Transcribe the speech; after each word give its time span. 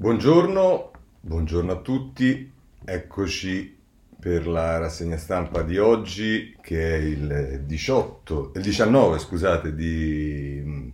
Buongiorno, 0.00 0.92
buongiorno 1.22 1.72
a 1.72 1.80
tutti, 1.80 2.48
eccoci 2.84 3.76
per 4.20 4.46
la 4.46 4.78
rassegna 4.78 5.16
stampa 5.16 5.62
di 5.62 5.76
oggi 5.76 6.56
che 6.62 6.94
è 6.94 6.98
il 6.98 7.62
18, 7.64 8.52
il 8.54 8.62
19 8.62 9.18
scusate, 9.18 9.74
di 9.74 10.92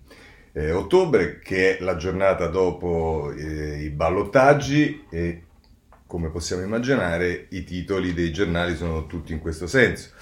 eh, 0.52 0.72
ottobre 0.72 1.38
che 1.40 1.76
è 1.76 1.82
la 1.82 1.96
giornata 1.96 2.46
dopo 2.46 3.30
eh, 3.36 3.82
i 3.82 3.90
ballottaggi 3.90 5.04
e 5.10 5.42
come 6.06 6.30
possiamo 6.30 6.62
immaginare 6.62 7.48
i 7.50 7.62
titoli 7.62 8.14
dei 8.14 8.32
giornali 8.32 8.74
sono 8.74 9.04
tutti 9.04 9.34
in 9.34 9.38
questo 9.38 9.66
senso. 9.66 10.12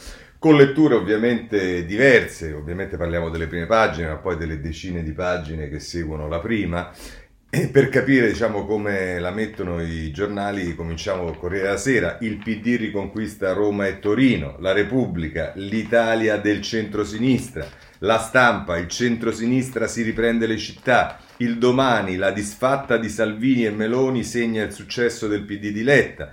Con 0.41 0.57
letture 0.57 0.97
ovviamente 0.97 1.85
diverse, 1.85 2.53
ovviamente 2.53 2.97
parliamo 2.97 3.31
delle 3.31 3.47
prime 3.47 3.67
pagine, 3.67 4.09
ma 4.09 4.17
poi 4.17 4.37
delle 4.37 4.61
decine 4.61 5.05
di 5.05 5.13
pagine 5.13 5.69
che 5.69 5.79
seguono 5.79 6.27
la 6.27 6.41
prima, 6.41 6.93
e 7.55 7.69
per 7.69 7.91
capire 7.91 8.29
diciamo, 8.29 8.65
come 8.65 9.19
la 9.19 9.31
mettono 9.31 9.83
i 9.83 10.11
giornali, 10.11 10.75
cominciamo 10.75 11.25
col 11.25 11.37
Corriere 11.37 11.67
della 11.67 11.77
Sera. 11.77 12.17
Il 12.23 12.39
PD 12.39 12.79
riconquista 12.79 13.53
Roma 13.53 13.87
e 13.87 13.99
Torino, 13.99 14.57
la 14.61 14.73
Repubblica, 14.73 15.53
l'Italia 15.57 16.39
del 16.39 16.63
centro-sinistra, 16.63 17.69
la 17.99 18.17
stampa, 18.17 18.79
il 18.79 18.89
centro-sinistra 18.89 19.87
si 19.87 20.01
riprende 20.01 20.47
le 20.47 20.57
città, 20.57 21.19
il 21.37 21.59
domani, 21.59 22.17
la 22.17 22.31
disfatta 22.31 22.97
di 22.97 23.11
Salvini 23.11 23.67
e 23.67 23.71
Meloni 23.71 24.25
segna 24.25 24.65
il 24.65 24.73
successo 24.73 25.29
del 25.29 25.43
PD 25.43 25.73
di 25.73 25.83
Letta. 25.83 26.33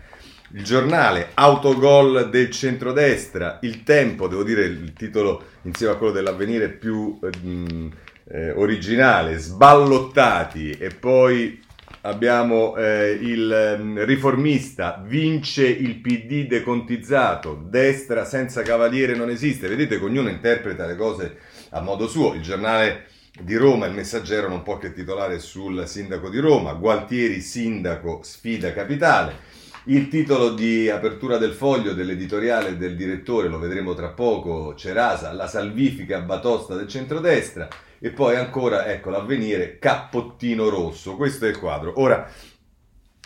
Il 0.54 0.64
giornale, 0.64 1.32
autogol 1.34 2.30
del 2.30 2.50
centrodestra, 2.50 3.60
il 3.64 3.84
tempo, 3.84 4.30
devo 4.30 4.44
dire 4.44 4.64
il 4.64 4.94
titolo 4.94 5.44
insieme 5.64 5.92
a 5.92 5.98
quello 5.98 6.14
dell'avvenire 6.14 6.70
più... 6.70 7.20
Eh, 7.22 8.08
eh, 8.32 8.52
originale, 8.52 9.38
sballottati 9.38 10.72
e 10.72 10.90
poi 10.90 11.62
abbiamo 12.02 12.76
eh, 12.78 13.18
il 13.20 13.52
eh, 13.52 14.06
riformista, 14.06 15.04
vince 15.06 15.68
il 15.68 15.96
PD 15.96 16.48
decontizzato, 16.48 17.62
destra 17.68 18.26
senza 18.26 18.62
cavaliere 18.62 19.16
non 19.16 19.30
esiste, 19.30 19.68
vedete 19.68 19.98
che 19.98 20.06
ognuno 20.06 20.30
interpreta 20.30 20.86
le 20.86 20.96
cose 20.96 21.38
a 21.72 21.82
modo 21.82 22.08
suo, 22.08 22.34
il 22.34 22.42
giornale 22.42 23.08
di 23.42 23.56
Roma, 23.56 23.86
il 23.86 23.94
messaggero 23.94 24.48
non 24.48 24.64
può 24.64 24.78
che 24.78 24.94
titolare 24.94 25.40
sul 25.40 25.88
sindaco 25.88 26.30
di 26.30 26.40
Roma, 26.40 26.74
Gualtieri 26.74 27.42
sindaco 27.42 28.20
sfida 28.24 28.74
capitale, 28.74 29.48
il 29.86 30.08
titolo 30.08 30.54
di 30.54 30.90
apertura 30.90 31.38
del 31.38 31.54
foglio 31.54 31.94
dell'editoriale 31.94 32.78
del 32.78 32.96
direttore, 32.96 33.48
lo 33.48 33.60
vedremo 33.60 33.94
tra 33.94 34.10
poco, 34.10 34.76
Cerasa, 34.76 35.32
la 35.32 35.48
salvifica 35.48 36.20
batosta 36.20 36.76
del 36.76 36.88
centrodestra, 36.88 37.68
e 38.00 38.12
poi 38.12 38.36
ancora, 38.36 38.88
ecco, 38.88 39.10
l'avvenire, 39.10 39.78
cappottino 39.78 40.70
rosso. 40.70 41.16
Questo 41.16 41.46
è 41.46 41.50
il 41.50 41.60
quadro. 41.60 42.00
Ora, 42.00 42.30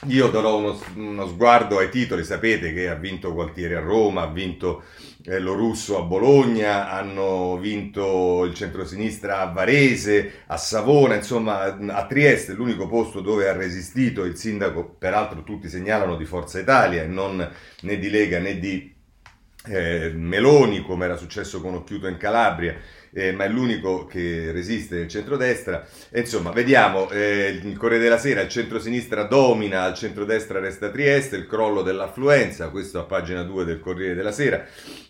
io 0.07 0.27
darò 0.29 0.57
uno, 0.57 0.77
uno 0.95 1.27
sguardo 1.27 1.77
ai 1.77 1.89
titoli, 1.89 2.23
sapete 2.25 2.73
che 2.73 2.89
ha 2.89 2.95
vinto 2.95 3.33
Gualtieri 3.33 3.75
a 3.75 3.79
Roma, 3.79 4.23
ha 4.23 4.27
vinto 4.27 4.83
eh, 5.25 5.39
lo 5.39 5.53
Russo 5.53 5.97
a 5.97 6.03
Bologna, 6.03 6.91
hanno 6.91 7.57
vinto 7.57 8.43
il 8.43 8.53
centrosinistra 8.53 9.39
a 9.39 9.45
Varese, 9.45 10.43
a 10.47 10.57
Savona, 10.57 11.15
insomma 11.15 11.61
a 11.61 12.05
Trieste, 12.05 12.53
l'unico 12.53 12.87
posto 12.87 13.21
dove 13.21 13.47
ha 13.47 13.53
resistito 13.53 14.25
il 14.25 14.35
sindaco, 14.35 14.95
peraltro 14.99 15.43
tutti 15.43 15.69
segnalano 15.69 16.17
di 16.17 16.25
Forza 16.25 16.59
Italia 16.59 17.03
e 17.03 17.07
non 17.07 17.49
né 17.81 17.97
di 17.97 18.09
Lega 18.09 18.39
né 18.39 18.59
di 18.59 18.93
eh, 19.67 20.11
Meloni, 20.13 20.81
come 20.81 21.05
era 21.05 21.15
successo 21.15 21.61
con 21.61 21.75
Occhiuto 21.75 22.07
in 22.07 22.17
Calabria 22.17 22.75
eh, 23.13 23.31
ma 23.31 23.45
è 23.45 23.49
l'unico 23.49 24.05
che 24.05 24.51
resiste 24.51 24.95
nel 24.95 25.07
centrodestra. 25.07 25.87
E 26.09 26.21
insomma, 26.21 26.51
vediamo, 26.51 27.09
eh, 27.11 27.59
il 27.63 27.77
Corriere 27.77 28.03
della 28.03 28.17
Sera, 28.17 28.41
il 28.41 28.49
centro-sinistra 28.49 29.23
domina, 29.23 29.87
il 29.87 29.95
centrodestra 29.95 30.59
resta 30.59 30.89
Trieste, 30.89 31.35
il 31.37 31.47
crollo 31.47 31.81
dell'affluenza, 31.81 32.69
questo 32.69 32.99
a 32.99 33.03
pagina 33.03 33.43
2 33.43 33.65
del 33.65 33.79
Corriere 33.79 34.15
della 34.15 34.31
Sera. 34.31 34.65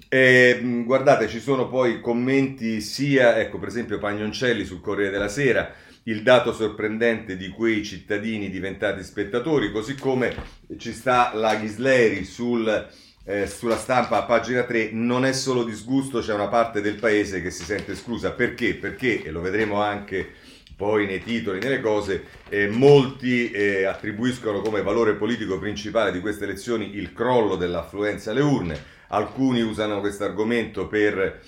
Eh, 0.09 0.83
guardate, 0.85 1.27
ci 1.27 1.39
sono 1.39 1.67
poi 1.67 1.99
commenti 1.99 2.81
sia, 2.81 3.39
ecco 3.39 3.57
per 3.57 3.69
esempio 3.69 3.97
Pagnoncelli 3.97 4.65
sul 4.65 4.81
Corriere 4.81 5.11
della 5.11 5.27
Sera, 5.27 5.73
il 6.03 6.21
dato 6.21 6.53
sorprendente 6.53 7.37
di 7.37 7.49
quei 7.49 7.83
cittadini 7.83 8.49
diventati 8.49 9.03
spettatori, 9.03 9.71
così 9.71 9.95
come 9.95 10.35
ci 10.77 10.91
sta 10.91 11.31
la 11.33 11.55
Ghisleri 11.55 12.25
sul 12.25 12.87
eh, 13.25 13.47
sulla 13.47 13.77
stampa 13.77 14.17
a 14.17 14.23
pagina 14.23 14.63
3 14.63 14.89
non 14.91 15.25
è 15.25 15.31
solo 15.31 15.63
disgusto, 15.63 16.19
c'è 16.19 16.33
una 16.33 16.47
parte 16.47 16.81
del 16.81 16.95
paese 16.95 17.41
che 17.41 17.51
si 17.51 17.63
sente 17.63 17.93
esclusa. 17.93 18.31
Perché? 18.31 18.75
Perché, 18.75 19.23
e 19.23 19.31
lo 19.31 19.41
vedremo 19.41 19.81
anche 19.81 20.31
poi 20.75 21.05
nei 21.05 21.23
titoli, 21.23 21.59
nelle 21.59 21.79
cose, 21.79 22.23
eh, 22.49 22.67
molti 22.67 23.51
eh, 23.51 23.85
attribuiscono 23.85 24.61
come 24.61 24.81
valore 24.81 25.13
politico 25.13 25.59
principale 25.59 26.11
di 26.11 26.19
queste 26.19 26.43
elezioni 26.43 26.95
il 26.95 27.13
crollo 27.13 27.55
dell'affluenza 27.55 28.31
alle 28.31 28.41
urne, 28.41 28.83
alcuni 29.07 29.61
usano 29.61 29.99
questo 29.99 30.25
argomento 30.25 30.87
per 30.87 31.41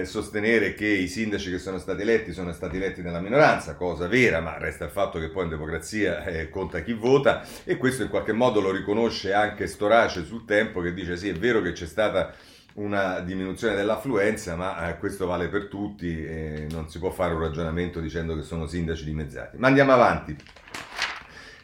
eh, 0.00 0.04
sostenere 0.04 0.74
che 0.74 0.86
i 0.86 1.08
sindaci 1.08 1.50
che 1.50 1.58
sono 1.58 1.78
stati 1.78 2.02
eletti 2.02 2.32
sono 2.32 2.52
stati 2.52 2.76
eletti 2.76 3.02
nella 3.02 3.20
minoranza, 3.20 3.74
cosa 3.74 4.06
vera, 4.08 4.40
ma 4.40 4.56
resta 4.58 4.84
il 4.84 4.90
fatto 4.90 5.18
che 5.18 5.28
poi 5.28 5.44
in 5.44 5.50
democrazia 5.50 6.24
eh, 6.24 6.48
conta 6.48 6.80
chi 6.80 6.94
vota 6.94 7.44
e 7.64 7.76
questo 7.76 8.02
in 8.02 8.08
qualche 8.08 8.32
modo 8.32 8.60
lo 8.60 8.70
riconosce 8.70 9.32
anche 9.32 9.66
Storace 9.66 10.24
sul 10.24 10.44
tempo 10.44 10.80
che 10.80 10.94
dice 10.94 11.16
sì 11.16 11.28
è 11.28 11.34
vero 11.34 11.60
che 11.60 11.72
c'è 11.72 11.86
stata 11.86 12.34
una 12.74 13.20
diminuzione 13.20 13.74
dell'affluenza, 13.74 14.56
ma 14.56 14.88
eh, 14.88 14.98
questo 14.98 15.26
vale 15.26 15.48
per 15.48 15.66
tutti 15.66 16.66
non 16.70 16.88
si 16.88 16.98
può 16.98 17.10
fare 17.10 17.34
un 17.34 17.40
ragionamento 17.40 18.00
dicendo 18.00 18.34
che 18.34 18.42
sono 18.42 18.66
sindaci 18.66 19.04
dimezzati. 19.04 19.58
Ma 19.58 19.66
andiamo 19.66 19.92
avanti. 19.92 20.34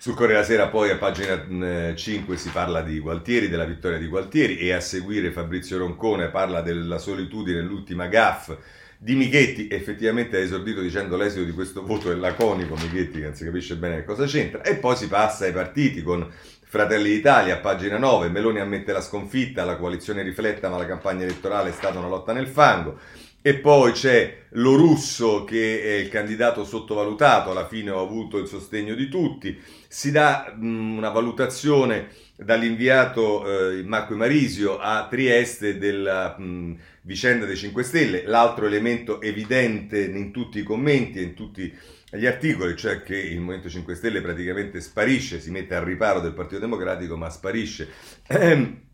Sul 0.09 0.17
Corriere 0.17 0.41
della 0.41 0.55
Sera 0.55 0.69
poi 0.69 0.89
a 0.89 0.97
pagina 0.97 1.95
5 1.95 2.37
si 2.39 2.49
parla 2.49 2.81
di 2.81 2.99
Gualtieri, 2.99 3.51
della 3.51 3.67
vittoria 3.67 3.99
di 3.99 4.07
Gualtieri 4.07 4.57
e 4.57 4.73
a 4.73 4.81
seguire 4.81 5.31
Fabrizio 5.33 5.77
Roncone 5.77 6.31
parla 6.31 6.63
della 6.63 6.97
solitudine, 6.97 7.61
l'ultima 7.61 8.07
gaff 8.07 8.57
di 8.97 9.15
Michetti, 9.15 9.69
effettivamente 9.71 10.39
ha 10.39 10.41
esordito 10.41 10.81
dicendo 10.81 11.19
l'esito 11.19 11.45
di 11.45 11.53
questo 11.53 11.85
voto 11.85 12.11
è 12.11 12.15
laconico, 12.15 12.75
Michetti 12.77 13.19
che 13.19 13.25
non 13.27 13.35
si 13.35 13.45
capisce 13.45 13.77
bene 13.77 14.03
cosa 14.03 14.25
c'entra, 14.25 14.63
e 14.63 14.77
poi 14.77 14.97
si 14.97 15.09
passa 15.09 15.45
ai 15.45 15.53
partiti 15.53 16.03
con 16.03 16.27
Fratelli 16.65 17.11
d'Italia, 17.11 17.59
pagina 17.59 17.99
9, 17.99 18.31
Meloni 18.31 18.61
ammette 18.61 18.93
la 18.93 19.03
sconfitta, 19.03 19.67
la 19.67 19.77
coalizione 19.77 20.23
rifletta 20.23 20.71
ma 20.71 20.79
la 20.79 20.87
campagna 20.87 21.25
elettorale 21.25 21.69
è 21.69 21.73
stata 21.75 21.99
una 21.99 22.09
lotta 22.09 22.33
nel 22.33 22.47
fango, 22.47 22.99
e 23.41 23.55
poi 23.55 23.93
c'è 23.93 24.47
lo 24.53 24.75
russo 24.75 25.45
che 25.45 25.83
è 25.83 25.93
il 25.95 26.09
candidato 26.09 26.65
sottovalutato, 26.65 27.51
alla 27.51 27.67
fine 27.67 27.91
ho 27.91 28.03
avuto 28.03 28.39
il 28.39 28.47
sostegno 28.49 28.95
di 28.95 29.09
tutti. 29.09 29.59
Si 29.87 30.11
dà 30.11 30.55
mh, 30.57 30.97
una 30.97 31.11
valutazione 31.11 32.09
dall'inviato 32.37 33.77
eh, 33.77 33.83
Marco 33.85 34.15
Marisio 34.17 34.79
a 34.79 35.07
Trieste 35.09 35.79
della 35.79 36.37
mh, 36.39 36.79
vicenda 37.03 37.47
dei 37.47 37.57
5 37.57 37.83
Stelle. 37.83 38.23
L'altro 38.27 38.67
elemento 38.67 39.21
evidente 39.21 40.01
in 40.01 40.33
tutti 40.33 40.59
i 40.59 40.65
commenti 40.65 41.19
e 41.19 41.23
in 41.23 41.35
tutti 41.35 41.73
gli 42.11 42.27
articoli, 42.27 42.75
cioè 42.77 43.03
che 43.03 43.17
il 43.17 43.39
Movimento 43.39 43.69
5 43.69 43.95
Stelle 43.95 44.21
praticamente 44.21 44.81
sparisce, 44.81 45.41
si 45.41 45.51
mette 45.51 45.75
al 45.75 45.85
riparo 45.85 46.21
del 46.21 46.33
Partito 46.33 46.61
Democratico, 46.61 47.17
ma 47.17 47.31
sparisce. 47.31 47.89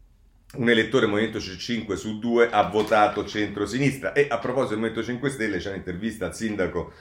Un 0.57 0.69
elettore 0.69 1.07
Movimento 1.07 1.41
5 1.41 1.97
su 1.97 2.19
2 2.19 2.51
ha 2.51 2.69
votato 2.69 3.25
centro-sinistra. 3.25 4.13
E 4.13 4.27
a 4.29 4.39
proposito 4.39 4.75
del 4.75 4.79
Movimento 4.79 5.03
5 5.03 5.31
Stelle 5.31 5.59
c'è 5.59 5.71
un'intervista 5.71 6.27
al 6.27 6.35
sindaco 6.35 6.93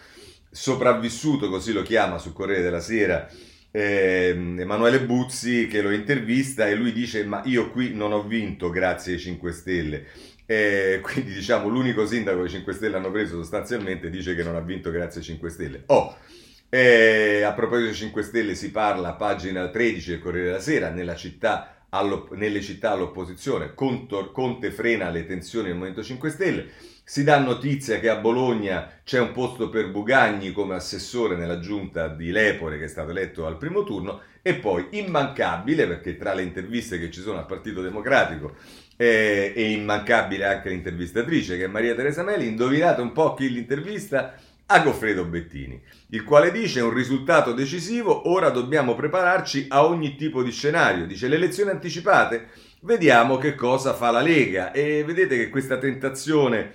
sopravvissuto, 0.50 1.50
così 1.50 1.74
lo 1.74 1.82
chiama 1.82 2.18
sul 2.18 2.34
Corriere 2.34 2.62
della 2.62 2.80
Sera, 2.80 3.28
eh, 3.72 4.30
Emanuele 4.30 5.02
Buzzi, 5.02 5.68
che 5.68 5.82
lo 5.82 5.92
intervista 5.92 6.68
e 6.68 6.76
lui 6.76 6.94
dice 6.94 7.26
ma 7.26 7.42
io 7.46 7.72
qui 7.72 7.94
non 7.94 8.12
ho 8.12 8.24
vinto 8.24 8.70
grazie 8.70 9.14
ai 9.14 9.20
5 9.20 9.52
Stelle. 9.52 10.06
Eh, 10.46 11.00
quindi 11.02 11.34
diciamo 11.34 11.68
l'unico 11.68 12.06
sindaco 12.06 12.42
che 12.42 12.48
i 12.48 12.52
5 12.52 12.74
Stelle 12.74 12.98
hanno 12.98 13.12
preso 13.12 13.38
sostanzialmente 13.38 14.10
dice 14.10 14.36
che 14.36 14.44
non 14.44 14.56
ha 14.56 14.62
vinto 14.62 14.92
grazie 14.92 15.20
ai 15.22 15.26
5 15.26 15.50
Stelle. 15.50 15.84
Oh, 15.88 16.16
eh, 16.70 17.44
a 17.44 17.54
proposito 17.54 17.86
dei 17.86 17.96
5 17.96 18.24
Stelle 18.24 18.56
si 18.56 18.72
parla 18.72 19.14
pagina 19.14 19.70
13 19.70 20.10
del 20.10 20.20
Corriere 20.20 20.48
della 20.48 20.60
Sera, 20.60 20.90
nella 20.90 21.16
città 21.16 21.73
nelle 22.32 22.62
città 22.62 22.92
all'opposizione, 22.92 23.74
Conte 23.76 24.72
frena 24.72 25.10
le 25.10 25.26
tensioni 25.26 25.68
del 25.68 25.76
Movimento 25.76 26.04
5 26.04 26.30
Stelle, 26.30 26.70
si 27.06 27.24
dà 27.24 27.38
notizia 27.38 28.00
che 28.00 28.10
a 28.10 28.16
Bologna 28.16 29.02
c'è 29.04 29.20
un 29.20 29.34
posto 29.34 29.70
per 29.70 29.92
Bugagni 29.92 30.54
come 30.54 30.76
assessore 30.76 31.36
nella 31.36 31.60
giunta 31.60 32.08
di 32.08 32.32
Lepore 32.32 32.78
che 32.78 32.86
è 32.86 32.88
stato 32.88 33.12
eletto 33.12 33.46
al 33.46 33.58
primo 33.58 33.84
turno 33.84 34.22
e 34.42 34.56
poi 34.56 34.88
immancabile 34.92 35.86
perché 35.86 36.16
tra 36.16 36.34
le 36.34 36.44
interviste 36.44 36.98
che 37.00 37.12
ci 37.12 37.20
sono 37.20 37.40
al 37.40 37.46
Partito 37.46 37.82
Democratico 37.82 38.56
è, 38.96 39.52
è 39.54 39.60
immancabile 39.60 40.46
anche 40.46 40.70
l'intervistatrice 40.70 41.58
che 41.58 41.66
è 41.66 41.68
Maria 41.68 41.94
Teresa 41.94 42.24
Meli, 42.24 42.48
indovinate 42.48 43.02
un 43.02 43.12
po' 43.12 43.34
chi 43.34 43.52
l'intervista? 43.52 44.36
A 44.74 44.80
Goffredo 44.80 45.26
Bettini, 45.26 45.80
il 46.10 46.24
quale 46.24 46.52
dice 46.52 46.82
un 46.82 46.94
risultato 46.94 47.54
decisivo, 47.54 48.30
ora 48.30 48.50
dobbiamo 48.50 48.96
prepararci 48.96 49.68
a 49.70 49.86
ogni 49.86 50.16
tipo 50.16 50.42
di 50.42 50.52
scenario. 50.52 51.06
Dice 51.06 51.28
le 51.28 51.36
elezioni 51.36 51.70
anticipate, 51.70 52.48
vediamo 52.82 53.38
che 53.38 53.54
cosa 53.54 53.94
fa 53.94 54.10
la 54.10 54.22
Lega 54.22 54.72
e 54.72 55.04
vedete 55.04 55.38
che 55.38 55.50
questa 55.50 55.78
tentazione 55.78 56.74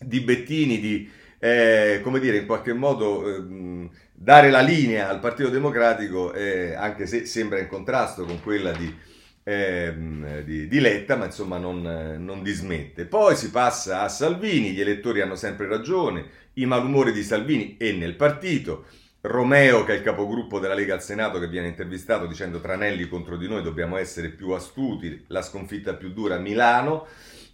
di 0.00 0.20
Bettini 0.20 0.78
di, 0.78 1.10
eh, 1.40 2.00
come 2.02 2.20
dire, 2.20 2.38
in 2.38 2.46
qualche 2.46 2.72
modo... 2.72 3.26
Eh, 3.26 4.06
dare 4.20 4.50
la 4.50 4.60
linea 4.60 5.08
al 5.08 5.20
Partito 5.20 5.48
Democratico, 5.48 6.32
eh, 6.32 6.74
anche 6.74 7.06
se 7.06 7.24
sembra 7.24 7.60
in 7.60 7.68
contrasto 7.68 8.24
con 8.24 8.40
quella 8.42 8.72
di, 8.72 8.92
eh, 9.44 9.94
di, 10.44 10.66
di 10.66 10.80
Letta, 10.80 11.14
ma 11.14 11.26
insomma 11.26 11.56
non, 11.56 11.82
non, 12.18 12.42
dismette. 12.42 13.04
Poi 13.04 13.36
si 13.36 13.52
passa 13.52 14.02
a 14.02 14.08
Salvini, 14.08 14.72
gli 14.72 14.80
elettori 14.80 15.20
hanno 15.20 15.36
sempre 15.36 15.68
ragione, 15.68 16.26
i 16.60 16.66
malumori 16.66 17.12
di 17.12 17.22
Salvini 17.22 17.76
e 17.78 17.92
nel 17.92 18.14
partito. 18.14 18.84
Romeo, 19.20 19.84
che 19.84 19.94
è 19.94 19.96
il 19.96 20.02
capogruppo 20.02 20.60
della 20.60 20.74
Lega 20.74 20.94
al 20.94 21.02
Senato, 21.02 21.38
che 21.40 21.48
viene 21.48 21.66
intervistato 21.66 22.26
dicendo 22.26 22.60
Tranelli 22.60 23.08
contro 23.08 23.36
di 23.36 23.48
noi 23.48 23.62
dobbiamo 23.62 23.96
essere 23.96 24.28
più 24.28 24.50
astuti, 24.50 25.24
la 25.28 25.42
sconfitta 25.42 25.94
più 25.94 26.12
dura 26.12 26.36
a 26.36 26.38
Milano. 26.38 27.06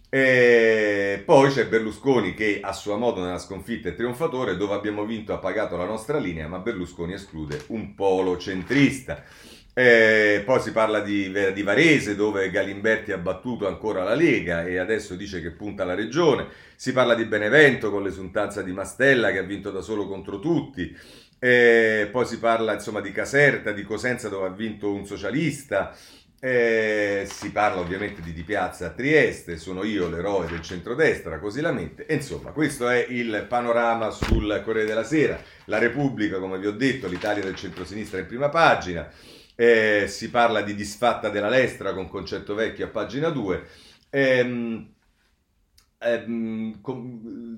E 0.09 1.23
poi 1.25 1.49
c'è 1.49 1.67
Berlusconi 1.67 2.33
che 2.33 2.59
a 2.61 2.71
sua 2.71 2.95
modo 2.95 3.21
nella 3.21 3.39
sconfitta 3.39 3.89
è 3.89 3.95
trionfatore, 3.95 4.55
dove 4.55 4.73
abbiamo 4.75 5.03
vinto 5.03 5.33
ha 5.33 5.39
pagato 5.39 5.75
la 5.75 5.85
nostra 5.85 6.19
linea, 6.19 6.47
ma 6.47 6.59
Berlusconi 6.59 7.13
esclude 7.13 7.63
un 7.67 7.95
polo 7.95 8.37
centrista. 8.37 9.23
E 9.77 10.41
poi 10.45 10.61
si 10.61 10.71
parla 10.71 11.01
di, 11.01 11.29
di, 11.53 11.61
Varese 11.61 12.15
dove 12.15 12.49
Galimberti 12.49 13.11
ha 13.11 13.17
battuto 13.17 13.67
ancora 13.67 14.05
la 14.05 14.15
Lega 14.15 14.63
e 14.63 14.77
adesso 14.77 15.15
dice 15.15 15.41
che 15.41 15.51
punta 15.51 15.83
la 15.83 15.95
regione. 15.95 16.47
Si 16.77 16.93
parla 16.93 17.13
di 17.13 17.25
Benevento 17.25 17.91
con 17.91 18.01
l'esultanza 18.01 18.61
di 18.61 18.71
Mastella 18.71 19.33
che 19.33 19.39
ha 19.39 19.43
vinto 19.43 19.71
da 19.71 19.81
solo 19.81 20.07
contro 20.07 20.39
tutti. 20.39 20.95
E 21.37 22.07
poi 22.09 22.25
si 22.25 22.39
parla 22.39 22.75
insomma 22.75 23.01
di 23.01 23.11
Caserta, 23.11 23.73
di 23.73 23.83
Cosenza 23.83 24.29
dove 24.29 24.47
ha 24.47 24.51
vinto 24.51 24.93
un 24.93 25.05
socialista. 25.05 25.93
E 26.39 27.27
si 27.29 27.51
parla 27.51 27.81
ovviamente 27.81 28.21
di 28.21 28.31
Di 28.31 28.43
Piazza 28.43 28.85
a 28.85 28.89
Trieste, 28.91 29.57
sono 29.57 29.83
io 29.83 30.07
l'eroe 30.07 30.47
del 30.47 30.61
centrodestra, 30.61 31.39
così 31.39 31.59
la 31.59 31.73
mente. 31.73 32.05
Insomma, 32.09 32.51
questo 32.51 32.87
è 32.87 33.05
il 33.09 33.45
panorama 33.49 34.09
sul 34.09 34.61
Corriere 34.63 34.87
della 34.87 35.03
Sera. 35.03 35.37
La 35.65 35.79
Repubblica, 35.79 36.39
come 36.39 36.59
vi 36.59 36.67
ho 36.67 36.71
detto, 36.71 37.09
l'Italia 37.09 37.43
del 37.43 37.55
centrosinistra 37.55 38.19
in 38.19 38.27
prima 38.27 38.47
pagina. 38.47 39.11
Eh, 39.55 40.05
si 40.07 40.29
parla 40.29 40.61
di 40.61 40.75
disfatta 40.75 41.29
della 41.29 41.49
Lestra 41.49 41.93
con 41.93 42.09
concetto 42.09 42.53
vecchio 42.55 42.85
a 42.85 42.89
pagina 42.89 43.29
2. 43.29 43.67
Ehm, 44.09 44.93
ehm, 45.99 46.81
com, 46.81 47.57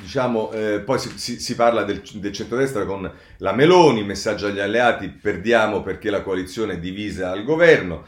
diciamo, 0.00 0.50
eh, 0.52 0.80
poi 0.80 0.98
si, 0.98 1.18
si, 1.18 1.40
si, 1.40 1.54
parla 1.54 1.82
del, 1.84 2.02
del 2.14 2.32
centrodestra 2.32 2.84
con 2.84 3.10
la 3.38 3.52
Meloni, 3.52 4.04
messaggio 4.04 4.46
agli 4.46 4.60
alleati, 4.60 5.08
perdiamo 5.08 5.82
perché 5.82 6.10
la 6.10 6.22
coalizione 6.22 6.74
è 6.74 6.78
divisa 6.78 7.30
al 7.30 7.44
governo. 7.44 8.06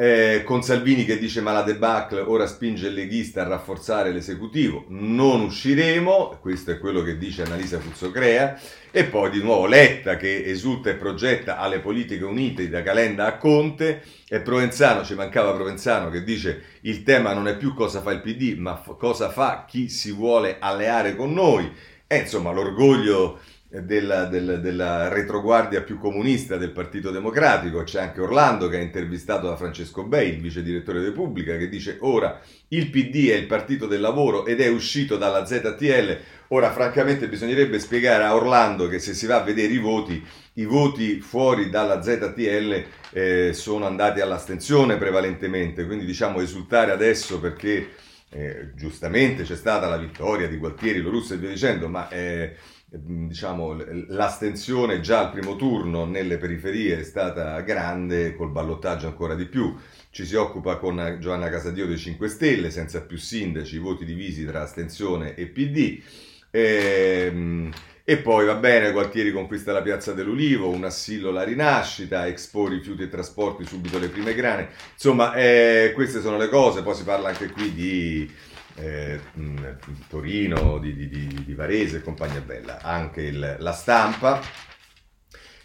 Eh, 0.00 0.44
con 0.44 0.62
Salvini 0.62 1.04
che 1.04 1.18
dice 1.18 1.40
ma 1.40 1.50
la 1.50 1.62
debacle 1.62 2.20
ora 2.20 2.46
spinge 2.46 2.86
il 2.86 2.94
leghista 2.94 3.42
a 3.42 3.48
rafforzare 3.48 4.12
l'esecutivo, 4.12 4.84
non 4.90 5.40
usciremo, 5.40 6.38
questo 6.40 6.70
è 6.70 6.78
quello 6.78 7.02
che 7.02 7.18
dice 7.18 7.42
Annalisa 7.42 7.80
Fuzzocrea, 7.80 8.60
e 8.92 9.04
poi 9.06 9.28
di 9.28 9.42
nuovo 9.42 9.66
Letta 9.66 10.16
che 10.16 10.44
esulta 10.44 10.90
e 10.90 10.94
progetta 10.94 11.58
alle 11.58 11.80
politiche 11.80 12.22
unite 12.22 12.68
da 12.68 12.84
Calenda 12.84 13.26
a 13.26 13.38
Conte, 13.38 14.04
e 14.28 14.38
Provenzano, 14.38 15.02
ci 15.02 15.14
mancava 15.14 15.52
Provenzano 15.52 16.10
che 16.10 16.22
dice 16.22 16.62
il 16.82 17.02
tema 17.02 17.32
non 17.32 17.48
è 17.48 17.56
più 17.56 17.74
cosa 17.74 18.00
fa 18.00 18.12
il 18.12 18.20
PD, 18.20 18.56
ma 18.56 18.76
f- 18.76 18.96
cosa 18.96 19.30
fa 19.30 19.64
chi 19.66 19.88
si 19.88 20.12
vuole 20.12 20.58
alleare 20.60 21.16
con 21.16 21.32
noi, 21.32 21.68
e 22.06 22.18
insomma 22.18 22.52
l'orgoglio 22.52 23.40
della, 23.70 24.24
della, 24.24 24.56
della, 24.56 25.08
retroguardia 25.08 25.82
più 25.82 25.98
comunista 25.98 26.56
del 26.56 26.70
Partito 26.70 27.10
Democratico. 27.10 27.82
C'è 27.82 28.00
anche 28.00 28.22
Orlando 28.22 28.68
che 28.68 28.78
ha 28.78 28.80
intervistato 28.80 29.46
da 29.46 29.56
Francesco 29.56 30.04
Bei, 30.04 30.32
il 30.32 30.40
vice 30.40 30.62
direttore 30.62 31.00
di 31.00 31.06
Repubblica, 31.06 31.56
che 31.58 31.68
dice 31.68 31.98
ora 32.00 32.40
il 32.68 32.88
PD 32.88 33.28
è 33.28 33.34
il 33.34 33.46
partito 33.46 33.86
del 33.86 34.00
lavoro 34.00 34.46
ed 34.46 34.60
è 34.60 34.68
uscito 34.68 35.18
dalla 35.18 35.44
ZTL. 35.44 36.18
Ora, 36.48 36.72
francamente, 36.72 37.28
bisognerebbe 37.28 37.78
spiegare 37.78 38.24
a 38.24 38.34
Orlando 38.34 38.88
che 38.88 38.98
se 38.98 39.12
si 39.12 39.26
va 39.26 39.42
a 39.42 39.44
vedere 39.44 39.74
i 39.74 39.78
voti, 39.78 40.24
i 40.54 40.64
voti 40.64 41.20
fuori 41.20 41.68
dalla 41.68 42.00
ZTL 42.00 42.84
eh, 43.12 43.52
sono 43.52 43.84
andati 43.84 44.20
all'astensione 44.20 44.96
prevalentemente, 44.96 45.84
quindi 45.84 46.06
diciamo 46.06 46.40
esultare 46.40 46.90
adesso 46.90 47.38
perché 47.38 47.90
eh, 48.30 48.70
giustamente 48.74 49.42
c'è 49.42 49.56
stata 49.56 49.88
la 49.88 49.98
vittoria 49.98 50.48
di 50.48 50.56
Gualtieri, 50.56 51.02
Lorusso 51.02 51.34
e 51.34 51.36
via 51.36 51.50
dicendo, 51.50 51.86
ma... 51.88 52.08
Eh, 52.08 52.56
diciamo, 52.90 53.76
l'astensione 54.08 55.00
già 55.00 55.20
al 55.20 55.30
primo 55.30 55.56
turno 55.56 56.06
nelle 56.06 56.38
periferie 56.38 57.00
è 57.00 57.02
stata 57.02 57.60
grande, 57.60 58.34
col 58.34 58.50
ballottaggio 58.50 59.06
ancora 59.06 59.34
di 59.34 59.44
più. 59.46 59.76
Ci 60.10 60.24
si 60.24 60.34
occupa 60.36 60.76
con 60.78 61.18
Giovanna 61.20 61.50
Casadio 61.50 61.86
dei 61.86 61.98
5 61.98 62.28
Stelle, 62.28 62.70
senza 62.70 63.02
più 63.02 63.18
sindaci, 63.18 63.78
voti 63.78 64.04
divisi 64.04 64.44
tra 64.46 64.62
astensione 64.62 65.34
e 65.34 65.46
PD. 65.46 66.02
E, 66.50 67.28
ehm, 67.30 67.72
e 68.04 68.16
poi 68.16 68.46
va 68.46 68.54
bene, 68.54 68.90
Gualtieri 68.90 69.32
conquista 69.32 69.70
la 69.70 69.82
piazza 69.82 70.14
dell'Ulivo, 70.14 70.70
un 70.70 70.84
assillo 70.84 71.30
la 71.30 71.42
rinascita, 71.42 72.26
Expo 72.26 72.66
rifiuti 72.66 73.02
e 73.02 73.08
trasporti, 73.10 73.66
subito 73.66 73.98
le 73.98 74.08
prime 74.08 74.32
grane. 74.34 74.70
Insomma, 74.94 75.34
eh, 75.34 75.92
queste 75.94 76.22
sono 76.22 76.38
le 76.38 76.48
cose. 76.48 76.82
Poi 76.82 76.94
si 76.94 77.04
parla 77.04 77.28
anche 77.28 77.50
qui 77.50 77.74
di 77.74 78.30
eh, 78.80 79.20
di 79.32 80.04
Torino, 80.08 80.78
di, 80.78 80.94
di, 80.94 81.42
di, 81.44 81.54
Varese 81.54 81.98
e 81.98 82.02
compagnia 82.02 82.40
bella, 82.40 82.80
anche 82.80 83.22
il, 83.22 83.56
la 83.58 83.72
stampa. 83.72 84.40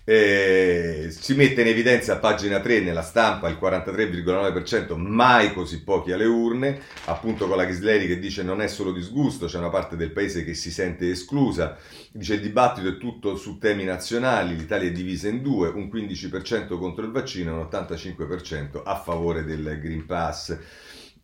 Eh, 0.05 1.07
si 1.11 1.33
mette 1.33 1.61
in 1.61 1.67
evidenza 1.67 2.13
a 2.13 2.17
pagina 2.17 2.59
3 2.59 2.81
nella 2.81 3.03
stampa 3.03 3.47
il 3.47 3.57
43,9%, 3.61 4.97
mai 4.97 5.53
così 5.53 5.81
pochi 5.81 6.11
alle 6.11 6.25
urne, 6.25 6.81
appunto 7.05 7.47
con 7.47 7.55
la 7.55 7.63
Ghisleri 7.63 8.05
che 8.05 8.19
dice 8.19 8.43
non 8.43 8.59
è 8.59 8.67
solo 8.67 8.91
disgusto, 8.91 9.45
c'è 9.45 9.59
una 9.59 9.69
parte 9.69 9.95
del 9.95 10.11
paese 10.11 10.43
che 10.43 10.55
si 10.55 10.71
sente 10.71 11.09
esclusa, 11.09 11.77
dice 12.11 12.33
il 12.33 12.41
dibattito 12.41 12.89
è 12.89 12.97
tutto 12.97 13.37
su 13.37 13.57
temi 13.59 13.85
nazionali, 13.85 14.57
l'Italia 14.57 14.89
è 14.89 14.91
divisa 14.91 15.29
in 15.29 15.41
due, 15.41 15.69
un 15.69 15.89
15% 15.89 16.77
contro 16.77 17.05
il 17.05 17.11
vaccino 17.11 17.51
e 17.51 17.53
un 17.53 17.67
85% 17.71 18.81
a 18.83 18.99
favore 18.99 19.45
del 19.45 19.79
Green 19.81 20.05
Pass. 20.05 20.57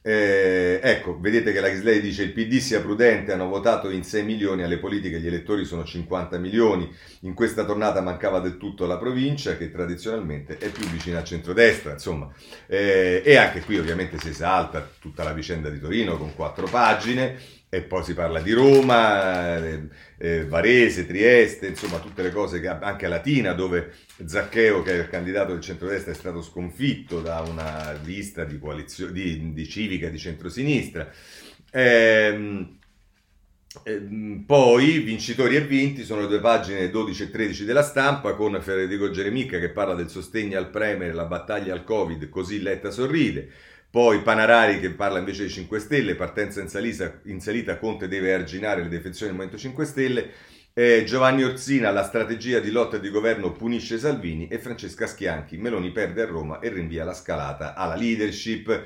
Eh, 0.01 0.79
ecco, 0.81 1.19
vedete 1.19 1.51
che 1.51 1.59
la 1.59 1.69
Gisley 1.69 1.99
dice 1.99 2.23
il 2.23 2.31
PD 2.31 2.59
sia 2.59 2.79
prudente, 2.79 3.33
hanno 3.33 3.47
votato 3.49 3.89
in 3.89 4.03
6 4.03 4.23
milioni, 4.23 4.63
alle 4.63 4.77
politiche 4.77 5.19
gli 5.19 5.27
elettori 5.27 5.65
sono 5.65 5.83
50 5.83 6.37
milioni, 6.37 6.89
in 7.21 7.33
questa 7.33 7.65
tornata 7.65 7.99
mancava 8.01 8.39
del 8.39 8.55
tutto 8.57 8.85
la 8.85 8.97
provincia 8.97 9.57
che 9.57 9.69
tradizionalmente 9.69 10.57
è 10.57 10.69
più 10.69 10.85
vicina 10.87 11.17
al 11.19 11.25
centrodestra, 11.25 11.91
insomma, 11.91 12.31
eh, 12.67 13.21
e 13.25 13.35
anche 13.35 13.59
qui 13.61 13.77
ovviamente 13.77 14.17
si 14.19 14.29
esalta 14.29 14.89
tutta 14.99 15.23
la 15.23 15.33
vicenda 15.33 15.69
di 15.69 15.79
Torino 15.81 16.17
con 16.17 16.33
quattro 16.33 16.67
pagine, 16.67 17.37
e 17.71 17.83
poi 17.83 18.03
si 18.03 18.15
parla 18.15 18.41
di 18.41 18.51
Roma, 18.51 19.57
eh, 19.57 19.87
eh, 20.17 20.45
Varese, 20.45 21.05
Trieste, 21.05 21.67
insomma 21.67 21.99
tutte 21.99 22.23
le 22.23 22.31
cose 22.31 22.59
che 22.59 22.67
anche 22.67 23.05
a 23.05 23.09
Latina 23.09 23.53
dove 23.53 23.93
Zaccheo 24.25 24.81
che 24.81 24.93
è 24.93 24.99
il 25.01 25.07
candidato 25.07 25.53
del 25.53 25.61
centrodestra 25.61 26.11
è 26.11 26.15
stato 26.15 26.41
sconfitto 26.41 27.21
da 27.21 27.41
una 27.41 27.93
lista 28.03 28.43
di, 28.43 28.57
coalizio- 28.57 29.11
di, 29.11 29.53
di 29.53 29.67
civica 29.67 30.09
di 30.09 30.17
centrosinistra. 30.17 31.11
Ehm, 31.71 32.77
poi 34.47 34.99
vincitori 34.99 35.55
e 35.55 35.61
vinti 35.61 36.03
sono 36.03 36.21
le 36.21 36.27
due 36.27 36.39
pagine 36.39 36.89
12 36.89 37.23
e 37.23 37.29
13 37.29 37.65
della 37.65 37.83
stampa 37.83 38.33
con 38.33 38.59
Federico 38.61 39.11
Geremicca 39.11 39.59
che 39.59 39.69
parla 39.69 39.93
del 39.93 40.09
sostegno 40.09 40.57
al 40.57 40.71
Premier, 40.71 41.13
la 41.13 41.25
battaglia 41.25 41.73
al 41.73 41.83
Covid, 41.83 42.29
così 42.29 42.61
Letta 42.61 42.89
sorride. 42.89 43.49
Poi 43.91 44.21
Panarari 44.21 44.79
che 44.79 44.91
parla 44.91 45.17
invece 45.17 45.43
di 45.45 45.49
5 45.49 45.79
Stelle, 45.79 46.13
partenza 46.13 46.61
in 46.61 46.67
salita, 46.67 47.21
in 47.23 47.41
salita 47.41 47.79
Conte 47.79 48.07
deve 48.07 48.33
arginare 48.35 48.83
le 48.83 48.87
defezioni 48.87 49.31
del 49.31 49.39
Movimento 49.39 49.57
5 49.57 49.85
Stelle. 49.85 50.29
Eh, 50.73 51.03
Giovanni 51.05 51.43
Orsina, 51.43 51.89
la 51.89 52.03
strategia 52.03 52.59
di 52.59 52.69
lotta 52.69 52.99
di 52.99 53.09
governo 53.09 53.51
punisce 53.51 53.97
Salvini 53.97 54.47
e 54.47 54.59
Francesca 54.59 55.07
Schianchi, 55.07 55.57
Meloni 55.57 55.91
perde 55.91 56.21
a 56.21 56.25
Roma 56.27 56.59
e 56.59 56.69
rinvia 56.69 57.03
la 57.03 57.15
scalata 57.15 57.73
alla 57.73 57.95
leadership. 57.95 58.85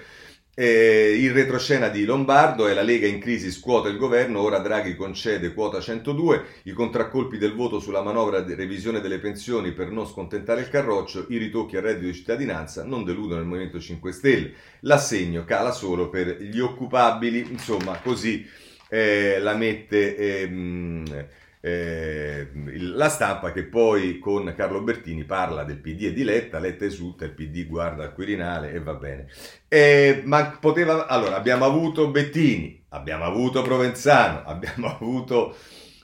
Eh, 0.55 1.17
il 1.19 1.31
retroscena 1.31 1.87
di 1.89 2.05
Lombardo 2.05 2.67
è 2.67 2.75
la 2.75 2.83
Lega 2.83 3.07
in 3.07 3.17
crisi 3.17 3.49
scuote 3.49 3.89
il 3.89 3.97
governo, 3.97 4.39
ora 4.39 4.59
Draghi 4.59 4.95
concede 4.95 5.51
quota 5.51 5.79
102, 5.79 6.45
i 6.65 6.73
contraccolpi 6.73 7.39
del 7.39 7.55
voto 7.55 7.79
sulla 7.79 8.03
manovra 8.03 8.39
di 8.41 8.53
revisione 8.53 9.01
delle 9.01 9.17
pensioni 9.17 9.71
per 9.71 9.89
non 9.89 10.05
scontentare 10.05 10.61
il 10.61 10.69
carroccio, 10.69 11.25
i 11.29 11.37
ritocchi 11.37 11.75
al 11.75 11.81
reddito 11.81 12.05
di 12.05 12.13
cittadinanza 12.13 12.83
non 12.83 13.03
deludono 13.03 13.41
il 13.41 13.47
Movimento 13.47 13.79
5 13.79 14.11
Stelle, 14.11 14.53
l'assegno 14.81 15.43
cala 15.43 15.71
solo 15.71 16.09
per 16.09 16.39
gli 16.39 16.59
occupabili, 16.59 17.47
insomma 17.49 17.97
così 17.97 18.47
eh, 18.89 19.39
la 19.39 19.55
mette... 19.55 20.15
Ehm, 20.15 21.27
eh, 21.65 22.49
la 22.75 23.07
stampa 23.07 23.53
che 23.53 23.63
poi 23.63 24.19
con 24.19 24.53
Carlo 24.53 24.81
Bertini 24.81 25.23
parla 25.23 25.63
del 25.63 25.77
PD 25.77 26.07
e 26.07 26.13
di 26.13 26.25
Letta, 26.25 26.59
Letta 26.59 26.83
esulta, 26.83 27.23
il 27.23 27.31
PD 27.31 27.65
guarda 27.65 28.03
al 28.03 28.13
Quirinale 28.13 28.73
e 28.73 28.81
va 28.81 28.95
bene. 28.95 29.27
Eh, 29.69 30.23
ma 30.25 30.57
poteva, 30.59 31.07
allora 31.07 31.37
abbiamo 31.37 31.63
avuto 31.63 32.09
Bettini, 32.09 32.83
abbiamo 32.89 33.23
avuto 33.23 33.61
Provenzano, 33.61 34.43
abbiamo 34.45 34.87
avuto 34.87 35.55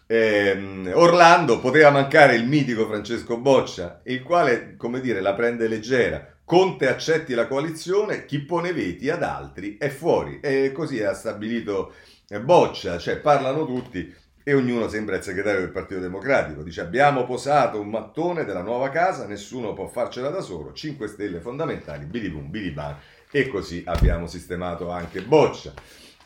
ehm, 0.07 0.91
Orlando, 0.93 1.59
poteva 1.59 1.89
mancare 1.89 2.35
il 2.35 2.47
mitico 2.47 2.87
Francesco 2.87 3.37
Boccia, 3.37 3.99
il 4.05 4.23
quale, 4.23 4.75
come 4.77 5.01
dire, 5.01 5.19
la 5.19 5.33
prende 5.33 5.67
leggera. 5.67 6.25
Conte 6.45 6.87
accetti 6.87 7.33
la 7.33 7.47
coalizione, 7.47 8.25
chi 8.25 8.39
pone 8.39 8.71
veti 8.71 9.09
ad 9.09 9.23
altri 9.23 9.75
è 9.77 9.89
fuori. 9.89 10.39
E 10.41 10.71
così 10.71 11.03
ha 11.03 11.13
stabilito 11.13 11.93
Boccia, 12.41 12.97
cioè 12.97 13.17
parlano 13.17 13.65
tutti 13.65 14.27
e 14.43 14.53
ognuno 14.53 14.87
sembra 14.87 15.15
il 15.15 15.23
segretario 15.23 15.59
del 15.59 15.71
Partito 15.71 15.99
Democratico. 15.99 16.63
Dice 16.63 16.81
abbiamo 16.81 17.25
posato 17.25 17.79
un 17.79 17.89
mattone 17.89 18.45
della 18.45 18.61
nuova 18.61 18.89
casa, 18.89 19.27
nessuno 19.27 19.73
può 19.73 19.87
farcela 19.87 20.29
da 20.29 20.41
solo, 20.41 20.73
5 20.73 21.07
stelle 21.07 21.39
fondamentali, 21.39 22.05
bilibum, 22.05 22.49
bilibam 22.49 22.95
e 23.31 23.47
così 23.47 23.83
abbiamo 23.85 24.27
sistemato 24.27 24.89
anche 24.89 25.21
Boccia. 25.21 25.73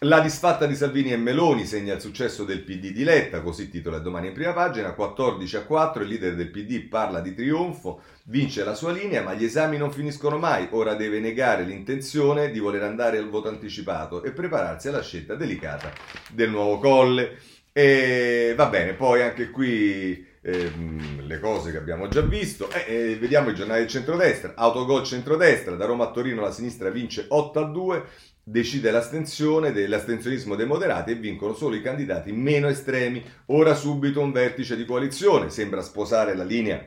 La 0.05 0.19
disfatta 0.19 0.65
di 0.65 0.75
Salvini 0.75 1.13
e 1.13 1.17
Meloni 1.17 1.65
segna 1.65 1.93
il 1.93 2.01
successo 2.01 2.43
del 2.43 2.63
PD 2.63 2.91
di 2.91 3.05
Letta, 3.05 3.39
così 3.39 3.69
titola 3.69 3.99
domani 3.99 4.27
in 4.27 4.33
prima 4.33 4.51
pagina, 4.51 4.91
14 4.91 5.55
a 5.55 5.61
4, 5.61 6.03
il 6.03 6.09
leader 6.09 6.35
del 6.35 6.49
PD 6.49 6.89
parla 6.89 7.21
di 7.21 7.33
trionfo, 7.33 8.01
vince 8.23 8.65
la 8.65 8.75
sua 8.75 8.91
linea, 8.91 9.23
ma 9.23 9.33
gli 9.33 9.45
esami 9.45 9.77
non 9.77 9.93
finiscono 9.93 10.37
mai, 10.37 10.67
ora 10.71 10.95
deve 10.95 11.21
negare 11.21 11.63
l'intenzione 11.63 12.51
di 12.51 12.59
voler 12.59 12.83
andare 12.83 13.17
al 13.17 13.29
voto 13.29 13.47
anticipato 13.47 14.23
e 14.23 14.31
prepararsi 14.31 14.89
alla 14.89 15.01
scelta 15.01 15.35
delicata 15.35 15.93
del 16.33 16.49
nuovo 16.49 16.79
colle. 16.79 17.37
E 17.75 18.53
va 18.55 18.67
bene, 18.67 18.93
poi 18.93 19.23
anche 19.23 19.49
qui 19.49 20.23
ehm, 20.41 21.25
le 21.25 21.39
cose 21.39 21.71
che 21.71 21.77
abbiamo 21.77 22.07
già 22.07 22.21
visto. 22.21 22.69
Eh, 22.69 23.11
eh, 23.11 23.15
vediamo 23.15 23.49
i 23.49 23.55
giornali 23.55 23.79
del 23.79 23.89
centrodestra. 23.89 24.53
Autogol 24.55 25.03
centrodestra, 25.03 25.75
da 25.75 25.85
Roma 25.85 26.05
a 26.05 26.11
Torino 26.11 26.41
la 26.41 26.51
sinistra 26.51 26.91
vince 26.91 27.25
8 27.27 27.59
a 27.59 27.63
2 27.63 28.03
decide 28.45 28.91
l'astensione 28.91 29.71
dell'astensionismo 29.71 30.55
dei 30.55 30.65
moderati 30.67 31.11
e 31.11 31.15
vincono 31.15 31.53
solo 31.53 31.75
i 31.75 31.81
candidati 31.81 32.31
meno 32.31 32.67
estremi. 32.67 33.23
Ora 33.47 33.73
subito 33.73 34.19
un 34.21 34.31
vertice 34.31 34.75
di 34.75 34.85
coalizione, 34.85 35.49
sembra 35.49 35.81
sposare 35.81 36.35
la 36.35 36.43
linea 36.43 36.85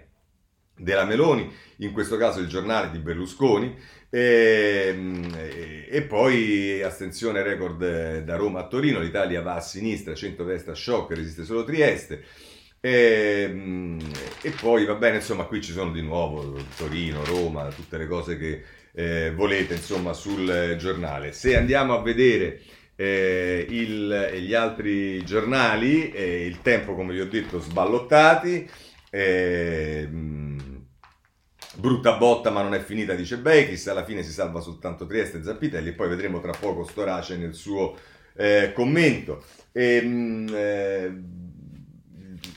della 0.78 1.04
Meloni, 1.04 1.50
in 1.78 1.92
questo 1.92 2.16
caso 2.16 2.40
il 2.40 2.48
giornale 2.48 2.90
di 2.90 2.98
Berlusconi, 2.98 3.74
e, 4.10 4.86
ehm, 4.88 5.86
e, 5.88 6.02
poi 6.02 6.82
astensione 6.82 7.42
record 7.42 8.22
da 8.22 8.36
Roma 8.36 8.60
a 8.60 8.66
Torino, 8.68 9.00
l'Italia 9.00 9.42
va 9.42 9.54
a 9.54 9.60
sinistra, 9.60 10.14
centro-destra 10.14 10.74
shock, 10.74 11.14
resiste 11.14 11.44
solo 11.44 11.64
Trieste. 11.64 12.24
E, 12.80 13.46
ehm, 13.48 13.98
e, 14.42 14.50
poi 14.50 14.84
va 14.84 14.94
bene, 14.94 15.16
insomma, 15.16 15.44
qui 15.44 15.60
ci 15.60 15.72
sono 15.72 15.90
di 15.90 16.02
nuovo 16.02 16.56
Torino, 16.76 17.24
Roma, 17.24 17.68
tutte 17.68 17.96
le 17.98 18.06
cose 18.06 18.38
che 18.38 18.62
eh, 18.92 19.32
volete, 19.34 19.74
insomma, 19.74 20.12
sul 20.12 20.76
giornale. 20.78 21.32
Se 21.32 21.56
andiamo 21.56 21.94
a 21.94 22.02
vedere 22.02 22.60
eh, 22.96 23.66
il, 23.68 24.30
gli 24.40 24.54
altri 24.54 25.24
giornali, 25.24 26.10
eh, 26.10 26.46
il 26.46 26.62
tempo, 26.62 26.94
come 26.94 27.12
vi 27.12 27.20
ho 27.20 27.26
detto, 27.28 27.60
sballottati. 27.60 28.68
Eh, 29.10 30.08
brutta 31.78 32.16
botta 32.16 32.50
ma 32.50 32.62
non 32.62 32.74
è 32.74 32.80
finita 32.80 33.14
dice 33.14 33.38
Bechis 33.38 33.86
alla 33.88 34.04
fine 34.04 34.22
si 34.22 34.32
salva 34.32 34.60
soltanto 34.60 35.06
Trieste 35.06 35.38
e 35.38 35.42
Zappitelli 35.42 35.90
e 35.90 35.92
poi 35.92 36.08
vedremo 36.08 36.40
tra 36.40 36.52
poco 36.52 36.84
Storace 36.84 37.36
nel 37.36 37.54
suo 37.54 37.96
eh, 38.36 38.72
commento. 38.74 39.44
E, 39.72 39.96
ehm, 39.96 40.48
eh, 40.54 41.14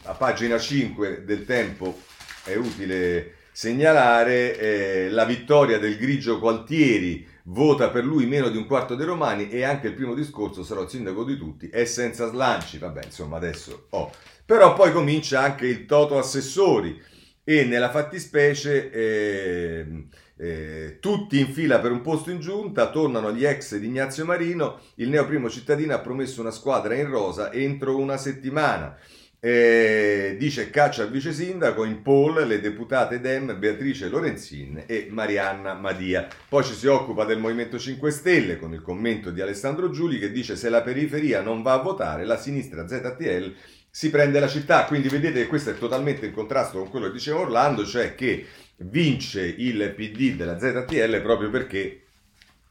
a 0.03 0.13
pagina 0.13 0.57
5 0.57 1.23
del 1.25 1.45
tempo 1.45 1.99
è 2.43 2.55
utile 2.55 3.35
segnalare 3.51 4.57
eh, 4.57 5.09
la 5.09 5.25
vittoria 5.25 5.79
del 5.79 5.97
grigio 5.97 6.39
Gualtieri. 6.39 7.27
Vota 7.43 7.89
per 7.89 8.03
lui 8.03 8.27
meno 8.27 8.49
di 8.49 8.57
un 8.57 8.67
quarto 8.67 8.93
dei 8.93 9.07
romani 9.07 9.49
e 9.49 9.63
anche 9.63 9.87
il 9.87 9.95
primo 9.95 10.13
discorso 10.13 10.63
sarò 10.63 10.83
il 10.83 10.89
sindaco 10.89 11.23
di 11.23 11.35
tutti 11.35 11.67
è 11.69 11.85
senza 11.85 12.27
slanci. 12.27 12.77
Vabbè 12.77 13.05
insomma 13.05 13.37
adesso 13.37 13.87
oh. 13.89 14.11
però 14.45 14.73
poi 14.75 14.91
comincia 14.91 15.41
anche 15.41 15.65
il 15.65 15.85
toto 15.85 16.19
assessori 16.19 17.01
e 17.49 17.65
nella 17.65 17.89
fattispecie 17.89 18.91
eh, 18.91 20.05
eh, 20.37 20.97
tutti 20.99 21.39
in 21.39 21.47
fila 21.47 21.79
per 21.79 21.89
un 21.89 22.01
posto 22.01 22.29
in 22.29 22.39
giunta, 22.39 22.91
tornano 22.91 23.31
gli 23.33 23.43
ex 23.43 23.75
di 23.77 23.87
Ignazio 23.87 24.23
Marino, 24.23 24.79
il 24.97 25.09
neo 25.09 25.25
primo 25.25 25.49
cittadino 25.49 25.95
ha 25.95 25.99
promesso 25.99 26.41
una 26.41 26.51
squadra 26.51 26.93
in 26.93 27.09
rosa 27.09 27.51
entro 27.51 27.97
una 27.97 28.17
settimana. 28.17 28.95
Eh, 29.41 30.35
dice 30.37 30.69
caccia 30.69 31.03
al 31.03 31.11
vice 31.11 31.31
sindaco 31.31 31.85
in 31.85 32.01
poll 32.01 32.45
le 32.45 32.59
deputate 32.59 33.21
Dem 33.21 33.57
Beatrice 33.57 34.09
Lorenzin 34.09 34.83
e 34.85 35.07
Marianna 35.09 35.73
Madia. 35.73 36.27
Poi 36.47 36.63
ci 36.63 36.73
si 36.73 36.85
occupa 36.85 37.25
del 37.25 37.39
Movimento 37.39 37.79
5 37.79 38.11
Stelle 38.11 38.59
con 38.59 38.73
il 38.73 38.81
commento 38.81 39.31
di 39.31 39.41
Alessandro 39.41 39.89
Giuli 39.89 40.19
che 40.19 40.31
dice 40.31 40.55
se 40.55 40.69
la 40.69 40.81
periferia 40.83 41.41
non 41.41 41.63
va 41.63 41.73
a 41.73 41.81
votare 41.81 42.25
la 42.25 42.37
sinistra 42.37 42.85
ZTL 42.85 43.55
si 43.89 44.09
prende 44.09 44.39
la 44.39 44.47
città. 44.47 44.85
Quindi 44.85 45.07
vedete 45.07 45.41
che 45.41 45.47
questo 45.47 45.71
è 45.71 45.77
totalmente 45.77 46.25
in 46.25 46.33
contrasto 46.33 46.79
con 46.79 46.89
quello 46.89 47.07
che 47.07 47.13
diceva 47.13 47.39
Orlando, 47.39 47.85
cioè 47.85 48.15
che 48.15 48.45
vince 48.77 49.41
il 49.41 49.93
PD 49.95 50.35
della 50.35 50.57
ZTL 50.57 51.21
proprio 51.21 51.49
perché 51.49 52.03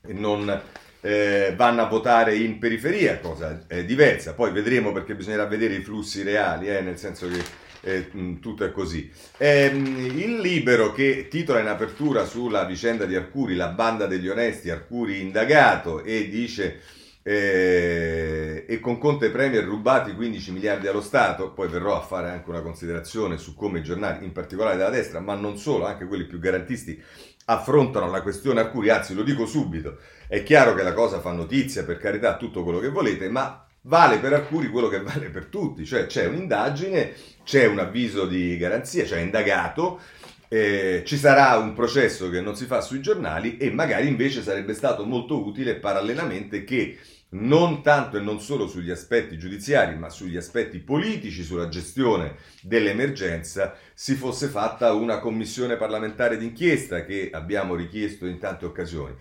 non 0.08 0.62
eh, 1.00 1.52
vanno 1.56 1.82
a 1.82 1.86
votare 1.86 2.34
in 2.36 2.58
periferia, 2.58 3.18
cosa 3.18 3.64
eh, 3.68 3.84
diversa. 3.84 4.34
Poi 4.34 4.52
vedremo 4.52 4.92
perché 4.92 5.14
bisognerà 5.14 5.46
vedere 5.46 5.74
i 5.74 5.82
flussi 5.82 6.22
reali, 6.22 6.68
eh, 6.68 6.80
nel 6.80 6.98
senso 6.98 7.28
che 7.28 7.42
eh, 7.80 8.10
tutto 8.40 8.64
è 8.64 8.72
così. 8.72 9.10
Ehm, 9.36 10.10
il 10.16 10.40
libero 10.40 10.92
che 10.92 11.28
titola 11.28 11.60
in 11.60 11.68
apertura 11.68 12.24
sulla 12.24 12.64
vicenda 12.64 13.04
di 13.04 13.14
Arcuri, 13.14 13.54
la 13.54 13.68
banda 13.68 14.06
degli 14.06 14.28
onesti, 14.28 14.70
Arcuri 14.70 15.20
indagato 15.20 16.02
e 16.02 16.28
dice 16.28 16.80
eh, 17.28 18.64
e 18.66 18.80
con 18.80 18.96
Conte 18.96 19.28
Premier 19.28 19.62
rubati 19.62 20.14
15 20.14 20.50
miliardi 20.50 20.86
allo 20.86 21.02
Stato, 21.02 21.50
poi 21.50 21.68
verrò 21.68 21.94
a 21.94 22.00
fare 22.00 22.30
anche 22.30 22.48
una 22.48 22.62
considerazione 22.62 23.36
su 23.36 23.54
come 23.54 23.80
i 23.80 23.82
giornali, 23.82 24.24
in 24.24 24.32
particolare 24.32 24.78
della 24.78 24.88
destra, 24.88 25.20
ma 25.20 25.34
non 25.34 25.58
solo, 25.58 25.84
anche 25.84 26.06
quelli 26.06 26.24
più 26.24 26.38
garantisti, 26.38 26.98
affrontano 27.44 28.08
la 28.08 28.22
questione 28.22 28.60
Arcuri, 28.60 28.88
anzi 28.88 29.12
lo 29.12 29.22
dico 29.22 29.44
subito, 29.44 29.98
è 30.26 30.42
chiaro 30.42 30.74
che 30.74 30.82
la 30.82 30.94
cosa 30.94 31.20
fa 31.20 31.32
notizia, 31.32 31.84
per 31.84 31.98
carità, 31.98 32.38
tutto 32.38 32.62
quello 32.62 32.78
che 32.78 32.88
volete, 32.88 33.28
ma 33.28 33.62
vale 33.82 34.16
per 34.20 34.32
Arcuri 34.32 34.70
quello 34.70 34.88
che 34.88 35.00
vale 35.04 35.28
per 35.28 35.46
tutti, 35.46 35.84
cioè 35.84 36.06
c'è 36.06 36.24
un'indagine, 36.24 37.12
c'è 37.44 37.66
un 37.66 37.78
avviso 37.78 38.24
di 38.24 38.56
garanzia, 38.56 39.04
cioè 39.04 39.18
indagato, 39.18 40.00
eh, 40.48 41.02
ci 41.04 41.18
sarà 41.18 41.58
un 41.58 41.74
processo 41.74 42.30
che 42.30 42.40
non 42.40 42.56
si 42.56 42.64
fa 42.64 42.80
sui 42.80 43.02
giornali 43.02 43.58
e 43.58 43.70
magari 43.70 44.08
invece 44.08 44.40
sarebbe 44.40 44.72
stato 44.72 45.04
molto 45.04 45.44
utile 45.44 45.74
parallelamente 45.74 46.64
che 46.64 46.96
non 47.30 47.82
tanto 47.82 48.16
e 48.16 48.20
non 48.20 48.40
solo 48.40 48.66
sugli 48.66 48.90
aspetti 48.90 49.36
giudiziari, 49.36 49.96
ma 49.96 50.08
sugli 50.08 50.36
aspetti 50.36 50.78
politici, 50.78 51.42
sulla 51.42 51.68
gestione 51.68 52.36
dell'emergenza, 52.62 53.74
si 53.92 54.14
fosse 54.14 54.46
fatta 54.46 54.92
una 54.92 55.18
commissione 55.18 55.76
parlamentare 55.76 56.38
d'inchiesta 56.38 57.04
che 57.04 57.28
abbiamo 57.32 57.74
richiesto 57.74 58.26
in 58.26 58.38
tante 58.38 58.64
occasioni. 58.64 59.14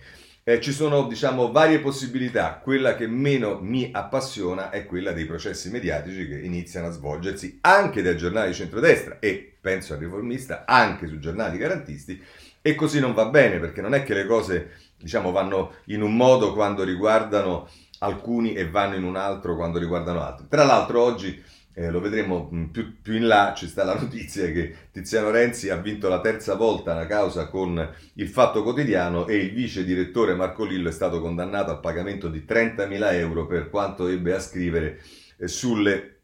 Eh, 0.48 0.62
ci 0.62 0.72
sono, 0.72 1.06
diciamo, 1.06 1.52
varie 1.52 1.78
possibilità. 1.78 2.58
Quella 2.62 2.94
che 2.94 3.06
meno 3.06 3.58
mi 3.60 3.90
appassiona 3.92 4.70
è 4.70 4.86
quella 4.86 5.12
dei 5.12 5.26
processi 5.26 5.68
mediatici 5.68 6.26
che 6.26 6.38
iniziano 6.38 6.86
a 6.86 6.90
svolgersi 6.90 7.58
anche 7.60 8.00
dai 8.00 8.16
giornali 8.16 8.48
di 8.48 8.54
centrodestra 8.54 9.18
e, 9.18 9.56
penso 9.60 9.92
al 9.92 9.98
riformista, 9.98 10.64
anche 10.64 11.06
sui 11.06 11.20
giornali 11.20 11.58
garantisti. 11.58 12.18
E 12.62 12.74
così 12.74 12.98
non 12.98 13.12
va 13.12 13.26
bene 13.26 13.58
perché 13.58 13.82
non 13.82 13.92
è 13.92 14.02
che 14.02 14.14
le 14.14 14.24
cose, 14.24 14.70
diciamo, 14.96 15.32
vanno 15.32 15.74
in 15.88 16.00
un 16.00 16.16
modo 16.16 16.54
quando 16.54 16.82
riguardano 16.82 17.68
alcuni 18.00 18.54
e 18.54 18.68
vanno 18.68 18.96
in 18.96 19.04
un 19.04 19.16
altro 19.16 19.56
quando 19.56 19.78
riguardano 19.78 20.22
altri. 20.22 20.46
Tra 20.48 20.64
l'altro 20.64 21.02
oggi, 21.02 21.42
eh, 21.74 21.90
lo 21.90 22.00
vedremo 22.00 22.50
mm, 22.52 22.64
più, 22.66 23.00
più, 23.00 23.14
in 23.14 23.26
là, 23.26 23.54
ci 23.56 23.68
sta 23.68 23.84
la 23.84 23.94
notizia 23.98 24.50
che 24.50 24.74
Tiziano 24.90 25.30
Renzi 25.30 25.70
ha 25.70 25.76
vinto 25.76 26.08
la 26.08 26.20
terza 26.20 26.54
volta 26.54 26.92
una 26.92 27.06
causa 27.06 27.48
con 27.48 27.94
il 28.14 28.28
Fatto 28.28 28.62
Quotidiano 28.62 29.26
e 29.26 29.36
il 29.36 29.52
vice 29.52 29.84
direttore 29.84 30.34
Marco 30.34 30.64
Lillo 30.64 30.88
è 30.88 30.92
stato 30.92 31.20
condannato 31.20 31.70
al 31.70 31.80
pagamento 31.80 32.28
di 32.28 32.44
30.000 32.46 33.12
euro 33.14 33.46
per 33.46 33.70
quanto 33.70 34.08
ebbe 34.08 34.34
a 34.34 34.40
scrivere 34.40 35.00
eh, 35.38 35.46
sulle 35.48 36.14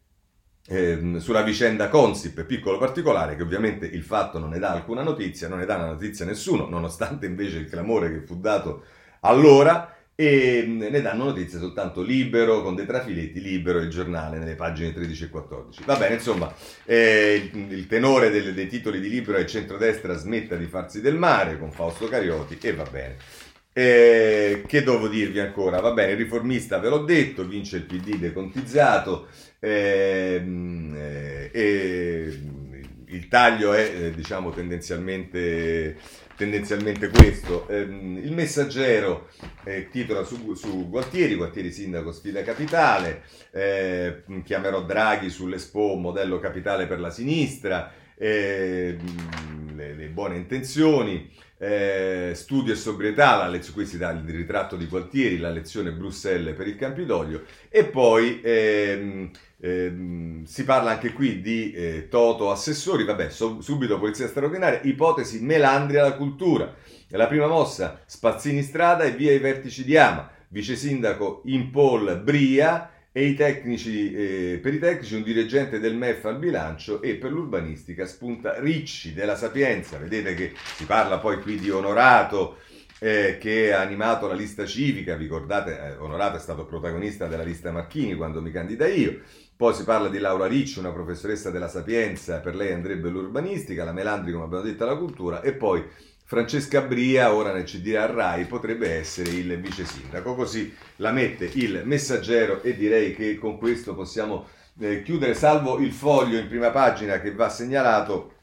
eh, 0.67 1.19
sulla 1.19 1.43
vicenda 1.43 1.89
Consip, 1.89 2.43
piccolo 2.43 2.79
particolare 2.79 3.35
che 3.35 3.43
ovviamente 3.43 3.85
il 3.85 4.01
fatto 4.01 4.39
non 4.39 4.49
ne 4.49 4.59
dà 4.59 4.71
alcuna 4.71 5.03
notizia, 5.03 5.47
non 5.47 5.59
ne 5.59 5.65
dà 5.65 5.75
una 5.75 5.91
notizia 5.91 6.25
a 6.25 6.27
nessuno, 6.27 6.67
nonostante 6.67 7.27
invece 7.27 7.57
il 7.57 7.69
clamore 7.69 8.11
che 8.11 8.25
fu 8.25 8.39
dato 8.39 8.83
allora 9.21 9.94
e 10.15 10.63
mm, 10.65 10.79
ne 10.79 11.01
danno 11.01 11.25
notizie 11.25 11.59
soltanto 11.59 12.01
Libero, 12.01 12.61
con 12.61 12.73
dei 12.73 12.85
trafiletti, 12.85 13.41
Libero 13.41 13.79
il 13.79 13.89
giornale 13.89 14.37
nelle 14.37 14.55
pagine 14.55 14.93
13 14.93 15.25
e 15.25 15.29
14. 15.29 15.83
Va 15.85 15.97
bene, 15.97 16.15
insomma, 16.15 16.53
eh, 16.85 17.49
il, 17.51 17.85
tenore 17.87 18.29
del, 18.29 18.53
dei 18.53 18.67
titoli 18.67 19.01
di 19.01 19.09
Libero 19.09 19.37
è 19.37 19.45
centrodestra 19.45 20.15
smetta 20.15 20.55
di 20.55 20.65
farsi 20.65 21.01
del 21.01 21.15
mare 21.15 21.59
con 21.59 21.71
Fausto 21.71 22.07
Carioti 22.07 22.57
e 22.61 22.73
va 22.73 22.85
bene. 22.89 23.17
Eh, 23.77 24.63
che 24.65 24.83
devo 24.83 25.09
dirvi 25.09 25.41
ancora? 25.41 25.81
Va 25.81 25.91
bene, 25.91 26.13
il 26.13 26.17
riformista 26.17 26.79
ve 26.79 26.87
l'ho 26.87 27.03
detto, 27.03 27.45
vince 27.45 27.75
il 27.75 27.83
PD 27.83 28.15
decontizzato, 28.17 29.27
ehm, 29.59 30.95
eh, 31.51 32.39
il 33.15 33.27
taglio 33.27 33.73
è 33.73 33.81
eh, 33.81 34.11
diciamo 34.11 34.51
tendenzialmente 34.51 35.97
tendenzialmente 36.35 37.09
questo. 37.09 37.67
Ehm, 37.69 38.19
il 38.21 38.33
messaggero 38.33 39.29
eh, 39.63 39.87
titola 39.89 40.23
su, 40.23 40.53
su, 40.53 40.89
Gualtieri, 40.89 41.35
Gualtieri 41.35 41.71
sindaco 41.71 42.11
sfida 42.11 42.43
capitale, 42.43 43.23
eh, 43.51 44.23
chiamerò 44.43 44.83
Draghi 44.83 45.29
sull'Expo 45.29 45.95
modello 45.95 46.39
capitale 46.39 46.87
per 46.87 46.99
la 46.99 47.09
sinistra. 47.09 47.91
Eh, 48.17 48.97
le, 49.75 49.93
le 49.93 50.07
buone 50.07 50.37
intenzioni, 50.37 51.29
studio 51.57 52.73
e 52.73 52.75
sobrietà, 52.75 53.37
la 53.37 53.47
lezione, 53.47 53.75
qui 53.75 53.85
si 53.85 53.97
dà 53.97 54.11
il 54.11 54.23
ritratto 54.29 54.75
di 54.75 54.85
Gualtieri, 54.85 55.37
la 55.37 55.49
lezione 55.49 55.91
Bruxelles 55.91 56.55
per 56.55 56.67
il 56.67 56.75
Campidoglio 56.75 57.43
e 57.69 57.85
poi 57.85 58.39
ehm, 58.43 59.31
ehm, 59.65 60.43
si 60.43 60.63
parla 60.63 60.91
anche 60.91 61.11
qui 61.11 61.41
di 61.41 61.71
eh, 61.71 62.07
Toto 62.09 62.51
assessori, 62.51 63.03
vabbè, 63.03 63.29
so, 63.29 63.61
subito 63.61 63.97
polizia 63.97 64.27
straordinaria, 64.27 64.81
ipotesi 64.83 65.41
Melandria 65.41 66.01
alla 66.01 66.15
cultura. 66.15 66.73
La 67.09 67.27
prima 67.27 67.47
mossa, 67.47 68.01
Spazzini 68.05 68.61
strada 68.61 69.03
e 69.03 69.11
via 69.11 69.31
i 69.31 69.39
vertici 69.39 69.83
di 69.83 69.95
Ama, 69.95 70.29
vice 70.49 70.75
sindaco 70.75 71.41
in 71.45 71.71
Paul 71.71 72.21
Bria 72.21 72.91
e 73.11 73.27
i 73.27 73.35
tecnici, 73.35 74.13
eh, 74.13 74.59
per 74.61 74.73
i 74.73 74.79
tecnici 74.79 75.15
un 75.15 75.23
dirigente 75.23 75.79
del 75.79 75.95
MEF 75.95 76.25
al 76.25 76.37
bilancio 76.37 77.01
e 77.01 77.15
per 77.15 77.31
l'urbanistica 77.31 78.05
spunta 78.05 78.59
Ricci 78.59 79.13
della 79.13 79.37
Sapienza. 79.37 79.97
Vedete 79.97 80.33
che 80.33 80.51
si 80.75 80.85
parla 80.85 81.19
poi 81.19 81.39
qui 81.41 81.57
di 81.57 81.69
Onorato 81.69 82.57
eh, 82.99 83.37
che 83.39 83.73
ha 83.73 83.81
animato 83.81 84.27
la 84.27 84.33
lista 84.33 84.65
civica, 84.65 85.15
vi 85.15 85.23
ricordate, 85.23 85.79
eh, 85.79 85.95
Onorato 85.97 86.37
è 86.37 86.39
stato 86.39 86.65
protagonista 86.65 87.27
della 87.27 87.43
lista 87.43 87.71
Marchini 87.71 88.15
quando 88.15 88.41
mi 88.41 88.51
candida 88.51 88.87
io. 88.87 89.21
Poi 89.57 89.73
si 89.73 89.85
parla 89.85 90.09
di 90.09 90.19
Laura 90.19 90.47
Ricci, 90.47 90.79
una 90.79 90.91
professoressa 90.91 91.49
della 91.49 91.69
Sapienza, 91.69 92.39
per 92.39 92.55
lei 92.55 92.73
andrebbe 92.73 93.07
l'urbanistica, 93.07 93.85
la 93.85 93.93
Melandri 93.93 94.33
come 94.33 94.43
abbiamo 94.43 94.63
detto 94.63 94.83
la 94.85 94.97
cultura 94.97 95.41
e 95.41 95.53
poi 95.53 95.81
Francesca 96.25 96.81
Bria, 96.81 97.33
ora 97.33 97.53
nel 97.53 97.63
CDR 97.63 97.99
a 97.99 98.05
Rai, 98.11 98.45
potrebbe 98.47 98.91
essere 98.91 99.29
il 99.29 99.57
vice 99.61 99.85
sindaco. 99.85 100.35
Così 100.35 100.75
la 100.97 101.11
mette 101.11 101.49
il 101.53 101.83
messaggero 101.85 102.63
e 102.63 102.75
direi 102.75 103.15
che 103.15 103.37
con 103.37 103.57
questo 103.57 103.95
possiamo 103.95 104.47
eh, 104.79 105.03
chiudere, 105.03 105.33
salvo 105.35 105.79
il 105.79 105.93
foglio 105.93 106.37
in 106.37 106.49
prima 106.49 106.71
pagina 106.71 107.21
che 107.21 107.31
va 107.33 107.47
segnalato. 107.47 108.33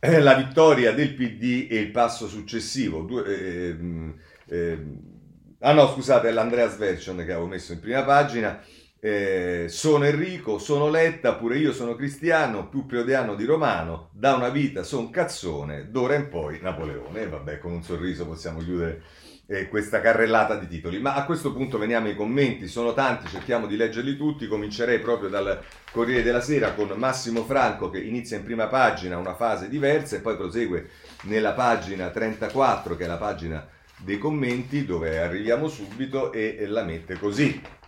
Eh, 0.00 0.18
la 0.18 0.34
vittoria 0.34 0.92
del 0.92 1.14
PD 1.14 1.68
e 1.70 1.76
il 1.76 1.90
passo 1.92 2.26
successivo. 2.26 3.02
Due, 3.02 3.24
eh, 3.24 3.76
eh, 4.48 4.78
ah 5.60 5.72
no, 5.72 5.88
scusate, 5.88 6.28
è 6.28 6.32
l'Andreas 6.32 6.76
Version 6.76 7.18
che 7.18 7.32
avevo 7.32 7.46
messo 7.46 7.72
in 7.72 7.80
prima 7.80 8.02
pagina. 8.02 8.60
Eh, 9.06 9.66
sono 9.68 10.04
Enrico, 10.04 10.58
sono 10.58 10.88
Letta, 10.88 11.34
pure 11.34 11.58
io 11.58 11.72
sono 11.72 11.94
cristiano, 11.94 12.68
più 12.68 12.86
preodiano 12.86 13.36
di 13.36 13.44
romano, 13.44 14.08
da 14.10 14.34
una 14.34 14.48
vita 14.48 14.82
son 14.82 15.10
cazzone, 15.10 15.92
d'ora 15.92 16.16
in 16.16 16.28
poi 16.28 16.58
Napoleone. 16.60 17.20
E 17.20 17.28
vabbè, 17.28 17.60
con 17.60 17.70
un 17.70 17.84
sorriso 17.84 18.26
possiamo 18.26 18.58
chiudere 18.58 19.02
eh, 19.46 19.68
questa 19.68 20.00
carrellata 20.00 20.56
di 20.56 20.66
titoli. 20.66 20.98
Ma 20.98 21.14
a 21.14 21.24
questo 21.24 21.52
punto 21.52 21.78
veniamo 21.78 22.08
ai 22.08 22.16
commenti, 22.16 22.66
sono 22.66 22.94
tanti, 22.94 23.28
cerchiamo 23.28 23.68
di 23.68 23.76
leggerli 23.76 24.16
tutti. 24.16 24.48
Comincerei 24.48 24.98
proprio 24.98 25.28
dal 25.28 25.62
Corriere 25.92 26.24
della 26.24 26.40
Sera 26.40 26.72
con 26.72 26.92
Massimo 26.96 27.44
Franco 27.44 27.90
che 27.90 28.00
inizia 28.00 28.38
in 28.38 28.42
prima 28.42 28.66
pagina 28.66 29.18
una 29.18 29.36
fase 29.36 29.68
diversa 29.68 30.16
e 30.16 30.20
poi 30.20 30.34
prosegue 30.34 30.88
nella 31.26 31.52
pagina 31.52 32.10
34, 32.10 32.96
che 32.96 33.04
è 33.04 33.06
la 33.06 33.18
pagina 33.18 33.64
dei 33.98 34.18
commenti, 34.18 34.84
dove 34.84 35.16
arriviamo 35.20 35.68
subito 35.68 36.32
e, 36.32 36.56
e 36.58 36.66
la 36.66 36.82
mette 36.82 37.16
così. 37.16 37.84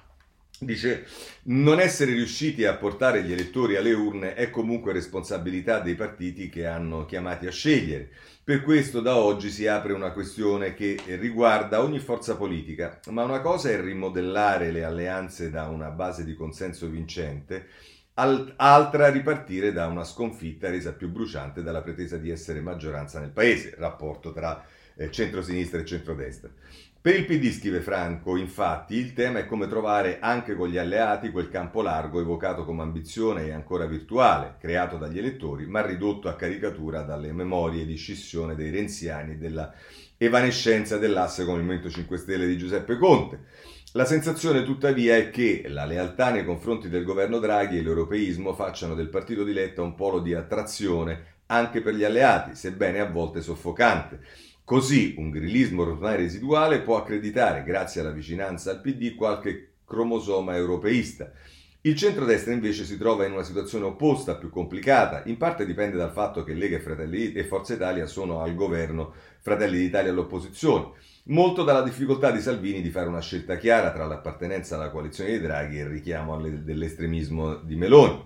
Dice, 0.60 1.06
non 1.44 1.78
essere 1.78 2.12
riusciti 2.12 2.64
a 2.64 2.74
portare 2.74 3.22
gli 3.22 3.30
elettori 3.30 3.76
alle 3.76 3.92
urne 3.92 4.34
è 4.34 4.50
comunque 4.50 4.92
responsabilità 4.92 5.78
dei 5.78 5.94
partiti 5.94 6.48
che 6.48 6.66
hanno 6.66 7.04
chiamati 7.04 7.46
a 7.46 7.52
scegliere. 7.52 8.10
Per 8.42 8.62
questo 8.62 9.00
da 9.00 9.16
oggi 9.16 9.50
si 9.50 9.68
apre 9.68 9.92
una 9.92 10.10
questione 10.10 10.74
che 10.74 10.98
riguarda 11.18 11.80
ogni 11.80 12.00
forza 12.00 12.36
politica, 12.36 12.98
ma 13.10 13.22
una 13.22 13.40
cosa 13.40 13.70
è 13.70 13.80
rimodellare 13.80 14.72
le 14.72 14.82
alleanze 14.82 15.48
da 15.48 15.68
una 15.68 15.90
base 15.90 16.24
di 16.24 16.34
consenso 16.34 16.88
vincente, 16.88 17.68
altra 18.14 19.10
ripartire 19.10 19.70
da 19.70 19.86
una 19.86 20.02
sconfitta 20.02 20.70
resa 20.70 20.92
più 20.92 21.08
bruciante 21.08 21.62
dalla 21.62 21.82
pretesa 21.82 22.16
di 22.16 22.30
essere 22.30 22.60
maggioranza 22.60 23.20
nel 23.20 23.30
paese, 23.30 23.76
rapporto 23.78 24.32
tra 24.32 24.64
eh, 24.96 25.10
centrosinistra 25.12 25.78
e 25.78 25.84
centrodestra. 25.84 26.50
Per 27.00 27.14
il 27.14 27.26
PD, 27.26 27.52
scrive 27.52 27.80
Franco, 27.80 28.36
infatti, 28.36 28.96
il 28.96 29.12
tema 29.12 29.38
è 29.38 29.46
come 29.46 29.68
trovare 29.68 30.18
anche 30.18 30.56
con 30.56 30.66
gli 30.66 30.78
alleati 30.78 31.30
quel 31.30 31.48
campo 31.48 31.80
largo 31.80 32.20
evocato 32.20 32.64
come 32.64 32.82
ambizione 32.82 33.46
e 33.46 33.52
ancora 33.52 33.86
virtuale, 33.86 34.56
creato 34.58 34.96
dagli 34.96 35.16
elettori, 35.16 35.64
ma 35.64 35.80
ridotto 35.80 36.28
a 36.28 36.34
caricatura 36.34 37.02
dalle 37.02 37.32
memorie 37.32 37.86
di 37.86 37.94
scissione 37.94 38.56
dei 38.56 38.70
renziani 38.70 39.34
e 39.34 39.36
della 39.36 39.72
evanescenza 40.16 40.98
dell'asse 40.98 41.44
con 41.44 41.54
il 41.54 41.60
Movimento 41.60 41.88
5 41.88 42.16
Stelle 42.16 42.48
di 42.48 42.58
Giuseppe 42.58 42.96
Conte. 42.96 43.44
La 43.92 44.04
sensazione 44.04 44.64
tuttavia 44.64 45.14
è 45.14 45.30
che 45.30 45.66
la 45.68 45.84
lealtà 45.84 46.32
nei 46.32 46.44
confronti 46.44 46.88
del 46.88 47.04
governo 47.04 47.38
Draghi 47.38 47.78
e 47.78 47.82
l'europeismo 47.82 48.54
facciano 48.54 48.96
del 48.96 49.08
partito 49.08 49.44
di 49.44 49.52
Letta 49.52 49.82
un 49.82 49.94
polo 49.94 50.18
di 50.18 50.34
attrazione 50.34 51.36
anche 51.46 51.80
per 51.80 51.94
gli 51.94 52.02
alleati, 52.02 52.56
sebbene 52.56 52.98
a 52.98 53.08
volte 53.08 53.40
soffocante 53.40 54.47
Così 54.68 55.14
un 55.16 55.30
grillismo 55.30 55.80
ormai 55.80 56.18
residuale 56.18 56.82
può 56.82 56.98
accreditare, 56.98 57.64
grazie 57.64 58.02
alla 58.02 58.10
vicinanza 58.10 58.70
al 58.70 58.82
PD, 58.82 59.14
qualche 59.14 59.76
cromosoma 59.86 60.56
europeista. 60.56 61.32
Il 61.80 61.96
centrodestra 61.96 62.52
invece 62.52 62.84
si 62.84 62.98
trova 62.98 63.24
in 63.24 63.32
una 63.32 63.44
situazione 63.44 63.86
opposta, 63.86 64.36
più 64.36 64.50
complicata, 64.50 65.22
in 65.24 65.38
parte 65.38 65.64
dipende 65.64 65.96
dal 65.96 66.12
fatto 66.12 66.44
che 66.44 66.52
Lega 66.52 66.76
e, 66.76 66.80
Fratelli, 66.80 67.32
e 67.32 67.44
Forza 67.44 67.72
Italia 67.72 68.04
sono 68.04 68.42
al 68.42 68.54
governo, 68.54 69.14
Fratelli 69.40 69.78
d'Italia 69.78 70.10
all'opposizione, 70.10 70.90
molto 71.28 71.64
dalla 71.64 71.80
difficoltà 71.80 72.30
di 72.30 72.42
Salvini 72.42 72.82
di 72.82 72.90
fare 72.90 73.08
una 73.08 73.22
scelta 73.22 73.56
chiara 73.56 73.90
tra 73.90 74.04
l'appartenenza 74.04 74.74
alla 74.74 74.90
coalizione 74.90 75.30
di 75.30 75.40
Draghi 75.40 75.78
e 75.78 75.84
il 75.84 75.88
richiamo 75.88 76.38
dell'estremismo 76.38 77.54
di 77.54 77.74
Meloni. 77.74 78.22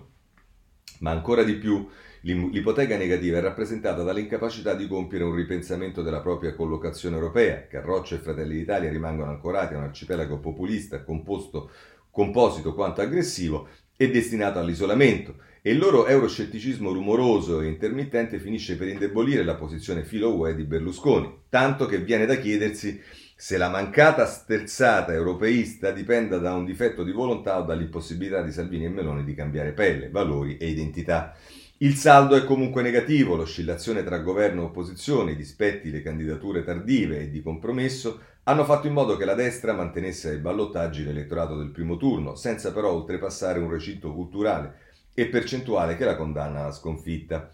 Ma 0.99 1.11
ancora 1.11 1.43
di 1.43 1.53
più 1.53 1.87
L'ipoteca 2.25 2.95
negativa 2.95 3.39
è 3.39 3.41
rappresentata 3.41 4.01
dall'incapacità 4.01 4.75
di 4.75 4.87
compiere 4.87 5.25
un 5.25 5.35
ripensamento 5.35 6.01
della 6.01 6.21
propria 6.21 6.55
collocazione 6.55 7.17
europea. 7.17 7.67
Carroccia 7.67 8.15
e 8.15 8.19
Fratelli 8.19 8.55
d'Italia 8.55 8.89
rimangono 8.89 9.29
ancorati 9.29 9.73
a 9.73 9.77
un 9.77 9.83
arcipelago 9.83 10.39
populista 10.39 11.03
composto, 11.03 11.69
composito 12.09 12.73
quanto 12.73 13.01
aggressivo 13.01 13.67
e 13.97 14.09
destinato 14.09 14.57
all'isolamento 14.57 15.35
e 15.61 15.71
il 15.71 15.77
loro 15.77 16.07
euroscetticismo 16.07 16.93
rumoroso 16.93 17.59
e 17.59 17.67
intermittente 17.67 18.39
finisce 18.39 18.77
per 18.77 18.87
indebolire 18.87 19.43
la 19.43 19.55
posizione 19.55 20.05
filo-UE 20.05 20.55
di 20.55 20.63
Berlusconi, 20.63 21.29
tanto 21.49 21.85
che 21.87 21.97
viene 21.97 22.25
da 22.25 22.37
chiedersi 22.37 23.01
se 23.35 23.57
la 23.57 23.67
mancata 23.67 24.25
sterzata 24.25 25.11
europeista 25.11 25.91
dipenda 25.91 26.37
da 26.37 26.53
un 26.53 26.63
difetto 26.63 27.03
di 27.03 27.11
volontà 27.11 27.59
o 27.59 27.63
dall'impossibilità 27.63 28.41
di 28.41 28.53
Salvini 28.53 28.85
e 28.85 28.89
Meloni 28.89 29.25
di 29.25 29.33
cambiare 29.35 29.73
pelle, 29.73 30.09
valori 30.09 30.55
e 30.55 30.69
identità. 30.69 31.35
Il 31.83 31.95
saldo 31.95 32.37
è 32.37 32.45
comunque 32.45 32.81
negativo, 32.81 33.35
l'oscillazione 33.35 34.05
tra 34.05 34.19
governo 34.19 34.61
e 34.61 34.65
opposizione, 34.67 35.33
i 35.33 35.35
dispetti, 35.35 35.91
le 35.91 36.01
candidature 36.01 36.63
tardive 36.63 37.19
e 37.19 37.29
di 37.29 37.41
compromesso 37.41 38.21
hanno 38.43 38.63
fatto 38.63 38.87
in 38.87 38.93
modo 38.93 39.17
che 39.17 39.25
la 39.25 39.33
destra 39.33 39.73
mantenesse 39.73 40.29
ai 40.29 40.37
ballottaggi 40.37 41.03
l'elettorato 41.03 41.57
del 41.57 41.71
primo 41.71 41.97
turno, 41.97 42.35
senza 42.35 42.71
però 42.71 42.93
oltrepassare 42.93 43.59
un 43.59 43.69
recinto 43.69 44.13
culturale 44.13 44.75
e 45.13 45.25
percentuale 45.25 45.97
che 45.97 46.05
la 46.05 46.15
condanna 46.15 46.61
alla 46.61 46.71
sconfitta. 46.71 47.51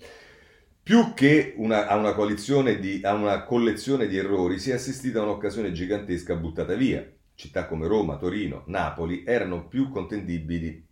Più 0.84 1.15
che 1.15 1.56
una, 1.58 1.88
a, 1.88 1.96
una 1.96 2.13
di, 2.80 3.02
a 3.04 3.13
una 3.13 3.42
collezione 3.42 4.08
di 4.08 4.15
errori 4.15 4.60
si 4.60 4.70
è 4.70 4.76
assistita 4.76 5.22
a 5.22 5.24
un'occasione 5.24 5.72
gigantesca 5.72 6.36
buttata 6.36 6.76
via. 6.76 7.04
Città 7.34 7.65
come 7.65 7.88
Roma, 7.88 8.18
Torino, 8.18 8.62
Napoli 8.68 9.24
erano 9.26 9.68
più 9.68 9.89
contendibili 9.89 10.86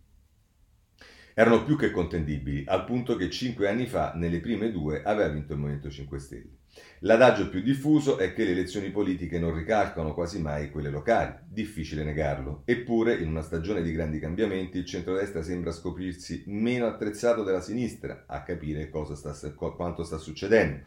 erano 1.38 1.62
più 1.62 1.76
che 1.76 1.92
contendibili, 1.92 2.64
al 2.66 2.84
punto 2.84 3.14
che 3.14 3.30
cinque 3.30 3.68
anni 3.68 3.86
fa, 3.86 4.10
nelle 4.16 4.40
prime 4.40 4.72
due, 4.72 5.04
aveva 5.04 5.28
vinto 5.28 5.52
il 5.52 5.60
Movimento 5.60 5.88
5 5.88 6.18
Stelle. 6.18 6.56
L'adagio 7.02 7.48
più 7.48 7.62
diffuso 7.62 8.18
è 8.18 8.34
che 8.34 8.42
le 8.42 8.50
elezioni 8.50 8.90
politiche 8.90 9.38
non 9.38 9.54
ricalcano 9.54 10.14
quasi 10.14 10.40
mai 10.40 10.68
quelle 10.72 10.90
locali, 10.90 11.32
difficile 11.46 12.02
negarlo. 12.02 12.62
Eppure, 12.64 13.14
in 13.14 13.28
una 13.28 13.42
stagione 13.42 13.82
di 13.82 13.92
grandi 13.92 14.18
cambiamenti, 14.18 14.78
il 14.78 14.84
centrodestra 14.84 15.40
sembra 15.42 15.70
scoprirsi 15.70 16.42
meno 16.46 16.86
attrezzato 16.86 17.44
della 17.44 17.60
sinistra 17.60 18.24
a 18.26 18.42
capire 18.42 18.90
sta, 18.90 19.32
quanto 19.52 20.02
sta 20.02 20.18
succedendo. 20.18 20.86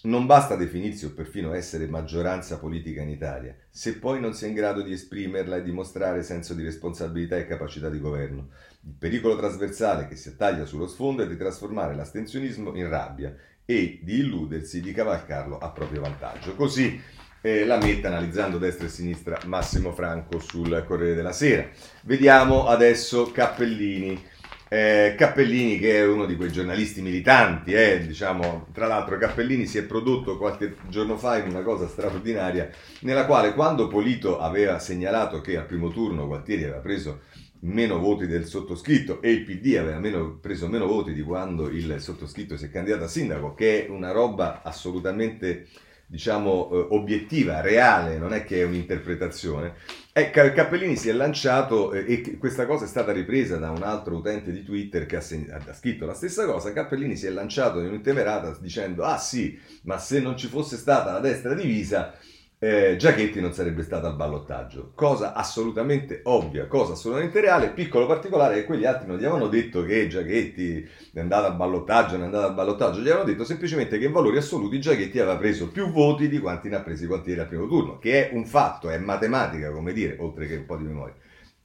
Non 0.00 0.26
basta 0.26 0.54
definirsi 0.54 1.06
o 1.06 1.12
perfino 1.12 1.52
essere 1.52 1.88
maggioranza 1.88 2.58
politica 2.58 3.02
in 3.02 3.08
Italia, 3.08 3.56
se 3.68 3.98
poi 3.98 4.20
non 4.20 4.32
si 4.32 4.44
è 4.44 4.48
in 4.48 4.54
grado 4.54 4.82
di 4.82 4.92
esprimerla 4.92 5.56
e 5.56 5.62
dimostrare 5.62 6.22
senso 6.22 6.54
di 6.54 6.62
responsabilità 6.62 7.36
e 7.36 7.46
capacità 7.46 7.88
di 7.88 7.98
governo. 7.98 8.50
Il 8.84 8.94
pericolo 8.96 9.36
trasversale 9.36 10.06
che 10.06 10.14
si 10.14 10.28
attaglia 10.28 10.66
sullo 10.66 10.86
sfondo 10.86 11.24
è 11.24 11.26
di 11.26 11.36
trasformare 11.36 11.96
l'astensionismo 11.96 12.76
in 12.76 12.88
rabbia 12.88 13.34
e 13.64 13.98
di 14.02 14.18
illudersi 14.18 14.80
di 14.80 14.92
cavalcarlo 14.92 15.58
a 15.58 15.70
proprio 15.70 16.00
vantaggio. 16.00 16.54
Così 16.54 17.00
eh, 17.40 17.64
la 17.64 17.78
mette 17.78 18.06
analizzando 18.06 18.58
destra 18.58 18.86
e 18.86 18.90
sinistra 18.90 19.40
Massimo 19.46 19.92
Franco 19.92 20.38
sul 20.38 20.84
Corriere 20.86 21.14
della 21.14 21.32
Sera. 21.32 21.68
Vediamo 22.02 22.66
adesso 22.66 23.32
Cappellini. 23.32 24.36
Eh, 24.70 25.14
Cappellini 25.16 25.78
che 25.78 25.96
è 25.96 26.06
uno 26.06 26.26
di 26.26 26.36
quei 26.36 26.52
giornalisti 26.52 27.00
militanti, 27.00 27.72
eh, 27.72 28.06
diciamo, 28.06 28.66
tra 28.74 28.86
l'altro 28.86 29.16
Cappellini 29.16 29.64
si 29.64 29.78
è 29.78 29.84
prodotto 29.84 30.36
qualche 30.36 30.76
giorno 30.88 31.16
fa 31.16 31.38
in 31.38 31.48
una 31.48 31.62
cosa 31.62 31.88
straordinaria 31.88 32.68
nella 33.00 33.24
quale 33.24 33.54
quando 33.54 33.88
Polito 33.88 34.38
aveva 34.38 34.78
segnalato 34.78 35.40
che 35.40 35.56
al 35.56 35.64
primo 35.64 35.88
turno 35.88 36.26
Gualtieri 36.26 36.64
aveva 36.64 36.80
preso 36.80 37.20
meno 37.60 37.98
voti 37.98 38.26
del 38.26 38.44
sottoscritto 38.44 39.22
e 39.22 39.32
il 39.32 39.44
PD 39.44 39.76
aveva 39.76 39.98
meno, 39.98 40.38
preso 40.38 40.68
meno 40.68 40.86
voti 40.86 41.14
di 41.14 41.22
quando 41.22 41.68
il 41.68 41.98
sottoscritto 41.98 42.56
si 42.56 42.66
è 42.66 42.70
candidato 42.70 43.04
a 43.04 43.08
sindaco, 43.08 43.54
che 43.54 43.86
è 43.86 43.88
una 43.88 44.12
roba 44.12 44.62
assolutamente 44.62 45.66
diciamo 46.08 46.70
eh, 46.72 46.86
obiettiva, 46.90 47.60
reale, 47.60 48.18
non 48.18 48.32
è 48.32 48.44
che 48.44 48.62
è 48.62 48.64
un'interpretazione. 48.64 49.74
E 50.12 50.30
Cappellini 50.30 50.96
si 50.96 51.10
è 51.10 51.12
lanciato 51.12 51.92
eh, 51.92 52.04
e 52.08 52.38
questa 52.38 52.66
cosa 52.66 52.86
è 52.86 52.88
stata 52.88 53.12
ripresa 53.12 53.58
da 53.58 53.70
un 53.70 53.82
altro 53.82 54.16
utente 54.16 54.50
di 54.50 54.64
Twitter 54.64 55.06
che 55.06 55.16
ha, 55.16 55.20
segn- 55.20 55.50
ha 55.50 55.72
scritto 55.74 56.06
la 56.06 56.14
stessa 56.14 56.46
cosa. 56.46 56.72
Cappellini 56.72 57.14
si 57.14 57.26
è 57.26 57.30
lanciato 57.30 57.78
in 57.78 57.86
un'intemerata 57.86 58.56
dicendo: 58.58 59.04
Ah 59.04 59.18
sì, 59.18 59.56
ma 59.82 59.98
se 59.98 60.20
non 60.20 60.36
ci 60.36 60.48
fosse 60.48 60.76
stata 60.76 61.12
la 61.12 61.20
destra 61.20 61.54
divisa, 61.54 62.14
eh, 62.60 62.96
Giachetti 62.96 63.40
non 63.40 63.52
sarebbe 63.52 63.82
stato 63.82 64.06
al 64.06 64.16
ballottaggio. 64.16 64.90
Cosa 64.94 65.32
assolutamente 65.32 66.20
ovvia, 66.24 66.66
cosa 66.66 66.92
assolutamente 66.94 67.40
reale. 67.40 67.70
Piccolo 67.70 68.06
particolare 68.06 68.56
che 68.56 68.64
quegli 68.64 68.84
altri 68.84 69.06
non 69.06 69.16
gli 69.16 69.24
avevano 69.24 69.48
detto 69.48 69.84
che 69.84 70.08
Giachetti 70.08 70.88
è 71.12 71.20
andato 71.20 71.46
al 71.46 71.56
ballottaggio, 71.56 72.12
non 72.12 72.22
è 72.22 72.24
andato 72.24 72.46
al 72.46 72.54
ballottaggio, 72.54 72.98
gli 72.98 73.08
avevano 73.08 73.28
detto 73.28 73.44
semplicemente 73.44 73.98
che 73.98 74.06
in 74.06 74.12
valori 74.12 74.38
assoluti 74.38 74.80
Giachetti 74.80 75.20
aveva 75.20 75.36
preso 75.36 75.68
più 75.68 75.90
voti 75.92 76.28
di 76.28 76.38
quanti 76.40 76.68
ne 76.68 76.76
ha 76.76 76.80
presi 76.80 77.06
quantieri 77.06 77.40
al 77.40 77.46
primo 77.46 77.68
turno, 77.68 77.98
che 77.98 78.28
è 78.28 78.34
un 78.34 78.44
fatto, 78.44 78.90
è 78.90 78.98
matematica, 78.98 79.70
come 79.70 79.92
dire, 79.92 80.16
oltre 80.18 80.46
che 80.46 80.56
un 80.56 80.66
po' 80.66 80.76
di 80.76 80.84
memoria. 80.84 81.14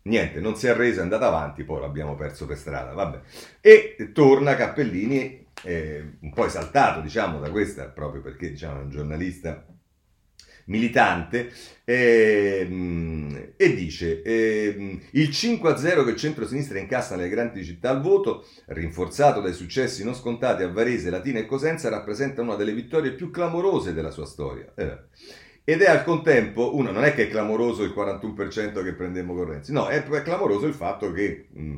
Niente, 0.06 0.42
non 0.42 0.56
si 0.56 0.68
è 0.68 0.72
arreso, 0.72 1.00
è 1.00 1.04
andato 1.04 1.26
avanti, 1.26 1.64
poi 1.64 1.80
l'abbiamo 1.80 2.16
perso 2.16 2.46
per 2.46 2.58
strada, 2.58 2.92
vabbè. 2.92 3.20
E 3.62 4.12
torna 4.14 4.56
Cappellini, 4.56 5.48
eh, 5.64 6.18
un 6.20 6.34
po' 6.34 6.46
esaltato, 6.46 7.00
diciamo, 7.00 7.40
da 7.40 7.50
questa, 7.50 7.86
proprio 7.86 8.22
perché, 8.22 8.50
diciamo, 8.50 8.82
è 8.82 8.84
un 8.84 8.90
giornalista 8.90 9.66
militante, 10.66 11.52
eh, 11.86 13.54
e 13.56 13.76
dice 13.76 14.22
eh, 14.22 15.00
il 15.12 15.30
5-0 15.30 16.04
che 16.06 16.12
il 16.12 16.16
centro-sinistra 16.16 16.80
incassa 16.80 17.16
nelle 17.16 17.30
grandi 17.30 17.64
città 17.64 17.90
al 17.90 18.02
voto, 18.02 18.46
rinforzato 18.68 19.42
dai 19.42 19.54
successi 19.54 20.04
non 20.04 20.16
scontati 20.16 20.64
a 20.64 20.70
Varese, 20.70 21.10
Latina 21.10 21.40
e 21.40 21.46
Cosenza, 21.46 21.90
rappresenta 21.90 22.42
una 22.42 22.56
delle 22.56 22.74
vittorie 22.74 23.12
più 23.12 23.30
clamorose 23.30 23.94
della 23.94 24.12
sua 24.12 24.26
storia. 24.26 24.72
Eh. 24.76 24.98
Ed 25.66 25.82
è 25.82 25.90
al 25.90 26.04
contempo, 26.04 26.76
uno, 26.76 26.92
non 26.92 27.06
è 27.06 27.14
che 27.14 27.24
è 27.24 27.30
clamoroso 27.30 27.84
il 27.84 27.94
41% 27.96 28.84
che 28.84 28.94
prendemmo 28.94 29.34
con 29.34 29.46
Renzi, 29.46 29.72
no, 29.72 29.88
è, 29.88 30.04
è 30.04 30.22
clamoroso 30.22 30.66
il 30.66 30.74
fatto 30.74 31.12
che... 31.12 31.48
Mh, 31.52 31.78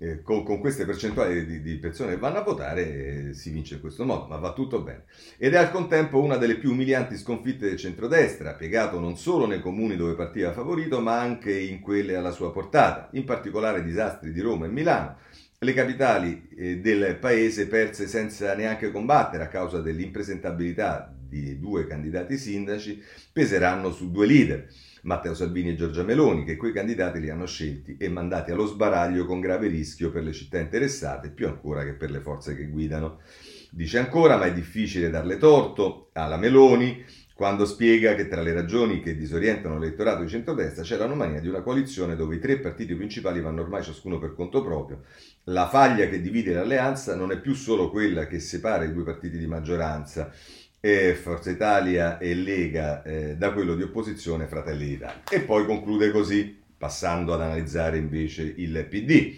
eh, 0.00 0.22
con, 0.22 0.44
con, 0.44 0.60
queste 0.60 0.84
percentuali 0.84 1.44
di, 1.44 1.60
di, 1.60 1.76
persone 1.76 2.12
che 2.12 2.18
vanno 2.18 2.38
a 2.38 2.42
votare 2.42 3.28
eh, 3.30 3.34
si 3.34 3.50
vince 3.50 3.74
in 3.74 3.80
questo 3.80 4.04
modo, 4.04 4.26
ma 4.26 4.36
va 4.36 4.52
tutto 4.52 4.80
bene. 4.80 5.04
Ed 5.36 5.54
è 5.54 5.56
al 5.56 5.72
contempo 5.72 6.20
una 6.20 6.36
delle 6.36 6.56
più 6.56 6.70
umilianti 6.70 7.16
sconfitte 7.16 7.68
del 7.68 7.76
centrodestra, 7.76 8.54
piegato 8.54 9.00
non 9.00 9.16
solo 9.16 9.46
nei 9.46 9.60
comuni 9.60 9.96
dove 9.96 10.14
partiva 10.14 10.52
favorito, 10.52 11.00
ma 11.00 11.18
anche 11.18 11.52
in 11.52 11.80
quelle 11.80 12.14
alla 12.14 12.30
sua 12.30 12.52
portata, 12.52 13.08
in 13.12 13.24
particolare 13.24 13.82
disastri 13.82 14.32
di 14.32 14.40
Roma 14.40 14.66
e 14.66 14.68
Milano, 14.68 15.16
le 15.58 15.72
capitali 15.72 16.48
eh, 16.56 16.78
del 16.78 17.16
paese 17.16 17.66
perse 17.66 18.06
senza 18.06 18.54
neanche 18.54 18.92
combattere 18.92 19.42
a 19.42 19.48
causa 19.48 19.80
dell'impresentabilità 19.80 21.12
di 21.28 21.58
due 21.58 21.86
candidati 21.86 22.38
sindaci 22.38 23.02
peseranno 23.32 23.90
su 23.90 24.12
due 24.12 24.26
leader. 24.26 24.68
Matteo 25.02 25.34
Salvini 25.34 25.70
e 25.70 25.76
Giorgia 25.76 26.02
Meloni, 26.02 26.44
che 26.44 26.56
quei 26.56 26.72
candidati 26.72 27.20
li 27.20 27.30
hanno 27.30 27.46
scelti 27.46 27.96
e 27.98 28.08
mandati 28.08 28.50
allo 28.50 28.66
sbaraglio 28.66 29.24
con 29.24 29.40
grave 29.40 29.68
rischio 29.68 30.10
per 30.10 30.24
le 30.24 30.32
città 30.32 30.58
interessate, 30.58 31.30
più 31.30 31.46
ancora 31.46 31.84
che 31.84 31.94
per 31.94 32.10
le 32.10 32.20
forze 32.20 32.56
che 32.56 32.66
guidano. 32.66 33.20
Dice 33.70 33.98
ancora, 33.98 34.36
ma 34.36 34.46
è 34.46 34.52
difficile 34.52 35.10
darle 35.10 35.36
torto 35.36 36.10
alla 36.12 36.36
Meloni 36.36 37.04
quando 37.38 37.66
spiega 37.66 38.16
che 38.16 38.26
tra 38.26 38.42
le 38.42 38.52
ragioni 38.52 39.00
che 39.00 39.16
disorientano 39.16 39.78
l'elettorato 39.78 40.22
di 40.22 40.28
centrodestra 40.28 40.82
c'è 40.82 40.96
l'anomalia 40.96 41.38
di 41.38 41.46
una 41.46 41.60
coalizione 41.60 42.16
dove 42.16 42.34
i 42.34 42.40
tre 42.40 42.58
partiti 42.58 42.96
principali 42.96 43.40
vanno 43.40 43.60
ormai 43.60 43.84
ciascuno 43.84 44.18
per 44.18 44.34
conto 44.34 44.60
proprio. 44.60 45.04
La 45.44 45.68
faglia 45.68 46.08
che 46.08 46.20
divide 46.20 46.52
l'alleanza 46.52 47.14
non 47.14 47.30
è 47.30 47.38
più 47.38 47.54
solo 47.54 47.90
quella 47.90 48.26
che 48.26 48.40
separa 48.40 48.82
i 48.82 48.92
due 48.92 49.04
partiti 49.04 49.38
di 49.38 49.46
maggioranza, 49.46 50.32
eh, 50.80 51.14
Forza 51.14 51.50
Italia 51.50 52.18
e 52.18 52.34
Lega 52.34 53.02
eh, 53.02 53.36
da 53.36 53.52
quello 53.52 53.74
di 53.74 53.82
opposizione 53.82 54.46
Fratelli 54.46 54.86
d'Italia. 54.86 55.22
E 55.28 55.40
poi 55.40 55.66
conclude 55.66 56.10
così, 56.10 56.56
passando 56.76 57.34
ad 57.34 57.40
analizzare 57.40 57.98
invece 57.98 58.52
il 58.56 58.86
PD. 58.88 59.34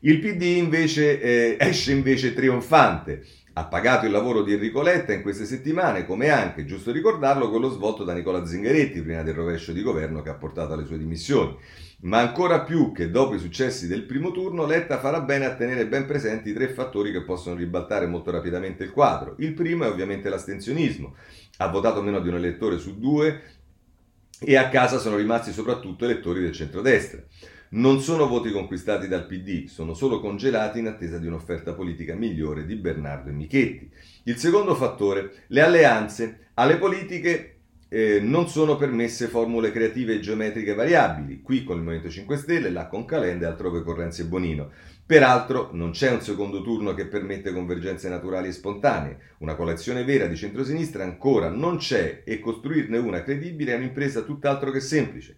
Il 0.00 0.18
PD 0.18 0.42
invece 0.42 1.20
eh, 1.20 1.56
esce 1.60 1.92
invece 1.92 2.34
trionfante. 2.34 3.24
Ha 3.54 3.66
pagato 3.66 4.06
il 4.06 4.12
lavoro 4.12 4.42
di 4.42 4.54
Enrico 4.54 4.80
Letta 4.80 5.12
in 5.12 5.20
queste 5.20 5.44
settimane, 5.44 6.06
come 6.06 6.30
anche, 6.30 6.64
giusto 6.64 6.90
ricordarlo, 6.90 7.50
quello 7.50 7.68
svolto 7.68 8.02
da 8.02 8.14
Nicola 8.14 8.46
Zingaretti 8.46 9.02
prima 9.02 9.22
del 9.22 9.34
rovescio 9.34 9.72
di 9.72 9.82
governo 9.82 10.22
che 10.22 10.30
ha 10.30 10.34
portato 10.34 10.72
alle 10.72 10.86
sue 10.86 10.96
dimissioni 10.96 11.58
ma 12.02 12.18
ancora 12.18 12.62
più 12.62 12.92
che 12.92 13.10
dopo 13.10 13.34
i 13.34 13.38
successi 13.38 13.86
del 13.86 14.02
primo 14.02 14.32
turno, 14.32 14.66
Letta 14.66 14.98
farà 14.98 15.20
bene 15.20 15.44
a 15.44 15.54
tenere 15.54 15.86
ben 15.86 16.06
presenti 16.06 16.50
i 16.50 16.52
tre 16.52 16.68
fattori 16.68 17.12
che 17.12 17.22
possono 17.22 17.54
ribaltare 17.54 18.06
molto 18.06 18.32
rapidamente 18.32 18.82
il 18.82 18.90
quadro. 18.90 19.36
Il 19.38 19.52
primo 19.54 19.84
è 19.84 19.88
ovviamente 19.88 20.28
l'astensionismo. 20.28 21.14
Ha 21.58 21.68
votato 21.68 22.02
meno 22.02 22.18
di 22.18 22.28
un 22.28 22.36
elettore 22.36 22.78
su 22.78 22.98
due 22.98 23.42
e 24.40 24.56
a 24.56 24.68
casa 24.68 24.98
sono 24.98 25.16
rimasti 25.16 25.52
soprattutto 25.52 26.04
elettori 26.04 26.40
del 26.40 26.52
centrodestra. 26.52 27.22
Non 27.70 28.00
sono 28.00 28.26
voti 28.26 28.50
conquistati 28.50 29.06
dal 29.06 29.26
PD, 29.26 29.66
sono 29.66 29.94
solo 29.94 30.20
congelati 30.20 30.80
in 30.80 30.88
attesa 30.88 31.18
di 31.18 31.28
un'offerta 31.28 31.72
politica 31.72 32.16
migliore 32.16 32.66
di 32.66 32.74
Bernardo 32.74 33.30
e 33.30 33.32
Michetti. 33.32 33.88
Il 34.24 34.38
secondo 34.38 34.74
fattore, 34.74 35.44
le 35.46 35.60
alleanze. 35.60 36.48
Alle 36.54 36.76
politiche 36.76 37.61
eh, 37.94 38.20
non 38.22 38.48
sono 38.48 38.76
permesse 38.76 39.26
formule 39.26 39.70
creative 39.70 40.14
e 40.14 40.20
geometriche 40.20 40.72
variabili, 40.72 41.42
qui 41.42 41.62
con 41.62 41.76
il 41.76 41.82
Movimento 41.82 42.08
5 42.08 42.38
Stelle, 42.38 42.70
là 42.70 42.86
con 42.86 43.04
Calenda 43.04 43.46
e 43.46 43.50
altrove 43.50 43.82
con 43.82 43.94
Renzi 43.94 44.22
e 44.22 44.24
Bonino. 44.24 44.70
Peraltro 45.04 45.68
non 45.72 45.90
c'è 45.90 46.10
un 46.10 46.22
secondo 46.22 46.62
turno 46.62 46.94
che 46.94 47.04
permette 47.04 47.52
convergenze 47.52 48.08
naturali 48.08 48.48
e 48.48 48.52
spontanee, 48.52 49.18
una 49.38 49.56
coalizione 49.56 50.04
vera 50.04 50.26
di 50.26 50.36
centrosinistra 50.36 51.04
ancora 51.04 51.50
non 51.50 51.76
c'è 51.76 52.22
e 52.24 52.40
costruirne 52.40 52.96
una 52.96 53.22
credibile 53.22 53.74
è 53.74 53.76
un'impresa 53.76 54.22
tutt'altro 54.22 54.70
che 54.70 54.80
semplice. 54.80 55.36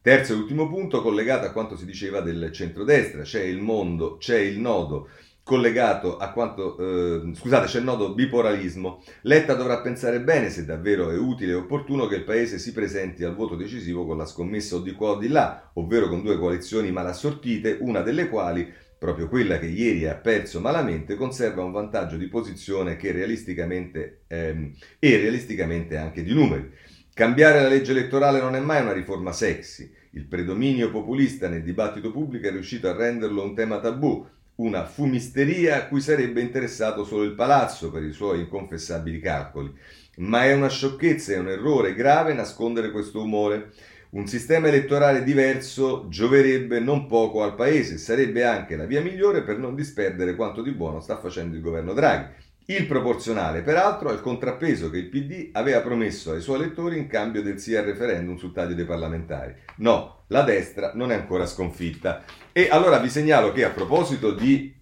Terzo 0.00 0.32
e 0.32 0.36
ultimo 0.36 0.70
punto, 0.70 1.02
collegato 1.02 1.44
a 1.44 1.52
quanto 1.52 1.76
si 1.76 1.84
diceva 1.84 2.22
del 2.22 2.50
centrodestra, 2.50 3.24
c'è 3.24 3.42
il 3.42 3.58
mondo, 3.58 4.16
c'è 4.16 4.38
il 4.38 4.58
nodo 4.58 5.10
collegato 5.50 6.16
a 6.16 6.30
quanto, 6.30 6.78
eh, 6.78 7.34
scusate, 7.34 7.66
c'è 7.66 7.78
il 7.78 7.84
nodo 7.84 8.14
bipolarismo. 8.14 9.02
Letta 9.22 9.54
dovrà 9.54 9.80
pensare 9.80 10.20
bene 10.20 10.48
se 10.48 10.64
davvero 10.64 11.10
è 11.10 11.16
utile 11.16 11.50
e 11.50 11.56
opportuno 11.56 12.06
che 12.06 12.14
il 12.14 12.22
Paese 12.22 12.60
si 12.60 12.72
presenti 12.72 13.24
al 13.24 13.34
voto 13.34 13.56
decisivo 13.56 14.06
con 14.06 14.16
la 14.16 14.26
scommessa 14.26 14.76
o 14.76 14.78
di 14.78 14.92
qua 14.92 15.10
o 15.10 15.18
di 15.18 15.26
là, 15.26 15.72
ovvero 15.72 16.06
con 16.06 16.22
due 16.22 16.38
coalizioni 16.38 16.92
mal 16.92 17.08
assortite, 17.08 17.78
una 17.80 18.00
delle 18.02 18.28
quali, 18.28 18.64
proprio 18.96 19.26
quella 19.26 19.58
che 19.58 19.66
ieri 19.66 20.06
ha 20.06 20.14
perso 20.14 20.60
malamente, 20.60 21.16
conserva 21.16 21.64
un 21.64 21.72
vantaggio 21.72 22.16
di 22.16 22.28
posizione 22.28 22.94
che 22.94 23.10
realisticamente, 23.10 24.20
ehm, 24.28 24.72
e 25.00 25.16
realisticamente 25.16 25.96
anche 25.96 26.22
di 26.22 26.32
numeri. 26.32 26.70
Cambiare 27.12 27.60
la 27.60 27.68
legge 27.68 27.90
elettorale 27.90 28.40
non 28.40 28.54
è 28.54 28.60
mai 28.60 28.82
una 28.82 28.92
riforma 28.92 29.32
sexy. 29.32 29.90
Il 30.12 30.26
predominio 30.26 30.92
populista 30.92 31.48
nel 31.48 31.64
dibattito 31.64 32.12
pubblico 32.12 32.46
è 32.46 32.52
riuscito 32.52 32.88
a 32.88 32.96
renderlo 32.96 33.42
un 33.42 33.56
tema 33.56 33.80
tabù, 33.80 34.24
una 34.60 34.84
fumisteria 34.84 35.76
a 35.76 35.86
cui 35.86 36.00
sarebbe 36.00 36.42
interessato 36.42 37.04
solo 37.04 37.22
il 37.22 37.32
palazzo 37.32 37.90
per 37.90 38.04
i 38.04 38.12
suoi 38.12 38.40
inconfessabili 38.40 39.18
calcoli. 39.18 39.72
Ma 40.16 40.44
è 40.44 40.52
una 40.52 40.68
sciocchezza 40.68 41.32
e 41.32 41.38
un 41.38 41.48
errore 41.48 41.94
grave 41.94 42.34
nascondere 42.34 42.90
questo 42.90 43.22
umore. 43.22 43.70
Un 44.10 44.26
sistema 44.26 44.68
elettorale 44.68 45.22
diverso 45.22 46.06
gioverebbe 46.08 46.78
non 46.78 47.06
poco 47.06 47.42
al 47.42 47.54
Paese, 47.54 47.96
sarebbe 47.96 48.44
anche 48.44 48.76
la 48.76 48.84
via 48.84 49.00
migliore 49.00 49.42
per 49.42 49.56
non 49.56 49.74
disperdere 49.74 50.34
quanto 50.34 50.62
di 50.62 50.72
buono 50.72 51.00
sta 51.00 51.18
facendo 51.18 51.56
il 51.56 51.62
governo 51.62 51.94
Draghi. 51.94 52.48
Il 52.70 52.86
proporzionale, 52.86 53.62
peraltro, 53.62 54.10
è 54.10 54.12
il 54.12 54.20
contrappeso 54.20 54.90
che 54.90 54.98
il 54.98 55.08
PD 55.08 55.48
aveva 55.54 55.80
promesso 55.80 56.30
ai 56.30 56.40
suoi 56.40 56.60
elettori 56.60 56.98
in 56.98 57.08
cambio 57.08 57.42
del 57.42 57.58
sì 57.58 57.74
al 57.74 57.82
referendum 57.82 58.36
sul 58.36 58.52
taglio 58.52 58.74
dei 58.74 58.84
parlamentari. 58.84 59.52
No, 59.78 60.22
la 60.28 60.42
destra 60.42 60.92
non 60.94 61.10
è 61.10 61.16
ancora 61.16 61.46
sconfitta. 61.46 62.22
E 62.52 62.68
allora 62.70 62.98
vi 62.98 63.08
segnalo 63.08 63.50
che 63.50 63.64
a 63.64 63.70
proposito 63.70 64.30
di 64.30 64.72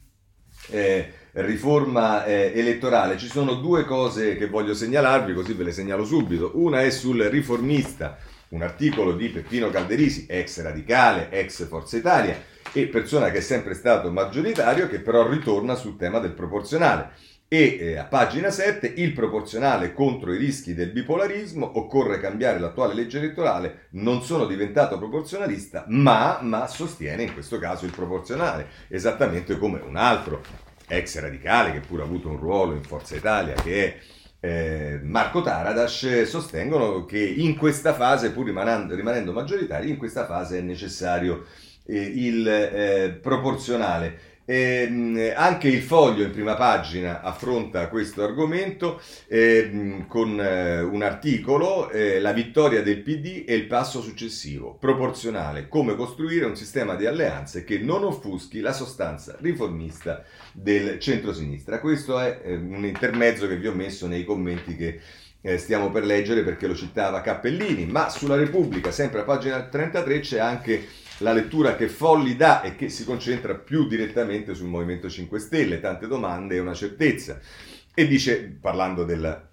eh, 0.68 1.12
riforma 1.32 2.26
eh, 2.26 2.52
elettorale 2.54 3.16
ci 3.16 3.26
sono 3.26 3.54
due 3.54 3.86
cose 3.86 4.36
che 4.36 4.48
voglio 4.48 4.74
segnalarvi, 4.74 5.32
così 5.32 5.54
ve 5.54 5.64
le 5.64 5.72
segnalo 5.72 6.04
subito. 6.04 6.50
Una 6.56 6.82
è 6.82 6.90
sul 6.90 7.22
riformista, 7.22 8.18
un 8.48 8.60
articolo 8.60 9.14
di 9.14 9.30
Peppino 9.30 9.70
Calderisi, 9.70 10.26
ex 10.28 10.60
radicale, 10.60 11.30
ex 11.30 11.66
Forza 11.66 11.96
Italia 11.96 12.38
e 12.70 12.86
persona 12.88 13.30
che 13.30 13.38
è 13.38 13.40
sempre 13.40 13.72
stato 13.72 14.10
maggioritario, 14.10 14.88
che 14.88 15.00
però 15.00 15.26
ritorna 15.26 15.74
sul 15.74 15.96
tema 15.96 16.18
del 16.18 16.32
proporzionale 16.32 17.36
e 17.48 17.78
eh, 17.80 17.96
a 17.96 18.04
pagina 18.04 18.50
7 18.50 18.92
il 18.96 19.14
proporzionale 19.14 19.94
contro 19.94 20.34
i 20.34 20.36
rischi 20.36 20.74
del 20.74 20.90
bipolarismo, 20.90 21.78
occorre 21.78 22.20
cambiare 22.20 22.58
l'attuale 22.58 22.92
legge 22.92 23.18
elettorale, 23.18 23.86
non 23.92 24.22
sono 24.22 24.44
diventato 24.44 24.98
proporzionalista, 24.98 25.86
ma, 25.88 26.40
ma 26.42 26.66
sostiene 26.66 27.22
in 27.22 27.32
questo 27.32 27.58
caso 27.58 27.86
il 27.86 27.92
proporzionale, 27.92 28.68
esattamente 28.88 29.58
come 29.58 29.80
un 29.80 29.96
altro 29.96 30.42
ex 30.86 31.18
radicale 31.18 31.72
che 31.72 31.80
pure 31.80 32.02
ha 32.02 32.04
avuto 32.04 32.28
un 32.28 32.38
ruolo 32.38 32.74
in 32.74 32.82
Forza 32.82 33.16
Italia 33.16 33.54
che 33.54 33.84
è 33.84 33.98
eh, 34.40 35.00
Marco 35.02 35.42
Taradas 35.42 36.22
sostengono 36.22 37.04
che 37.04 37.18
in 37.18 37.56
questa 37.56 37.92
fase, 37.92 38.30
pur 38.30 38.46
rimanendo, 38.46 38.94
rimanendo 38.94 39.32
maggioritari, 39.32 39.90
in 39.90 39.96
questa 39.96 40.26
fase 40.26 40.58
è 40.58 40.60
necessario 40.60 41.46
eh, 41.86 42.00
il 42.00 42.46
eh, 42.46 43.18
proporzionale. 43.20 44.27
Eh, 44.50 45.34
anche 45.36 45.68
il 45.68 45.82
foglio 45.82 46.22
in 46.22 46.30
prima 46.30 46.54
pagina 46.54 47.20
affronta 47.20 47.86
questo 47.88 48.22
argomento 48.22 48.98
eh, 49.26 50.06
con 50.08 50.40
eh, 50.40 50.80
un 50.80 51.02
articolo, 51.02 51.90
eh, 51.90 52.18
La 52.18 52.32
vittoria 52.32 52.82
del 52.82 53.02
PD 53.02 53.44
e 53.46 53.54
il 53.54 53.66
passo 53.66 54.00
successivo, 54.00 54.74
proporzionale, 54.80 55.68
come 55.68 55.94
costruire 55.96 56.46
un 56.46 56.56
sistema 56.56 56.94
di 56.94 57.04
alleanze 57.04 57.62
che 57.62 57.76
non 57.76 58.04
offuschi 58.04 58.60
la 58.60 58.72
sostanza 58.72 59.36
riformista 59.38 60.24
del 60.54 60.98
centro-sinistra. 60.98 61.78
Questo 61.78 62.18
è 62.18 62.40
eh, 62.42 62.54
un 62.54 62.86
intermezzo 62.86 63.46
che 63.46 63.58
vi 63.58 63.66
ho 63.66 63.74
messo 63.74 64.06
nei 64.06 64.24
commenti 64.24 64.76
che 64.76 64.98
eh, 65.42 65.58
stiamo 65.58 65.90
per 65.90 66.06
leggere 66.06 66.42
perché 66.42 66.66
lo 66.66 66.74
citava 66.74 67.20
Cappellini, 67.20 67.84
ma 67.84 68.08
sulla 68.08 68.36
Repubblica, 68.36 68.90
sempre 68.92 69.20
a 69.20 69.24
pagina 69.24 69.62
33, 69.62 70.20
c'è 70.20 70.38
anche 70.38 70.86
la 71.18 71.32
lettura 71.32 71.74
che 71.74 71.88
Folli 71.88 72.36
dà 72.36 72.62
e 72.62 72.76
che 72.76 72.88
si 72.88 73.04
concentra 73.04 73.54
più 73.54 73.86
direttamente 73.86 74.54
sul 74.54 74.68
Movimento 74.68 75.08
5 75.08 75.38
Stelle, 75.38 75.80
tante 75.80 76.06
domande 76.06 76.56
e 76.56 76.60
una 76.60 76.74
certezza. 76.74 77.40
E 77.94 78.06
dice, 78.06 78.56
parlando 78.60 79.04
del 79.04 79.46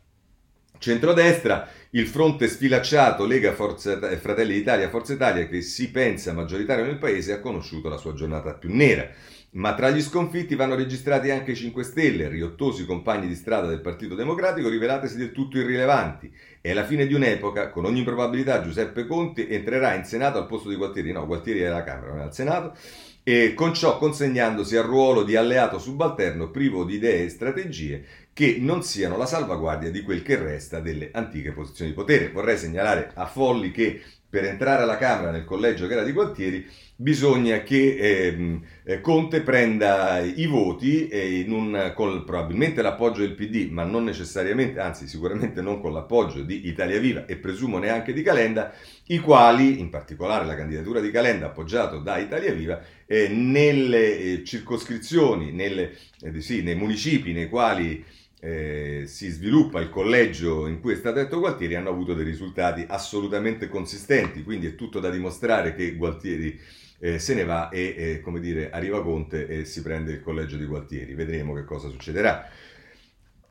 centrodestra, 0.78 1.68
il 1.92 2.08
fronte 2.08 2.48
sfilacciato 2.48 3.26
Lega 3.26 3.54
Forza, 3.54 3.98
Fratelli 4.18 4.54
d'Italia 4.54 4.90
Forza 4.90 5.14
Italia 5.14 5.48
che 5.48 5.62
si 5.62 5.90
pensa 5.90 6.34
maggioritario 6.34 6.86
nel 6.86 6.98
paese 6.98 7.34
ha 7.34 7.40
conosciuto 7.40 7.90
la 7.90 7.98
sua 7.98 8.14
giornata 8.14 8.54
più 8.54 8.74
nera. 8.74 9.10
Ma 9.52 9.74
tra 9.74 9.90
gli 9.90 10.02
sconfitti 10.02 10.54
vanno 10.54 10.76
registrati 10.76 11.32
anche 11.32 11.52
i 11.52 11.56
5 11.56 11.82
Stelle, 11.84 12.28
riottosi 12.28 12.86
compagni 12.86 13.28
di 13.28 13.36
strada 13.36 13.68
del 13.68 13.80
Partito 13.80 14.14
Democratico, 14.14 14.68
rivelatesi 14.68 15.16
del 15.16 15.32
tutto 15.32 15.58
irrilevanti. 15.58 16.30
È 16.66 16.74
la 16.74 16.84
fine 16.84 17.06
di 17.06 17.14
un'epoca, 17.14 17.70
con 17.70 17.86
ogni 17.86 18.02
probabilità 18.02 18.64
Giuseppe 18.64 19.06
Conte 19.06 19.48
entrerà 19.48 19.94
in 19.94 20.04
Senato 20.04 20.40
al 20.40 20.48
posto 20.48 20.70
di 20.70 20.76
Gualtieri, 20.76 21.12
no, 21.12 21.24
Gualtieri 21.28 21.60
è 21.60 21.66
alla 21.66 21.84
Camera, 21.84 22.14
non 22.14 22.22
è 22.22 22.24
al 22.24 22.34
Senato, 22.34 22.76
e 23.22 23.54
con 23.54 23.72
ciò 23.76 24.00
consegnandosi 24.00 24.76
al 24.76 24.86
ruolo 24.86 25.22
di 25.22 25.36
alleato 25.36 25.78
subalterno 25.78 26.50
privo 26.50 26.84
di 26.84 26.96
idee 26.96 27.26
e 27.26 27.30
strategie 27.30 28.04
che 28.34 28.58
non 28.60 28.82
siano 28.82 29.16
la 29.16 29.28
salvaguardia 29.28 29.92
di 29.92 30.02
quel 30.02 30.24
che 30.24 30.38
resta 30.38 30.80
delle 30.80 31.12
antiche 31.14 31.52
posizioni 31.52 31.92
di 31.92 31.96
potere. 31.96 32.32
Vorrei 32.32 32.58
segnalare 32.58 33.12
a 33.14 33.28
Folli 33.28 33.70
che 33.70 34.02
per 34.28 34.46
entrare 34.46 34.82
alla 34.82 34.98
Camera 34.98 35.30
nel 35.30 35.46
collegio 35.46 35.86
che 35.86 35.94
era 35.94 36.04
di 36.04 36.14
Gualtieri 36.14 36.68
bisogna 36.96 37.62
che 37.62 37.98
ehm, 37.98 38.64
eh, 38.84 39.02
Conte 39.02 39.42
prenda 39.42 40.20
i 40.20 40.46
voti 40.46 41.10
un, 41.48 41.92
con 41.94 42.24
probabilmente 42.24 42.82
l'appoggio 42.82 43.22
del 43.22 43.36
PD, 43.36 43.70
ma 43.70 43.84
non 43.84 44.06
necessariamente, 44.06 44.80
anzi 44.80 45.08
sicuramente 45.08 45.62
non 45.62 45.82
con 45.82 45.94
l'appoggio 45.94 46.42
di 46.42 46.68
Italia 46.68 47.00
Viva 47.00 47.26
e 47.26 47.36
presumo 47.36 47.78
neanche 47.80 48.14
di 48.14 48.22
Calenda, 48.22 48.74
i 49.08 49.20
quali, 49.20 49.80
in 49.80 49.90
particolare 49.90 50.46
la 50.46 50.56
candidatura 50.56 51.02
di 51.02 51.12
Calenda 51.12 51.48
appoggiato 51.48 52.00
da 52.00 52.18
Italia 52.18 52.54
Viva, 52.54 52.82
eh, 53.06 53.28
nelle 53.28 54.18
eh, 54.18 54.44
circoscrizioni, 54.44 55.52
nelle, 55.52 55.96
eh, 56.22 56.40
sì, 56.42 56.64
nei 56.64 56.76
municipi 56.76 57.34
nei 57.34 57.50
quali 57.50 58.04
eh, 58.40 59.04
si 59.08 59.30
sviluppa 59.30 59.82
il 59.82 59.90
collegio 59.90 60.68
in 60.68 60.80
cui 60.80 60.94
è 60.94 60.96
stato 60.96 61.20
eletto 61.20 61.40
Gualtieri 61.40 61.76
hanno 61.76 61.90
avuto 61.90 62.14
dei 62.14 62.26
risultati 62.26 62.86
assolutamente 62.88 63.68
consistenti, 63.68 64.44
quindi 64.44 64.68
è 64.68 64.76
tutto 64.76 65.00
da 65.00 65.10
dimostrare 65.10 65.74
che 65.74 65.96
Gualtieri 65.96 66.60
eh, 67.06 67.20
se 67.20 67.36
ne 67.36 67.44
va 67.44 67.70
e, 67.70 67.94
eh, 67.96 68.22
come 68.22 68.40
dire, 68.40 68.72
arriva 68.72 69.04
Conte 69.04 69.48
e 69.48 69.66
si 69.66 69.84
prende 69.84 70.14
il 70.14 70.22
collegio 70.22 70.58
di 70.58 70.66
Gualtieri. 70.66 71.14
Vedremo 71.14 71.54
che 71.54 71.64
cosa 71.64 71.88
succederà. 71.88 72.50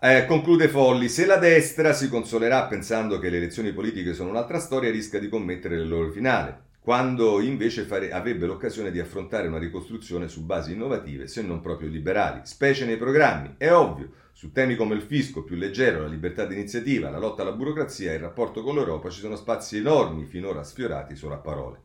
Eh, 0.00 0.26
conclude 0.26 0.68
Folli, 0.68 1.08
se 1.08 1.24
la 1.24 1.36
destra 1.36 1.92
si 1.92 2.08
consolerà 2.08 2.64
pensando 2.64 3.20
che 3.20 3.30
le 3.30 3.36
elezioni 3.36 3.72
politiche 3.72 4.12
sono 4.12 4.30
un'altra 4.30 4.58
storia, 4.58 4.90
rischia 4.90 5.20
di 5.20 5.28
commettere 5.28 5.78
loro 5.84 6.10
finale, 6.10 6.62
quando 6.80 7.40
invece 7.40 7.84
fare, 7.84 8.10
avrebbe 8.10 8.46
l'occasione 8.46 8.90
di 8.90 8.98
affrontare 8.98 9.46
una 9.46 9.58
ricostruzione 9.58 10.28
su 10.28 10.44
basi 10.44 10.72
innovative, 10.72 11.28
se 11.28 11.40
non 11.40 11.60
proprio 11.60 11.88
liberali, 11.88 12.40
specie 12.42 12.84
nei 12.84 12.96
programmi. 12.96 13.54
È 13.56 13.72
ovvio, 13.72 14.10
su 14.32 14.50
temi 14.50 14.74
come 14.74 14.96
il 14.96 15.02
fisco 15.02 15.44
più 15.44 15.54
leggero, 15.54 16.02
la 16.02 16.08
libertà 16.08 16.44
di 16.44 16.54
iniziativa, 16.54 17.08
la 17.08 17.18
lotta 17.18 17.42
alla 17.42 17.52
burocrazia 17.52 18.10
e 18.10 18.16
il 18.16 18.20
rapporto 18.20 18.62
con 18.62 18.74
l'Europa 18.74 19.10
ci 19.10 19.20
sono 19.20 19.36
spazi 19.36 19.76
enormi 19.76 20.24
finora 20.24 20.64
sfiorati 20.64 21.14
solo 21.14 21.34
a 21.34 21.38
parole. 21.38 21.82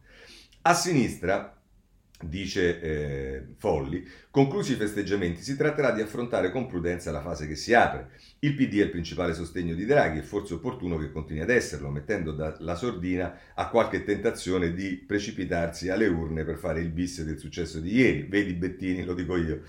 A 0.63 0.73
sinistra 0.73 1.58
dice 2.21 2.81
eh, 2.81 3.43
Folli, 3.57 4.05
conclusi 4.29 4.73
i 4.73 4.75
festeggiamenti 4.75 5.41
si 5.41 5.55
tratterà 5.55 5.91
di 5.91 6.01
affrontare 6.01 6.51
con 6.51 6.67
prudenza 6.67 7.11
la 7.11 7.21
fase 7.21 7.47
che 7.47 7.55
si 7.55 7.73
apre. 7.73 8.09
Il 8.39 8.55
PD 8.55 8.79
è 8.79 8.83
il 8.83 8.89
principale 8.89 9.33
sostegno 9.33 9.73
di 9.73 9.85
Draghi 9.85 10.19
e 10.19 10.23
forse 10.23 10.55
opportuno 10.55 10.97
che 10.97 11.11
continui 11.11 11.41
ad 11.41 11.49
esserlo, 11.49 11.89
mettendo 11.89 12.55
la 12.59 12.75
sordina 12.75 13.37
a 13.53 13.69
qualche 13.69 14.03
tentazione 14.03 14.73
di 14.73 14.95
precipitarsi 14.95 15.89
alle 15.89 16.07
urne 16.07 16.43
per 16.43 16.57
fare 16.57 16.81
il 16.81 16.89
bis 16.89 17.23
del 17.23 17.39
successo 17.39 17.79
di 17.79 17.95
ieri. 17.95 18.23
Vedi 18.23 18.53
Bettini, 18.53 19.03
lo 19.03 19.13
dico 19.13 19.37
io. 19.37 19.61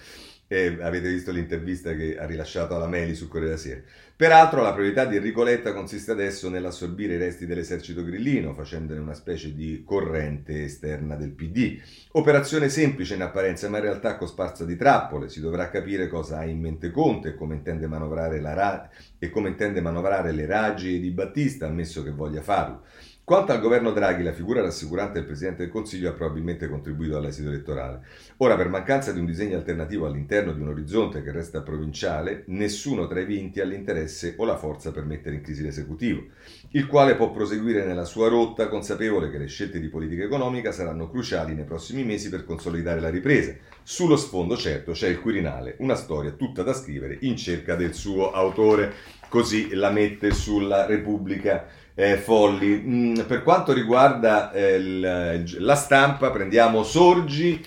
Eh, 0.52 0.78
avete 0.80 1.08
visto 1.08 1.30
l'intervista 1.30 1.94
che 1.94 2.18
ha 2.18 2.26
rilasciato 2.26 2.74
alla 2.74 2.88
Meli 2.88 3.14
sul 3.14 3.28
Corriere 3.28 3.54
della 3.54 3.60
Sera. 3.60 3.80
Peraltro 4.16 4.62
la 4.62 4.72
priorità 4.72 5.04
di 5.04 5.14
Enrico 5.14 5.44
Letta 5.44 5.72
consiste 5.72 6.10
adesso 6.10 6.48
nell'assorbire 6.48 7.14
i 7.14 7.18
resti 7.18 7.46
dell'esercito 7.46 8.02
grillino, 8.02 8.52
facendone 8.52 8.98
una 8.98 9.14
specie 9.14 9.54
di 9.54 9.84
corrente 9.86 10.64
esterna 10.64 11.14
del 11.14 11.30
PD. 11.30 11.78
Operazione 12.14 12.68
semplice 12.68 13.14
in 13.14 13.22
apparenza, 13.22 13.68
ma 13.68 13.76
in 13.76 13.84
realtà 13.84 14.16
cosparsa 14.16 14.64
di 14.64 14.74
trappole. 14.74 15.28
Si 15.28 15.40
dovrà 15.40 15.70
capire 15.70 16.08
cosa 16.08 16.38
ha 16.38 16.44
in 16.44 16.58
mente 16.58 16.90
Conte 16.90 17.28
e 17.28 17.34
come 17.36 17.54
intende 17.54 17.86
manovrare, 17.86 18.40
ra- 18.40 18.90
e 19.20 19.30
come 19.30 19.50
intende 19.50 19.80
manovrare 19.80 20.32
le 20.32 20.46
raggi 20.46 20.98
di 20.98 21.12
Battista, 21.12 21.66
ammesso 21.66 22.02
che 22.02 22.10
voglia 22.10 22.42
farlo. 22.42 22.82
Quanto 23.22 23.52
al 23.52 23.61
governo 23.61 23.92
Draghi, 23.92 24.24
la 24.24 24.33
figura 24.33 24.61
rassicurante 24.61 25.12
del 25.14 25.24
Presidente 25.24 25.62
del 25.62 25.70
Consiglio 25.70 26.09
ha 26.09 26.14
probabilmente 26.14 26.68
contribuito 26.68 27.16
all'esito 27.16 27.48
elettorale. 27.48 28.00
Ora, 28.38 28.56
per 28.56 28.68
mancanza 28.68 29.12
di 29.12 29.20
un 29.20 29.26
disegno 29.26 29.56
alternativo 29.56 30.06
all'interno 30.06 30.52
di 30.52 30.61
un 30.61 30.66
orizzonte 30.66 31.22
che 31.22 31.30
resta 31.30 31.62
provinciale, 31.62 32.42
nessuno 32.46 33.06
tra 33.06 33.20
i 33.20 33.24
vinti 33.24 33.61
ha 33.61 33.64
l'interesse 33.64 34.35
o 34.37 34.44
la 34.44 34.56
forza 34.56 34.90
per 34.90 35.04
mettere 35.04 35.37
in 35.37 35.42
crisi 35.42 35.62
l'esecutivo, 35.62 36.24
il 36.70 36.88
quale 36.88 37.14
può 37.14 37.30
proseguire 37.30 37.85
nella 37.85 38.04
sua 38.04 38.28
rotta 38.28 38.66
consapevole 38.66 39.30
che 39.30 39.38
le 39.38 39.46
scelte 39.46 39.78
di 39.78 39.87
politica 39.87 40.24
economica 40.24 40.72
saranno 40.72 41.09
cruciali 41.09 41.54
nei 41.54 41.64
prossimi 41.64 42.02
mesi 42.02 42.30
per 42.30 42.44
consolidare 42.44 42.98
la 42.98 43.11
ripresa. 43.11 43.54
Sullo 43.85 44.16
sfondo, 44.16 44.56
certo, 44.56 44.90
c'è 44.90 45.06
il 45.06 45.20
Quirinale, 45.20 45.76
una 45.78 45.94
storia 45.94 46.33
tutta 46.33 46.64
da 46.64 46.72
scrivere 46.72 47.18
in 47.20 47.37
cerca 47.37 47.76
del 47.76 47.94
suo 47.94 48.33
autore. 48.33 48.92
Così 49.28 49.74
la 49.74 49.90
mette 49.90 50.33
sulla 50.33 50.87
Repubblica 50.87 51.68
eh, 52.00 52.16
folli. 52.16 52.82
Mm, 52.82 53.14
per 53.26 53.42
quanto 53.42 53.74
riguarda 53.74 54.50
eh, 54.52 54.76
il, 54.76 55.56
la 55.58 55.74
stampa, 55.74 56.30
prendiamo 56.30 56.82
Sorgi, 56.82 57.62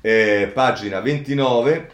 eh, 0.00 0.50
pagina 0.52 1.00
29, 1.00 1.90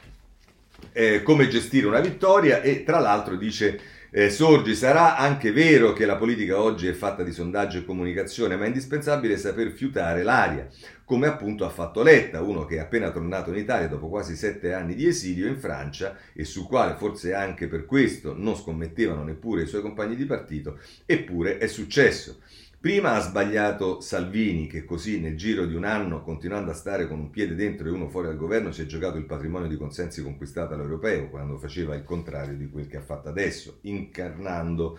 eh, 0.93 1.23
come 1.23 1.49
gestire 1.49 1.87
una 1.87 2.01
vittoria 2.01 2.63
e 2.63 2.83
tra 2.83 2.99
l'altro 2.99 3.37
dice 3.37 3.79
eh, 4.11 4.31
Sorgi, 4.31 4.75
sarà 4.75 5.17
anche 5.19 5.53
vero 5.53 5.93
che 5.93 6.07
la 6.07 6.17
politica 6.17 6.61
oggi 6.61 6.87
è 6.87 6.93
fatta 6.95 7.23
di 7.23 7.33
sondaggio 7.33 7.79
e 7.79 7.85
comunicazione, 7.85 8.57
ma 8.57 8.65
è 8.65 8.69
indispensabile 8.69 9.37
saper 9.37 9.71
fiutare 9.71 10.23
l'aria, 10.23 10.67
come 11.13 11.27
appunto 11.27 11.67
ha 11.67 11.69
fatto 11.69 12.03
Letta, 12.03 12.41
uno 12.41 12.65
che 12.65 12.77
è 12.77 12.79
appena 12.79 13.11
tornato 13.11 13.51
in 13.51 13.59
Italia 13.59 13.87
dopo 13.87 14.09
quasi 14.09 14.35
sette 14.35 14.73
anni 14.73 14.95
di 14.95 15.07
esilio 15.07 15.47
in 15.47 15.59
Francia 15.59 16.17
e 16.33 16.47
sul 16.47 16.67
quale 16.67 16.95
forse 16.95 17.35
anche 17.35 17.69
per 17.69 17.85
questo 17.85 18.35
non 18.35 18.57
scommettevano 18.57 19.23
neppure 19.23 19.65
i 19.65 19.67
suoi 19.67 19.83
compagni 19.83 20.17
di 20.17 20.25
partito, 20.25 20.79
eppure 21.05 21.59
è 21.59 21.67
successo. 21.67 22.39
Prima 22.81 23.13
ha 23.13 23.21
sbagliato 23.21 24.01
Salvini, 24.01 24.67
che 24.67 24.87
così 24.87 25.21
nel 25.21 25.37
giro 25.37 25.67
di 25.67 25.75
un 25.75 25.85
anno, 25.85 26.23
continuando 26.23 26.71
a 26.71 26.75
stare 26.75 27.07
con 27.07 27.19
un 27.19 27.29
piede 27.29 27.55
dentro 27.55 27.89
e 27.89 27.91
uno 27.91 28.09
fuori 28.09 28.29
al 28.29 28.39
governo, 28.39 28.73
si 28.73 28.81
è 28.81 28.87
giocato 28.87 29.19
il 29.19 29.27
patrimonio 29.27 29.69
di 29.69 29.77
consensi 29.77 30.23
conquistato 30.23 30.73
all'europeo, 30.73 31.29
quando 31.29 31.59
faceva 31.59 31.95
il 31.95 32.05
contrario 32.05 32.57
di 32.57 32.71
quel 32.71 32.87
che 32.87 32.97
ha 32.97 33.03
fatto 33.03 33.29
adesso, 33.29 33.81
incarnando 33.83 34.99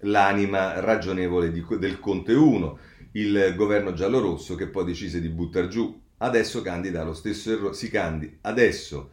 l'anima 0.00 0.80
ragionevole 0.80 1.50
di, 1.50 1.64
del 1.78 1.98
Conte 2.00 2.34
1, 2.34 2.78
il 3.16 3.54
governo 3.56 3.92
giallorosso 3.92 4.54
che 4.54 4.68
poi 4.68 4.84
decise 4.84 5.20
di 5.20 5.28
buttare 5.28 5.68
giù. 5.68 6.00
Adesso 6.18 6.62
candida 6.62 7.02
allo 7.02 7.14
stesso 7.14 7.52
errore, 7.52 7.74
si 7.74 7.90
candida, 7.90 8.32
adesso 8.42 9.10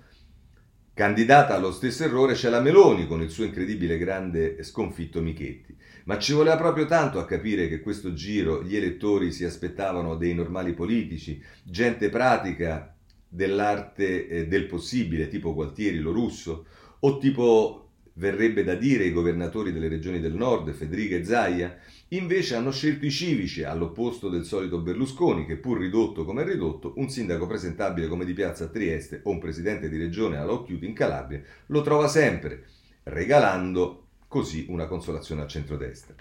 candidata 0.93 1.55
allo 1.55 1.71
stesso 1.71 2.03
errore 2.03 2.33
c'è 2.33 2.49
la 2.49 2.61
Meloni 2.61 3.07
con 3.07 3.21
il 3.21 3.29
suo 3.29 3.43
incredibile 3.43 3.97
grande 3.97 4.61
sconfitto 4.63 5.21
Michetti. 5.21 5.75
Ma 6.05 6.17
ci 6.17 6.33
voleva 6.33 6.57
proprio 6.57 6.85
tanto 6.85 7.19
a 7.19 7.25
capire 7.25 7.67
che 7.67 7.79
questo 7.79 8.13
giro 8.13 8.63
gli 8.63 8.75
elettori 8.75 9.31
si 9.31 9.45
aspettavano 9.45 10.15
dei 10.15 10.33
normali 10.33 10.73
politici, 10.73 11.41
gente 11.63 12.09
pratica 12.09 12.95
dell'arte 13.27 14.27
eh, 14.27 14.47
del 14.47 14.65
possibile, 14.65 15.27
tipo 15.27 15.53
Gualtieri, 15.53 15.99
lo 15.99 16.11
russo, 16.11 16.65
o 16.99 17.17
tipo, 17.17 17.91
verrebbe 18.13 18.63
da 18.63 18.75
dire, 18.75 19.05
i 19.05 19.11
governatori 19.11 19.71
delle 19.71 19.87
regioni 19.87 20.19
del 20.19 20.33
nord, 20.33 20.73
Federica 20.73 21.15
e 21.15 21.23
Zaia, 21.23 21.77
invece 22.13 22.55
hanno 22.55 22.71
scelto 22.71 23.05
i 23.05 23.11
civici, 23.11 23.63
all'opposto 23.63 24.27
del 24.27 24.43
solito 24.43 24.79
Berlusconi, 24.79 25.45
che 25.45 25.55
pur 25.55 25.79
ridotto 25.79 26.25
come 26.25 26.43
ridotto, 26.43 26.93
un 26.97 27.09
sindaco 27.09 27.47
presentabile 27.47 28.07
come 28.07 28.25
di 28.25 28.33
piazza 28.33 28.65
a 28.65 28.67
Trieste 28.67 29.21
o 29.23 29.29
un 29.29 29.39
presidente 29.39 29.87
di 29.87 29.97
regione 29.97 30.37
all'Occhiuti 30.37 30.85
in 30.85 30.93
Calabria, 30.93 31.41
lo 31.67 31.81
trova 31.81 32.07
sempre, 32.07 32.65
regalando 33.03 34.07
così 34.27 34.65
una 34.69 34.87
consolazione 34.87 35.41
al 35.41 35.47
centrodestra. 35.47 36.15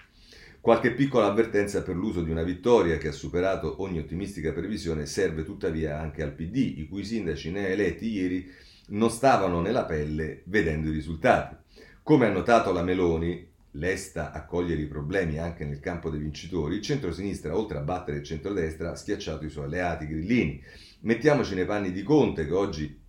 Qualche 0.61 0.93
piccola 0.93 1.25
avvertenza 1.25 1.81
per 1.81 1.95
l'uso 1.95 2.21
di 2.21 2.29
una 2.29 2.43
vittoria 2.43 2.97
che 2.97 3.09
ha 3.09 3.13
superato 3.13 3.81
ogni 3.81 3.99
ottimistica 3.99 4.53
previsione 4.53 5.05
serve 5.05 5.43
tuttavia 5.43 5.99
anche 5.99 6.21
al 6.23 6.33
PD, 6.33 6.77
i 6.77 6.87
cui 6.87 7.03
sindaci 7.03 7.51
neoeletti 7.51 8.07
ieri 8.07 8.49
non 8.89 9.09
stavano 9.09 9.59
nella 9.59 9.85
pelle 9.85 10.43
vedendo 10.45 10.89
i 10.89 10.93
risultati. 10.93 11.55
Come 12.03 12.27
ha 12.27 12.31
notato 12.31 12.71
la 12.71 12.83
Meloni, 12.83 13.50
lesta 13.71 14.31
a 14.31 14.45
cogliere 14.45 14.81
i 14.81 14.87
problemi 14.87 15.37
anche 15.37 15.65
nel 15.65 15.79
campo 15.79 16.09
dei 16.09 16.19
vincitori, 16.19 16.75
il 16.75 16.81
centro-sinistra, 16.81 17.55
oltre 17.55 17.77
a 17.77 17.81
battere 17.81 18.17
il 18.17 18.23
centrodestra, 18.23 18.91
ha 18.91 18.95
schiacciato 18.95 19.45
i 19.45 19.49
suoi 19.49 19.65
alleati 19.65 20.07
grillini. 20.07 20.61
Mettiamoci 21.01 21.55
nei 21.55 21.65
panni 21.65 21.91
di 21.91 22.03
Conte, 22.03 22.45
che 22.45 22.53
oggi 22.53 22.99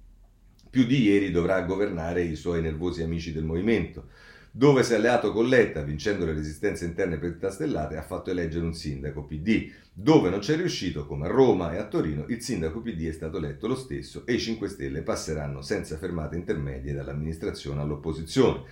più 0.70 0.84
di 0.84 1.02
ieri 1.02 1.30
dovrà 1.30 1.60
governare 1.62 2.22
i 2.22 2.36
suoi 2.36 2.62
nervosi 2.62 3.02
amici 3.02 3.32
del 3.32 3.44
movimento 3.44 4.08
dove 4.54 4.82
si 4.82 4.92
è 4.92 4.96
alleato 4.96 5.32
con 5.32 5.48
Letta, 5.48 5.80
vincendo 5.80 6.26
le 6.26 6.34
resistenze 6.34 6.84
interne 6.84 7.16
per 7.16 7.30
pentastellate, 7.30 7.96
ha 7.96 8.02
fatto 8.02 8.30
eleggere 8.30 8.66
un 8.66 8.74
sindaco 8.74 9.24
PD. 9.24 9.72
Dove 9.94 10.28
non 10.28 10.40
c'è 10.40 10.56
riuscito, 10.56 11.06
come 11.06 11.24
a 11.24 11.30
Roma 11.30 11.72
e 11.72 11.78
a 11.78 11.86
Torino, 11.86 12.26
il 12.28 12.42
sindaco 12.42 12.82
PD 12.82 13.08
è 13.08 13.12
stato 13.12 13.38
eletto 13.38 13.66
lo 13.66 13.74
stesso 13.74 14.26
e 14.26 14.34
i 14.34 14.38
5 14.38 14.68
Stelle 14.68 15.00
passeranno 15.00 15.62
senza 15.62 15.96
fermate 15.96 16.36
intermedie 16.36 16.92
dall'amministrazione 16.92 17.80
all'opposizione. 17.80 18.64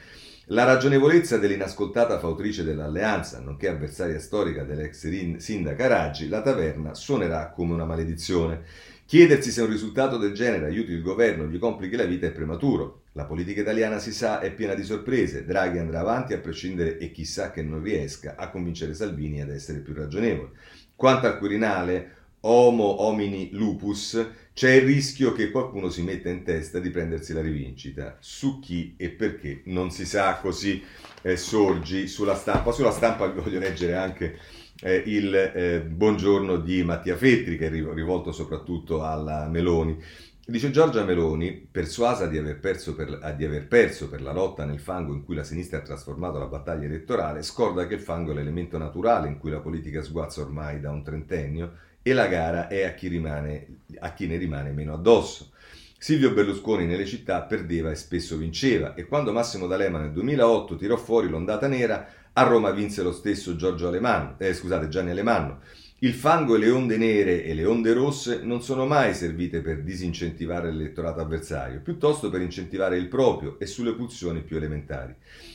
La 0.52 0.64
ragionevolezza 0.64 1.38
dell'inascoltata 1.38 2.18
fautrice 2.18 2.64
dell'alleanza, 2.64 3.38
nonché 3.38 3.68
avversaria 3.68 4.18
storica 4.18 4.64
dell'ex 4.64 5.36
sindaca 5.36 5.86
Raggi, 5.86 6.28
la 6.28 6.42
taverna 6.42 6.92
suonerà 6.92 7.50
come 7.50 7.74
una 7.74 7.84
maledizione. 7.84 8.62
Chiedersi 9.06 9.52
se 9.52 9.62
un 9.62 9.68
risultato 9.68 10.16
del 10.16 10.32
genere 10.32 10.66
aiuti 10.66 10.90
il 10.90 11.02
governo 11.02 11.44
o 11.44 11.46
gli 11.46 11.56
complichi 11.56 11.94
la 11.94 12.04
vita 12.04 12.26
è 12.26 12.32
prematuro. 12.32 13.02
La 13.12 13.26
politica 13.26 13.60
italiana, 13.60 14.00
si 14.00 14.12
sa, 14.12 14.40
è 14.40 14.52
piena 14.52 14.74
di 14.74 14.82
sorprese. 14.82 15.44
Draghi 15.44 15.78
andrà 15.78 16.00
avanti 16.00 16.34
a 16.34 16.40
prescindere 16.40 16.98
e 16.98 17.12
chissà 17.12 17.52
che 17.52 17.62
non 17.62 17.80
riesca 17.80 18.34
a 18.36 18.50
convincere 18.50 18.92
Salvini 18.92 19.40
ad 19.40 19.50
essere 19.50 19.78
più 19.78 19.94
ragionevole. 19.94 20.50
Quanto 20.96 21.28
al 21.28 21.38
Quirinale, 21.38 22.14
Homo 22.42 23.02
homini 23.02 23.50
lupus, 23.52 24.26
c'è 24.54 24.72
il 24.72 24.86
rischio 24.86 25.32
che 25.32 25.50
qualcuno 25.50 25.90
si 25.90 26.02
metta 26.02 26.30
in 26.30 26.42
testa 26.42 26.78
di 26.78 26.88
prendersi 26.88 27.34
la 27.34 27.42
rivincita. 27.42 28.16
Su 28.18 28.60
chi 28.60 28.94
e 28.96 29.10
perché 29.10 29.60
non 29.66 29.90
si 29.90 30.06
sa, 30.06 30.36
così 30.36 30.82
eh, 31.20 31.36
sorgi 31.36 32.06
sulla 32.08 32.34
stampa. 32.34 32.72
Sulla 32.72 32.92
stampa 32.92 33.30
voglio 33.30 33.58
leggere 33.58 33.94
anche 33.94 34.38
eh, 34.80 35.02
il 35.04 35.34
eh, 35.34 35.82
buongiorno 35.82 36.56
di 36.56 36.82
Mattia 36.82 37.14
Fettri, 37.14 37.58
che 37.58 37.66
è 37.66 37.70
rivolto 37.70 38.32
soprattutto 38.32 39.04
alla 39.04 39.46
Meloni. 39.46 40.02
Dice 40.46 40.70
Giorgia 40.70 41.04
Meloni, 41.04 41.52
persuasa 41.52 42.26
di 42.26 42.38
aver, 42.38 42.58
per, 42.58 43.34
di 43.36 43.44
aver, 43.44 43.68
perso 43.68 44.08
per 44.08 44.22
la 44.22 44.32
lotta 44.32 44.64
nel 44.64 44.80
fango 44.80 45.12
in 45.12 45.24
cui 45.24 45.34
la 45.34 45.44
sinistra 45.44 45.78
ha 45.78 45.82
trasformato 45.82 46.38
la 46.38 46.46
battaglia 46.46 46.86
elettorale, 46.86 47.42
scorda 47.42 47.86
che 47.86 47.94
il 47.94 48.00
fango 48.00 48.32
è 48.32 48.34
l'elemento 48.34 48.78
naturale 48.78 49.28
in 49.28 49.38
cui 49.38 49.50
la 49.50 49.60
politica 49.60 50.02
sguazza 50.02 50.40
ormai 50.40 50.80
da 50.80 50.90
un 50.90 51.04
trentennio 51.04 51.88
e 52.02 52.12
la 52.12 52.26
gara 52.26 52.68
è 52.68 52.84
a 52.84 52.94
chi, 52.94 53.08
rimane, 53.08 53.80
a 53.98 54.12
chi 54.12 54.26
ne 54.26 54.36
rimane 54.36 54.72
meno 54.72 54.94
addosso. 54.94 55.50
Silvio 55.98 56.32
Berlusconi 56.32 56.86
nelle 56.86 57.04
città 57.04 57.42
perdeva 57.42 57.90
e 57.90 57.94
spesso 57.94 58.38
vinceva 58.38 58.94
e 58.94 59.04
quando 59.04 59.32
Massimo 59.32 59.66
D'Alema 59.66 59.98
nel 59.98 60.12
2008 60.12 60.76
tirò 60.76 60.96
fuori 60.96 61.28
l'ondata 61.28 61.66
nera 61.68 62.08
a 62.32 62.42
Roma 62.42 62.70
vinse 62.70 63.02
lo 63.02 63.12
stesso 63.12 63.54
Giorgio 63.56 63.88
Alemanno, 63.88 64.36
eh, 64.38 64.54
scusate, 64.54 64.88
Gianni 64.88 65.10
Alemanno. 65.10 65.60
Il 66.02 66.14
fango 66.14 66.54
e 66.54 66.58
le 66.58 66.70
onde 66.70 66.96
nere 66.96 67.44
e 67.44 67.52
le 67.52 67.66
onde 67.66 67.92
rosse 67.92 68.40
non 68.42 68.62
sono 68.62 68.86
mai 68.86 69.12
servite 69.12 69.60
per 69.60 69.82
disincentivare 69.82 70.72
l'elettorato 70.72 71.20
avversario, 71.20 71.82
piuttosto 71.82 72.30
per 72.30 72.40
incentivare 72.40 72.96
il 72.96 73.06
proprio 73.06 73.58
e 73.58 73.66
sulle 73.66 73.92
pulsioni 73.92 74.40
più 74.40 74.56
elementari. 74.56 75.14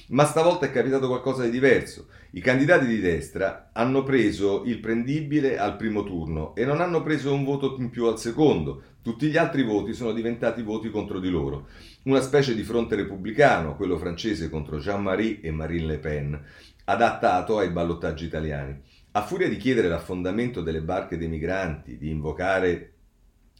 Ma 0.09 0.23
stavolta 0.23 0.67
è 0.67 0.71
capitato 0.71 1.07
qualcosa 1.07 1.45
di 1.45 1.49
diverso. 1.49 2.09
I 2.33 2.41
candidati 2.41 2.85
di 2.85 2.99
destra 2.99 3.71
hanno 3.73 4.03
preso 4.03 4.61
il 4.65 4.77
prendibile 4.77 5.57
al 5.57 5.77
primo 5.77 6.03
turno 6.03 6.53
e 6.53 6.63
non 6.63 6.79
hanno 6.79 7.01
preso 7.01 7.33
un 7.33 7.43
voto 7.43 7.77
in 7.79 7.89
più 7.89 8.05
al 8.05 8.19
secondo. 8.19 8.83
Tutti 9.01 9.25
gli 9.25 9.37
altri 9.37 9.63
voti 9.63 9.95
sono 9.95 10.11
diventati 10.11 10.61
voti 10.61 10.91
contro 10.91 11.19
di 11.19 11.29
loro. 11.31 11.69
Una 12.03 12.21
specie 12.21 12.53
di 12.53 12.61
fronte 12.61 12.95
repubblicano, 12.95 13.75
quello 13.75 13.97
francese 13.97 14.51
contro 14.51 14.77
Jean-Marie 14.77 15.39
e 15.41 15.49
Marine 15.49 15.85
Le 15.87 15.97
Pen, 15.97 16.39
adattato 16.83 17.57
ai 17.57 17.71
ballottaggi 17.71 18.25
italiani. 18.25 18.93
A 19.17 19.21
furia 19.21 19.47
di 19.47 19.55
chiedere 19.55 19.87
l'affondamento 19.87 20.61
delle 20.61 20.81
barche 20.81 21.17
dei 21.17 21.29
migranti, 21.29 21.97
di 21.97 22.09
invocare 22.09 22.91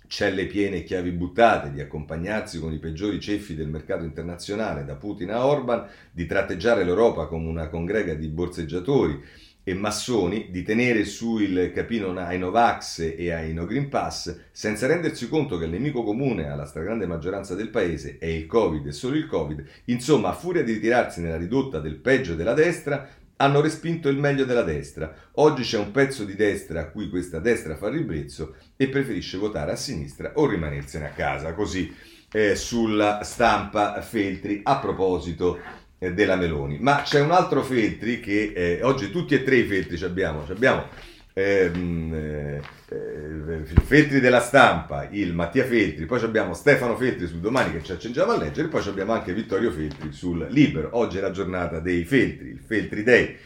celle 0.06 0.48
piene 0.48 0.80
e 0.80 0.84
chiavi 0.84 1.12
buttate, 1.12 1.72
di 1.72 1.80
accompagnarsi 1.80 2.60
con 2.60 2.74
i 2.74 2.78
peggiori 2.78 3.22
ceffi 3.22 3.56
del 3.56 3.70
mercato 3.70 4.04
internazionale, 4.04 4.84
da 4.84 4.96
Putin 4.96 5.32
a 5.32 5.46
Orban, 5.46 5.88
di 6.12 6.26
tratteggiare 6.26 6.84
l'Europa 6.84 7.28
come 7.28 7.48
una 7.48 7.70
congrega 7.70 8.16
di 8.16 8.28
borseggiatori 8.28 9.18
e 9.64 9.74
massoni, 9.74 10.48
di 10.52 10.62
tenere 10.62 11.06
su 11.06 11.38
il 11.38 11.72
capino 11.74 12.12
ai 12.12 12.38
Novax 12.38 13.16
e 13.18 13.32
ai 13.32 13.54
No 13.54 13.66
Green 13.66 13.88
Pass, 13.88 14.38
senza 14.52 14.88
rendersi 14.88 15.30
conto 15.30 15.58
che 15.58 15.64
il 15.64 15.72
nemico 15.72 16.04
comune 16.04 16.50
alla 16.50 16.66
stragrande 16.66 17.08
maggioranza 17.08 17.56
del 17.56 17.70
paese 17.70 18.18
è 18.20 18.26
il 18.26 18.46
Covid 18.46 18.88
e 18.88 18.92
solo 18.92 19.16
il 19.16 19.26
Covid, 19.26 19.66
insomma, 19.86 20.32
a 20.32 20.34
furia 20.34 20.66
di 20.66 20.74
ritirarsi 20.74 21.22
nella 21.22 21.38
ridotta 21.38 21.80
del 21.80 21.96
peggio 21.96 22.36
della 22.36 22.54
destra, 22.54 23.08
hanno 23.38 23.62
respinto 23.62 24.10
il 24.10 24.18
meglio 24.18 24.46
della 24.46 24.64
destra. 24.64 25.14
Oggi 25.34 25.64
c'è 25.64 25.78
un 25.78 25.92
pezzo 25.92 26.24
di 26.24 26.36
destra 26.36 26.82
a 26.82 26.88
cui 26.88 27.10
questa 27.10 27.40
destra 27.40 27.76
fa 27.76 27.90
ribrezzo 27.90 28.56
e 28.76 28.88
preferisce 28.88 29.38
votare 29.38 29.72
a 29.72 29.76
sinistra 29.76 30.34
o 30.36 30.48
rimanersene 30.48 31.08
a 31.08 31.12
casa. 31.12 31.54
Così 31.54 31.94
eh, 32.32 32.56
sulla 32.56 33.24
stampa 33.24 34.02
Feltri 34.02 34.62
a 34.64 34.78
proposito 34.80 35.60
eh, 35.98 36.14
della 36.14 36.36
Meloni. 36.36 36.78
Ma 36.80 37.02
c'è 37.02 37.20
un 37.20 37.32
altro 37.32 37.64
Feltri 37.64 38.20
che 38.20 38.54
eh, 38.56 38.84
oggi 38.84 39.12
tutti 39.12 39.36
e 39.36 39.44
tre 39.44 39.58
i 39.58 39.66
Feltri 39.66 39.98
ci 39.98 40.06
abbiamo. 40.06 40.46
Ci 40.46 40.52
abbiamo 40.52 41.14
ehm, 41.38 42.14
eh, 42.14 42.62
il 42.88 43.82
Feltri 43.84 44.20
della 44.22 44.40
stampa, 44.40 45.08
il 45.12 45.34
Mattia 45.34 45.66
Feltri, 45.66 46.06
poi 46.06 46.24
abbiamo 46.24 46.54
Stefano 46.54 46.96
Feltri 46.96 47.28
sul 47.28 47.40
domani 47.40 47.74
che 47.74 47.84
ci 47.84 47.92
accingiamo 47.92 48.32
a 48.32 48.38
leggere, 48.38 48.70
poi 48.70 48.88
abbiamo 48.88 49.12
anche 49.12 49.34
Vittorio 49.34 49.72
Feltri 49.72 50.14
sul 50.14 50.48
Libero. 50.50 50.90
Oggi 50.94 51.18
è 51.18 51.22
la 51.22 51.32
giornata 51.32 51.80
dei 51.80 52.06
Feltri, 52.06 52.50
il 52.50 52.62
Feltri 52.66 53.04
Day. 53.04 53.38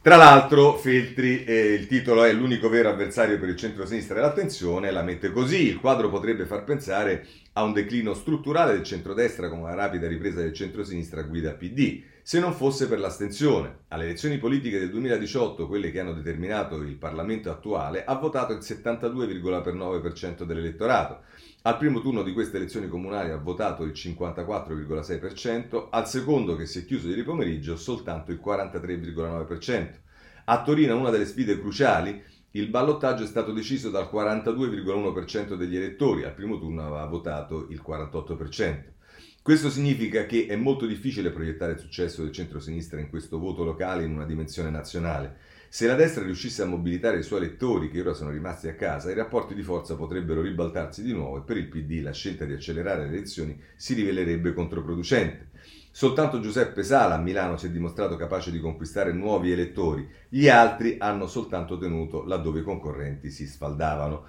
Tra 0.00 0.16
l'altro, 0.16 0.76
Feltri, 0.76 1.44
eh, 1.44 1.74
il 1.74 1.86
titolo 1.86 2.22
è 2.22 2.32
L'unico 2.32 2.68
vero 2.68 2.88
avversario 2.88 3.38
per 3.38 3.48
il 3.48 3.56
centro-sinistra 3.56 4.14
dell'attenzione, 4.14 4.92
la 4.92 5.02
mette 5.02 5.32
così. 5.32 5.66
Il 5.66 5.78
quadro 5.78 6.08
potrebbe 6.08 6.46
far 6.46 6.64
pensare 6.64 7.26
a 7.54 7.64
un 7.64 7.72
declino 7.72 8.14
strutturale 8.14 8.72
del 8.72 8.84
centrodestra 8.84 9.48
con 9.48 9.58
una 9.58 9.74
rapida 9.74 10.06
ripresa 10.06 10.40
del 10.40 10.52
centro-sinistra 10.52 11.22
guida 11.22 11.52
PD 11.52 12.14
se 12.26 12.40
non 12.40 12.54
fosse 12.54 12.88
per 12.88 12.98
l'astensione. 12.98 13.82
Alle 13.86 14.02
elezioni 14.02 14.38
politiche 14.38 14.80
del 14.80 14.90
2018, 14.90 15.68
quelle 15.68 15.92
che 15.92 16.00
hanno 16.00 16.12
determinato 16.12 16.74
il 16.78 16.96
Parlamento 16.96 17.52
attuale, 17.52 18.04
ha 18.04 18.16
votato 18.16 18.52
il 18.52 18.58
72,9% 18.58 20.42
dell'elettorato. 20.42 21.20
Al 21.62 21.76
primo 21.78 22.00
turno 22.00 22.24
di 22.24 22.32
queste 22.32 22.56
elezioni 22.56 22.88
comunali 22.88 23.30
ha 23.30 23.36
votato 23.36 23.84
il 23.84 23.92
54,6%, 23.92 25.86
al 25.88 26.08
secondo 26.08 26.56
che 26.56 26.66
si 26.66 26.80
è 26.80 26.84
chiuso 26.84 27.06
ieri 27.06 27.22
pomeriggio 27.22 27.76
soltanto 27.76 28.32
il 28.32 28.40
43,9%. 28.44 29.90
A 30.46 30.62
Torino, 30.64 30.98
una 30.98 31.10
delle 31.10 31.26
sfide 31.26 31.60
cruciali, 31.60 32.20
il 32.50 32.66
ballottaggio 32.70 33.22
è 33.22 33.28
stato 33.28 33.52
deciso 33.52 33.88
dal 33.88 34.10
42,1% 34.12 35.54
degli 35.54 35.76
elettori, 35.76 36.24
al 36.24 36.34
primo 36.34 36.58
turno 36.58 36.86
aveva 36.86 37.06
votato 37.06 37.68
il 37.70 37.80
48%. 37.86 38.94
Questo 39.46 39.70
significa 39.70 40.26
che 40.26 40.46
è 40.48 40.56
molto 40.56 40.86
difficile 40.86 41.30
proiettare 41.30 41.74
il 41.74 41.78
successo 41.78 42.20
del 42.22 42.32
centro-sinistra 42.32 42.98
in 42.98 43.08
questo 43.08 43.38
voto 43.38 43.62
locale 43.62 44.02
in 44.02 44.12
una 44.12 44.24
dimensione 44.24 44.70
nazionale. 44.70 45.36
Se 45.68 45.86
la 45.86 45.94
destra 45.94 46.24
riuscisse 46.24 46.62
a 46.62 46.66
mobilitare 46.66 47.20
i 47.20 47.22
suoi 47.22 47.44
elettori, 47.44 47.88
che 47.88 48.00
ora 48.00 48.12
sono 48.12 48.30
rimasti 48.30 48.66
a 48.66 48.74
casa, 48.74 49.08
i 49.08 49.14
rapporti 49.14 49.54
di 49.54 49.62
forza 49.62 49.94
potrebbero 49.94 50.40
ribaltarsi 50.42 51.04
di 51.04 51.12
nuovo 51.12 51.36
e 51.36 51.42
per 51.42 51.58
il 51.58 51.68
PD 51.68 52.02
la 52.02 52.10
scelta 52.10 52.44
di 52.44 52.54
accelerare 52.54 53.02
le 53.02 53.16
elezioni 53.18 53.56
si 53.76 53.94
rivelerebbe 53.94 54.52
controproducente. 54.52 55.50
Soltanto 55.92 56.40
Giuseppe 56.40 56.82
Sala 56.82 57.14
a 57.14 57.20
Milano 57.20 57.56
si 57.56 57.66
è 57.66 57.70
dimostrato 57.70 58.16
capace 58.16 58.50
di 58.50 58.58
conquistare 58.58 59.12
nuovi 59.12 59.52
elettori, 59.52 60.08
gli 60.28 60.48
altri 60.48 60.96
hanno 60.98 61.28
soltanto 61.28 61.78
tenuto 61.78 62.24
laddove 62.24 62.58
i 62.58 62.64
concorrenti 62.64 63.30
si 63.30 63.46
sfaldavano. 63.46 64.24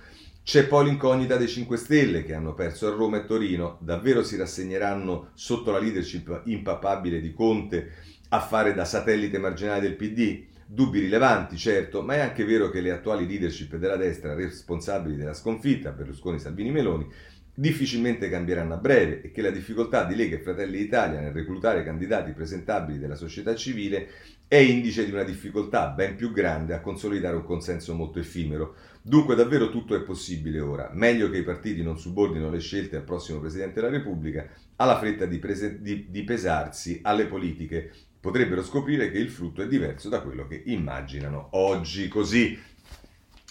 C'è 0.47 0.65
poi 0.65 0.86
l'incognita 0.86 1.36
dei 1.36 1.49
5 1.49 1.75
Stelle 1.75 2.23
che 2.23 2.33
hanno 2.33 2.53
perso 2.53 2.88
a 2.88 2.95
Roma 2.95 3.17
e 3.17 3.25
Torino. 3.25 3.77
Davvero 3.81 4.23
si 4.23 4.38
rassegneranno 4.38 5.31
sotto 5.33 5.71
la 5.71 5.79
leadership 5.79 6.43
impappabile 6.45 7.19
di 7.19 7.33
Conte 7.33 7.91
a 8.29 8.39
fare 8.39 8.73
da 8.73 8.86
satellite 8.86 9.39
marginale 9.39 9.81
del 9.81 9.97
PD? 9.97 10.45
Dubbi 10.65 11.01
rilevanti, 11.01 11.57
certo, 11.57 12.01
ma 12.01 12.13
è 12.13 12.19
anche 12.19 12.45
vero 12.45 12.69
che 12.69 12.79
le 12.79 12.91
attuali 12.91 13.27
leadership 13.27 13.75
della 13.75 13.97
destra 13.97 14.36
responsabili 14.36 15.17
della 15.17 15.33
sconfitta, 15.33 15.91
Berlusconi, 15.91 16.39
Salvini, 16.39 16.71
Meloni, 16.71 17.06
difficilmente 17.54 18.29
cambieranno 18.29 18.75
a 18.75 18.77
breve 18.77 19.23
e 19.23 19.31
che 19.31 19.41
la 19.41 19.52
difficoltà 19.52 20.06
di 20.06 20.15
Lega 20.15 20.37
e 20.37 20.41
Fratelli 20.41 20.77
d'Italia 20.77 21.19
nel 21.19 21.33
reclutare 21.33 21.83
candidati 21.83 22.31
presentabili 22.31 23.00
della 23.00 23.15
società 23.15 23.54
civile 23.54 24.08
è 24.48 24.56
indice 24.56 25.04
di 25.04 25.12
una 25.12 25.23
difficoltà 25.23 25.87
ben 25.89 26.15
più 26.15 26.31
grande 26.31 26.73
a 26.73 26.79
consolidare 26.79 27.35
un 27.35 27.43
consenso 27.43 27.93
molto 27.93 28.19
effimero. 28.19 28.75
Dunque 29.02 29.35
davvero 29.35 29.69
tutto 29.69 29.95
è 29.95 30.02
possibile 30.02 30.60
ora. 30.60 30.89
Meglio 30.93 31.29
che 31.29 31.37
i 31.37 31.43
partiti 31.43 31.83
non 31.83 32.00
subordino 32.00 32.50
le 32.50 32.60
scelte 32.60 32.95
al 32.95 33.04
prossimo 33.04 33.39
Presidente 33.39 33.81
della 33.81 33.91
Repubblica 33.91 34.48
alla 34.77 34.98
fretta 34.98 35.25
di, 35.25 35.37
prese- 35.39 35.81
di, 35.81 36.08
di 36.10 36.23
pesarsi 36.23 37.00
alle 37.04 37.25
politiche 37.25 37.91
potrebbero 38.19 38.63
scoprire 38.63 39.12
che 39.12 39.17
il 39.17 39.29
frutto 39.29 39.62
è 39.62 39.67
diverso 39.67 40.10
da 40.10 40.21
quello 40.21 40.48
che 40.48 40.62
immaginano 40.65 41.50
oggi. 41.52 42.08
Così 42.08 42.58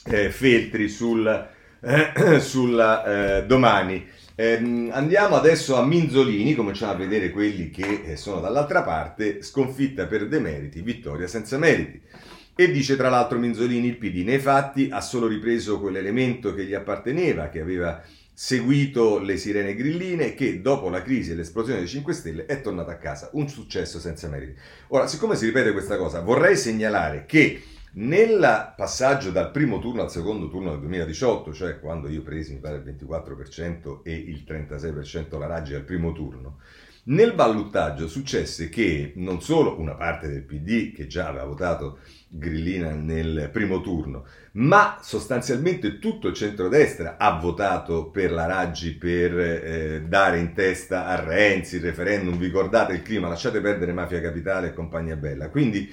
eh, 0.04 0.30
Feltri 0.30 0.88
sul, 0.88 1.26
eh, 1.80 2.40
sulla 2.40 3.38
eh, 3.38 3.46
domani. 3.46 4.06
Eh, 4.38 4.90
andiamo 4.92 5.34
adesso 5.34 5.76
a 5.76 5.86
Minzolini, 5.86 6.54
cominciamo 6.54 6.92
a 6.92 6.96
vedere 6.96 7.30
quelli 7.30 7.70
che 7.70 8.02
eh, 8.04 8.16
sono 8.16 8.38
dall'altra 8.38 8.82
parte, 8.82 9.42
sconfitta 9.42 10.04
per 10.04 10.28
demeriti, 10.28 10.82
vittoria 10.82 11.26
senza 11.26 11.56
meriti. 11.56 12.02
E 12.54 12.70
dice 12.70 12.96
tra 12.96 13.08
l'altro 13.08 13.38
Minzolini, 13.38 13.86
il 13.86 13.96
PD 13.96 14.24
nei 14.24 14.38
fatti 14.38 14.90
ha 14.92 15.00
solo 15.00 15.26
ripreso 15.26 15.80
quell'elemento 15.80 16.52
che 16.52 16.66
gli 16.66 16.74
apparteneva, 16.74 17.48
che 17.48 17.62
aveva 17.62 18.02
seguito 18.30 19.18
le 19.18 19.38
sirene 19.38 19.74
grilline 19.74 20.34
che 20.34 20.60
dopo 20.60 20.90
la 20.90 21.00
crisi 21.00 21.30
e 21.30 21.34
l'esplosione 21.34 21.78
dei 21.78 21.88
5 21.88 22.12
Stelle 22.12 22.44
è 22.44 22.60
tornato 22.60 22.90
a 22.90 22.96
casa. 22.96 23.30
Un 23.32 23.48
successo 23.48 23.98
senza 23.98 24.28
meriti. 24.28 24.54
Ora, 24.88 25.06
siccome 25.06 25.36
si 25.36 25.46
ripete 25.46 25.72
questa 25.72 25.96
cosa, 25.96 26.20
vorrei 26.20 26.58
segnalare 26.58 27.24
che 27.26 27.62
nel 27.96 28.72
passaggio 28.76 29.30
dal 29.30 29.50
primo 29.50 29.78
turno 29.78 30.02
al 30.02 30.10
secondo 30.10 30.48
turno 30.48 30.70
del 30.70 30.80
2018, 30.80 31.52
cioè 31.52 31.80
quando 31.80 32.08
io 32.08 32.22
presi 32.22 32.52
mi 32.52 32.60
pare 32.60 32.76
il 32.76 32.82
24% 32.82 34.00
e 34.02 34.14
il 34.14 34.44
36% 34.46 35.38
la 35.38 35.46
Raggi 35.46 35.74
al 35.74 35.82
primo 35.82 36.12
turno, 36.12 36.58
nel 37.04 37.32
ballottaggio 37.34 38.08
successe 38.08 38.68
che 38.68 39.12
non 39.14 39.40
solo 39.40 39.78
una 39.78 39.94
parte 39.94 40.28
del 40.28 40.42
PD, 40.42 40.92
che 40.92 41.06
già 41.06 41.28
aveva 41.28 41.44
votato 41.44 42.00
Grillina 42.28 42.90
nel 42.90 43.48
primo 43.50 43.80
turno, 43.80 44.26
ma 44.52 44.98
sostanzialmente 45.00 45.98
tutto 45.98 46.28
il 46.28 46.34
centrodestra 46.34 47.16
ha 47.16 47.38
votato 47.38 48.10
per 48.10 48.30
la 48.30 48.46
Raggi 48.46 48.94
per 48.94 49.38
eh, 49.38 50.02
dare 50.06 50.38
in 50.38 50.52
testa 50.52 51.06
a 51.06 51.24
Renzi 51.24 51.76
il 51.76 51.82
referendum, 51.82 52.36
vi 52.36 52.46
ricordate 52.46 52.92
il 52.92 53.02
clima, 53.02 53.28
lasciate 53.28 53.60
perdere 53.60 53.92
Mafia 53.92 54.20
Capitale 54.20 54.68
e 54.68 54.74
compagnia 54.74 55.16
bella. 55.16 55.48
Quindi 55.48 55.90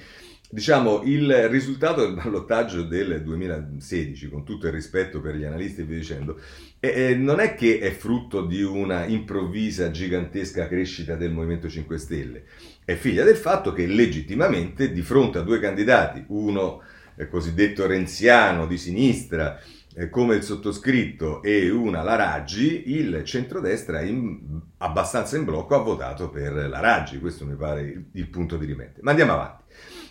diciamo 0.54 1.02
il 1.02 1.48
risultato 1.48 2.02
del 2.02 2.14
ballottaggio 2.14 2.84
del 2.84 3.24
2016, 3.24 4.28
con 4.28 4.44
tutto 4.44 4.68
il 4.68 4.72
rispetto 4.72 5.20
per 5.20 5.34
gli 5.34 5.42
analisti 5.42 5.80
e 5.80 5.84
via 5.84 5.98
dicendo, 5.98 6.38
eh, 6.78 7.16
non 7.16 7.40
è 7.40 7.56
che 7.56 7.80
è 7.80 7.90
frutto 7.90 8.42
di 8.42 8.62
una 8.62 9.04
improvvisa 9.04 9.90
gigantesca 9.90 10.68
crescita 10.68 11.16
del 11.16 11.32
Movimento 11.32 11.68
5 11.68 11.98
Stelle, 11.98 12.44
è 12.84 12.94
figlia 12.94 13.24
del 13.24 13.34
fatto 13.34 13.72
che 13.72 13.84
legittimamente 13.86 14.92
di 14.92 15.02
fronte 15.02 15.38
a 15.38 15.42
due 15.42 15.58
candidati, 15.58 16.22
uno 16.28 16.82
eh, 17.16 17.28
cosiddetto 17.28 17.84
renziano 17.88 18.68
di 18.68 18.78
sinistra 18.78 19.60
eh, 19.96 20.08
come 20.08 20.36
il 20.36 20.44
sottoscritto 20.44 21.42
e 21.42 21.68
una 21.68 22.04
la 22.04 22.14
Raggi, 22.14 22.92
il 22.92 23.24
centrodestra 23.24 24.02
in, 24.02 24.38
abbastanza 24.76 25.36
in 25.36 25.44
blocco 25.44 25.74
ha 25.74 25.82
votato 25.82 26.30
per 26.30 26.52
la 26.52 26.78
Raggi, 26.78 27.18
questo 27.18 27.44
mi 27.44 27.56
pare 27.56 27.80
il, 27.80 28.04
il 28.12 28.28
punto 28.28 28.56
di 28.56 28.66
rimente. 28.66 29.00
Ma 29.02 29.10
andiamo 29.10 29.32
avanti. 29.32 29.63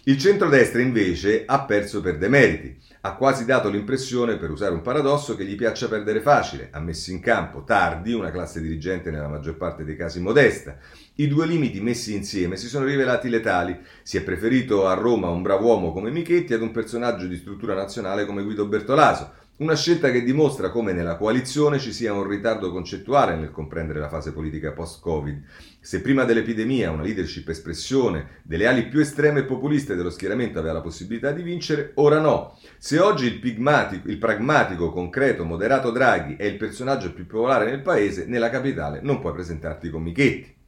Il 0.06 0.18
centrodestra 0.18 0.82
invece 0.82 1.44
ha 1.46 1.64
perso 1.64 2.02
per 2.02 2.18
demeriti, 2.18 2.78
ha 3.04 3.16
quasi 3.16 3.46
dato 3.46 3.70
l'impressione, 3.70 4.36
per 4.36 4.52
usare 4.52 4.74
un 4.74 4.82
paradosso, 4.82 5.38
che 5.38 5.46
gli 5.46 5.56
piaccia 5.56 5.88
perdere 5.88 6.20
facile, 6.20 6.68
ha 6.72 6.82
messo 6.82 7.12
in 7.12 7.22
campo 7.22 7.64
tardi 7.64 8.12
una 8.12 8.30
classe 8.30 8.60
dirigente 8.60 9.12
nella 9.12 9.30
maggior 9.30 9.56
parte 9.56 9.86
dei 9.86 9.96
casi 9.96 10.20
modesta. 10.20 10.76
I 11.16 11.30
due 11.30 11.48
limiti 11.48 11.80
messi 11.80 12.14
insieme 12.14 12.58
si 12.58 12.68
sono 12.68 12.84
rivelati 12.84 13.30
letali, 13.30 13.80
si 14.02 14.18
è 14.18 14.24
preferito 14.24 14.88
a 14.88 14.94
Roma 14.94 15.30
un 15.30 15.42
bravo 15.42 15.68
uomo 15.68 15.94
come 15.94 16.12
Michetti 16.12 16.54
ad 16.54 16.62
un 16.62 16.72
personaggio 16.72 17.26
di 17.26 17.38
struttura 17.38 17.74
nazionale 17.74 18.26
come 18.26 18.44
Guido 18.44 18.68
Bertolaso, 18.68 19.32
una 19.56 19.76
scelta 19.76 20.10
che 20.10 20.24
dimostra 20.24 20.72
come 20.72 20.94
nella 20.94 21.16
coalizione 21.16 21.78
ci 21.78 21.94
sia 21.94 22.12
un 22.12 22.28
ritardo 22.28 22.72
concettuale 22.72 23.36
nel 23.36 23.52
comprendere 23.52 24.00
la 24.00 24.10
fase 24.10 24.34
politica 24.34 24.72
post-Covid. 24.72 25.44
Se 25.80 26.02
prima 26.02 26.24
dell'epidemia 26.24 26.90
una 26.90 27.04
leadership 27.04 27.50
espressione 27.50 28.40
delle 28.42 28.66
ali 28.66 28.88
più 28.88 29.00
estreme 29.00 29.42
e 29.42 29.46
populiste 29.46 29.94
dello 29.94 30.10
schieramento 30.10 30.58
aveva 30.58 30.74
la 30.74 30.82
possibilità 30.82 31.32
di 31.32 31.44
vincere, 31.44 31.92
ora 31.96 32.20
no. 32.20 32.58
Se 32.80 32.98
oggi 32.98 33.28
il, 33.28 34.02
il 34.06 34.18
pragmatico, 34.18 34.92
concreto, 34.92 35.46
moderato 35.46 35.92
Draghi 35.92 36.36
è 36.36 36.46
il 36.46 36.58
personaggio 36.58 37.14
più 37.14 37.28
popolare 37.28 37.66
nel 37.66 37.82
paese, 37.82 38.26
nella 38.26 38.50
capitale 38.50 39.02
non 39.04 39.22
puoi 39.22 39.34
presentarti 39.34 39.92
con 39.92 40.02
Michetti. 40.02 40.62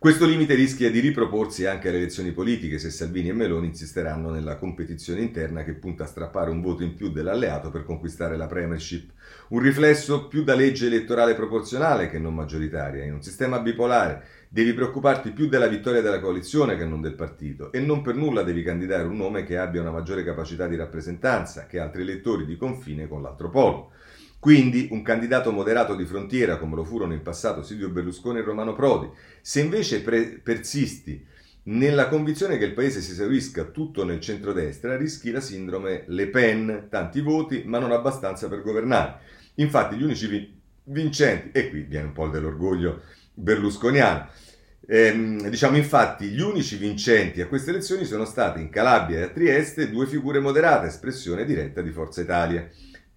Questo 0.00 0.24
limite 0.24 0.54
rischia 0.54 0.90
di 0.90 0.98
riproporsi 0.98 1.66
anche 1.66 1.88
alle 1.88 1.98
elezioni 1.98 2.32
politiche 2.32 2.78
se 2.78 2.88
Salvini 2.88 3.28
e 3.28 3.32
Meloni 3.34 3.66
insisteranno 3.66 4.30
nella 4.30 4.56
competizione 4.56 5.20
interna 5.20 5.62
che 5.62 5.74
punta 5.74 6.04
a 6.04 6.06
strappare 6.06 6.48
un 6.48 6.62
voto 6.62 6.82
in 6.82 6.94
più 6.94 7.10
dell'alleato 7.10 7.70
per 7.70 7.84
conquistare 7.84 8.38
la 8.38 8.46
premiership. 8.46 9.10
Un 9.48 9.60
riflesso 9.60 10.26
più 10.26 10.42
da 10.42 10.54
legge 10.54 10.86
elettorale 10.86 11.34
proporzionale 11.34 12.08
che 12.08 12.18
non 12.18 12.34
maggioritaria. 12.34 13.04
In 13.04 13.12
un 13.12 13.22
sistema 13.22 13.58
bipolare 13.58 14.24
devi 14.48 14.72
preoccuparti 14.72 15.32
più 15.32 15.50
della 15.50 15.68
vittoria 15.68 16.00
della 16.00 16.18
coalizione 16.18 16.78
che 16.78 16.86
non 16.86 17.02
del 17.02 17.14
partito 17.14 17.70
e 17.70 17.78
non 17.80 18.00
per 18.00 18.14
nulla 18.14 18.42
devi 18.42 18.62
candidare 18.62 19.02
un 19.02 19.18
nome 19.18 19.44
che 19.44 19.58
abbia 19.58 19.82
una 19.82 19.90
maggiore 19.90 20.24
capacità 20.24 20.66
di 20.66 20.76
rappresentanza 20.76 21.66
che 21.66 21.78
altri 21.78 22.00
elettori 22.00 22.46
di 22.46 22.56
confine 22.56 23.06
con 23.06 23.20
l'altro 23.20 23.50
polo. 23.50 23.90
Quindi 24.40 24.88
un 24.90 25.02
candidato 25.02 25.52
moderato 25.52 25.94
di 25.94 26.06
frontiera, 26.06 26.56
come 26.56 26.74
lo 26.74 26.82
furono 26.82 27.12
in 27.12 27.20
passato 27.20 27.62
Silvio 27.62 27.90
Berlusconi 27.90 28.38
e 28.38 28.42
Romano 28.42 28.72
Prodi. 28.72 29.06
Se 29.42 29.60
invece 29.60 30.00
pre- 30.00 30.40
persisti 30.42 31.22
nella 31.64 32.08
convinzione 32.08 32.56
che 32.56 32.64
il 32.64 32.72
paese 32.72 33.02
si 33.02 33.10
esaurisca 33.10 33.64
tutto 33.64 34.02
nel 34.02 34.18
centrodestra, 34.18 34.96
rischi 34.96 35.30
la 35.30 35.40
sindrome 35.40 36.04
Le 36.06 36.28
Pen, 36.28 36.86
tanti 36.88 37.20
voti, 37.20 37.64
ma 37.66 37.78
non 37.78 37.92
abbastanza 37.92 38.48
per 38.48 38.62
governare. 38.62 39.18
Infatti 39.56 39.96
gli 39.96 40.02
unici 40.02 40.26
vi- 40.26 40.58
vincenti, 40.84 41.50
e 41.52 41.68
qui 41.68 41.82
viene 41.82 42.06
un 42.06 42.12
po' 42.12 42.28
dell'orgoglio 42.28 43.02
berlusconiano, 43.34 44.26
ehm, 44.86 45.48
diciamo 45.50 45.76
infatti 45.76 46.28
gli 46.28 46.40
unici 46.40 46.76
vincenti 46.76 47.42
a 47.42 47.46
queste 47.46 47.70
elezioni 47.70 48.06
sono 48.06 48.24
stati 48.24 48.58
in 48.62 48.70
Calabria 48.70 49.18
e 49.18 49.22
a 49.24 49.28
Trieste 49.28 49.90
due 49.90 50.06
figure 50.06 50.40
moderate, 50.40 50.86
espressione 50.86 51.44
diretta 51.44 51.82
di 51.82 51.90
Forza 51.90 52.22
Italia. 52.22 52.66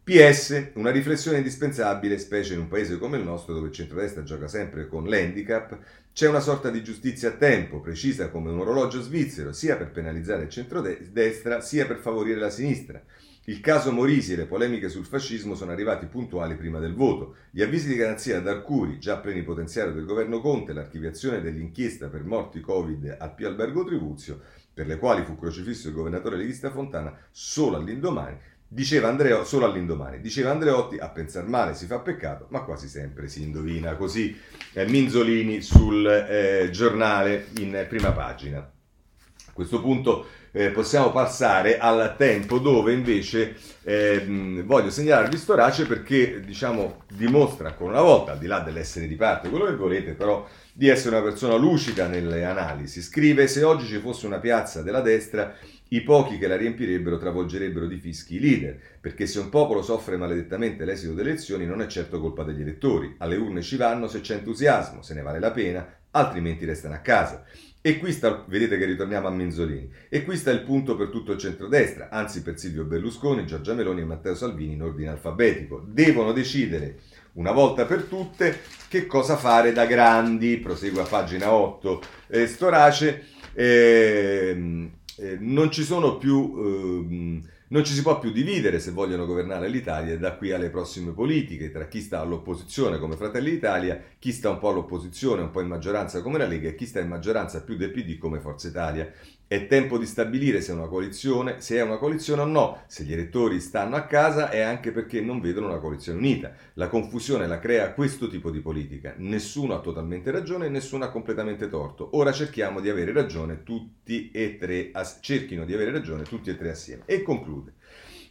PS, 0.05 0.71
una 0.73 0.91
riflessione 0.91 1.37
indispensabile, 1.37 2.17
specie 2.17 2.55
in 2.55 2.59
un 2.59 2.67
paese 2.67 2.97
come 2.97 3.15
il 3.15 3.23
nostro 3.23 3.53
dove 3.53 3.67
il 3.67 3.73
centrodestra 3.73 4.23
gioca 4.23 4.49
sempre 4.49 4.89
con 4.89 5.05
l'handicap, 5.05 5.77
c'è 6.11 6.27
una 6.27 6.41
sorta 6.41 6.69
di 6.69 6.83
giustizia 6.83 7.29
a 7.29 7.37
tempo, 7.37 7.79
precisa 7.79 8.29
come 8.29 8.51
un 8.51 8.59
orologio 8.59 8.99
svizzero, 8.99 9.53
sia 9.53 9.77
per 9.77 9.91
penalizzare 9.91 10.43
il 10.43 10.49
centrodestra, 10.49 11.61
sia 11.61 11.85
per 11.85 11.99
favorire 11.99 12.37
la 12.37 12.49
sinistra. 12.49 13.01
Il 13.45 13.61
caso 13.61 13.93
Morisi 13.93 14.33
e 14.33 14.35
le 14.35 14.45
polemiche 14.45 14.89
sul 14.89 15.05
fascismo 15.05 15.55
sono 15.55 15.71
arrivati 15.71 16.05
puntuali 16.07 16.55
prima 16.55 16.79
del 16.79 16.95
voto. 16.95 17.35
Gli 17.49 17.61
avvisi 17.61 17.87
di 17.87 17.95
garanzia 17.95 18.39
ad 18.39 18.47
Arcuri, 18.47 18.99
già 18.99 19.19
plenipotenziario 19.19 19.93
del 19.93 20.03
governo 20.03 20.41
Conte, 20.41 20.73
l'archiviazione 20.73 21.39
dell'inchiesta 21.39 22.09
per 22.09 22.25
morti 22.25 22.59
Covid 22.59 23.15
al 23.19 23.35
Pio 23.35 23.47
Albergo 23.47 23.85
Tribuzio, 23.85 24.41
per 24.73 24.87
le 24.87 24.97
quali 24.97 25.23
fu 25.23 25.37
crocifisso 25.37 25.87
il 25.87 25.93
governatore 25.93 26.35
leghista 26.35 26.71
Fontana 26.71 27.15
solo 27.31 27.77
all'indomani, 27.77 28.37
Diceva 28.73 29.07
Andreotti, 29.07 29.45
solo 29.45 29.67
all'indomani, 29.67 30.19
diceva 30.19 30.49
Andreotti, 30.49 30.97
a 30.97 31.07
pensar 31.09 31.45
male 31.47 31.75
si 31.75 31.85
fa 31.85 31.99
peccato, 31.99 32.47
ma 32.49 32.61
quasi 32.61 32.87
sempre 32.87 33.27
si 33.27 33.43
indovina. 33.43 33.95
Così 33.95 34.35
eh, 34.73 34.87
Minzolini 34.87 35.61
sul 35.61 36.03
eh, 36.07 36.69
giornale 36.71 37.49
in 37.59 37.85
prima 37.87 38.11
pagina. 38.13 38.57
A 38.57 39.51
questo 39.53 39.79
punto 39.79 40.25
eh, 40.51 40.71
possiamo 40.71 41.11
passare 41.11 41.77
al 41.77 42.15
tempo 42.17 42.57
dove 42.57 42.93
invece 42.93 43.55
ehm, 43.83 44.63
voglio 44.63 44.89
segnalarvi 44.89 45.37
Storace 45.37 45.85
perché 45.85 46.41
diciamo 46.43 47.03
dimostra 47.13 47.67
ancora 47.67 47.91
una 47.91 48.01
volta, 48.01 48.31
al 48.31 48.39
di 48.39 48.47
là 48.47 48.61
dell'essere 48.61 49.05
di 49.05 49.15
parte, 49.15 49.49
quello 49.49 49.65
che 49.65 49.75
volete, 49.75 50.13
però 50.13 50.47
di 50.73 50.87
essere 50.87 51.15
una 51.15 51.23
persona 51.23 51.55
lucida 51.57 52.07
nelle 52.07 52.43
analisi. 52.43 53.03
Scrive 53.03 53.45
se 53.47 53.63
oggi 53.63 53.85
ci 53.85 53.99
fosse 53.99 54.25
una 54.25 54.39
piazza 54.39 54.81
della 54.81 55.01
destra 55.01 55.55
i 55.93 56.01
pochi 56.01 56.39
che 56.39 56.47
la 56.47 56.57
riempirebbero 56.57 57.17
travolgerebbero 57.17 57.85
di 57.85 57.97
fischi 57.97 58.35
i 58.35 58.39
leader, 58.39 58.79
perché 58.99 59.27
se 59.27 59.39
un 59.39 59.49
popolo 59.49 59.83
soffre 59.83 60.17
maledettamente 60.17 60.85
l'esito 60.85 61.13
delle 61.13 61.29
elezioni 61.29 61.65
non 61.67 61.81
è 61.81 61.87
certo 61.87 62.19
colpa 62.19 62.43
degli 62.43 62.61
elettori. 62.61 63.15
Alle 63.19 63.35
urne 63.35 63.61
ci 63.61 63.77
vanno 63.77 64.07
se 64.07 64.21
c'è 64.21 64.35
entusiasmo, 64.35 65.03
se 65.03 65.13
ne 65.13 65.21
vale 65.21 65.39
la 65.39 65.51
pena, 65.51 65.87
altrimenti 66.11 66.65
restano 66.65 66.95
a 66.95 66.99
casa. 66.99 67.45
E 67.79 67.99
qui 67.99 68.11
sta, 68.11 68.43
vedete 68.47 68.77
che 68.77 68.85
ritorniamo 68.85 69.27
a 69.27 69.31
Menzolini, 69.31 69.91
e 70.09 70.23
qui 70.23 70.35
sta 70.35 70.49
il 70.49 70.61
punto 70.61 70.95
per 70.95 71.09
tutto 71.09 71.33
il 71.33 71.37
centrodestra, 71.37 72.09
anzi 72.09 72.41
per 72.41 72.57
Silvio 72.57 72.85
Berlusconi, 72.85 73.45
Giorgia 73.45 73.73
Meloni 73.73 74.01
e 74.01 74.05
Matteo 74.05 74.33
Salvini 74.35 74.73
in 74.73 74.81
ordine 74.81 75.09
alfabetico. 75.09 75.83
Devono 75.85 76.31
decidere 76.31 77.01
una 77.33 77.51
volta 77.51 77.85
per 77.85 78.03
tutte 78.03 78.61
che 78.87 79.05
cosa 79.05 79.35
fare 79.35 79.73
da 79.73 79.85
grandi, 79.85 80.57
prosegue 80.57 81.01
a 81.01 81.05
pagina 81.05 81.51
8 81.51 82.01
eh, 82.29 82.47
Storace. 82.47 83.25
Eh, 83.53 84.89
eh, 85.17 85.37
non 85.39 85.71
ci 85.71 85.85
più... 86.19 86.53
Eh, 86.57 87.61
Non 87.73 87.83
ci 87.83 87.93
si 87.93 88.03
può 88.03 88.19
più 88.19 88.31
dividere 88.31 88.79
se 88.79 88.91
vogliono 88.91 89.25
governare 89.25 89.67
l'Italia 89.67 90.15
da 90.15 90.35
qui 90.35 90.51
alle 90.51 90.69
prossime 90.69 91.11
politiche, 91.11 91.71
tra 91.71 91.87
chi 91.87 92.01
sta 92.01 92.19
all'opposizione 92.19 92.99
come 92.99 93.15
Fratelli 93.17 93.49
d'Italia, 93.49 93.99
chi 94.19 94.31
sta 94.31 94.51
un 94.51 94.59
po' 94.59 94.69
all'opposizione, 94.69 95.41
un 95.41 95.49
po' 95.49 95.61
in 95.61 95.69
maggioranza 95.69 96.21
come 96.21 96.37
la 96.37 96.45
Lega 96.45 96.69
e 96.69 96.75
chi 96.75 96.85
sta 96.85 96.99
in 96.99 97.07
maggioranza 97.07 97.63
più 97.63 97.75
del 97.75 97.89
PD 97.89 98.19
come 98.19 98.39
Forza 98.39 98.67
Italia. 98.67 99.11
È 99.45 99.67
tempo 99.67 99.97
di 99.99 100.05
stabilire 100.05 100.61
se, 100.61 100.71
una 100.71 100.87
coalizione, 100.87 101.61
se 101.61 101.77
è 101.77 101.81
una 101.81 101.97
coalizione 101.97 102.41
o 102.41 102.45
no. 102.45 102.81
Se 102.87 103.03
gli 103.03 103.13
elettori 103.13 103.59
stanno 103.59 103.95
a 103.95 104.05
casa 104.05 104.49
è 104.49 104.61
anche 104.61 104.91
perché 104.91 105.21
non 105.21 105.41
vedono 105.41 105.67
una 105.67 105.77
coalizione 105.77 106.17
unita. 106.17 106.53
La 106.73 106.87
confusione 106.87 107.45
la 107.45 107.59
crea 107.59 107.93
questo 107.93 108.27
tipo 108.27 108.49
di 108.49 108.61
politica. 108.61 109.13
Nessuno 109.17 109.75
ha 109.75 109.79
totalmente 109.79 110.31
ragione 110.31 110.65
e 110.65 110.69
nessuno 110.69 111.03
ha 111.03 111.09
completamente 111.09 111.69
torto. 111.69 112.09
Ora 112.13 112.31
cerchiamo 112.31 112.79
di 112.79 112.89
avere 112.89 113.13
ragione 113.13 113.63
tutti 113.63 114.31
e 114.31 114.57
tre, 114.57 114.91
cerchino 115.19 115.65
di 115.65 115.73
avere 115.73 115.91
ragione 115.91 116.23
tutti 116.23 116.49
e 116.49 116.57
tre 116.57 116.71
assieme. 116.71 117.03
E 117.05 117.21
conclude. 117.21 117.73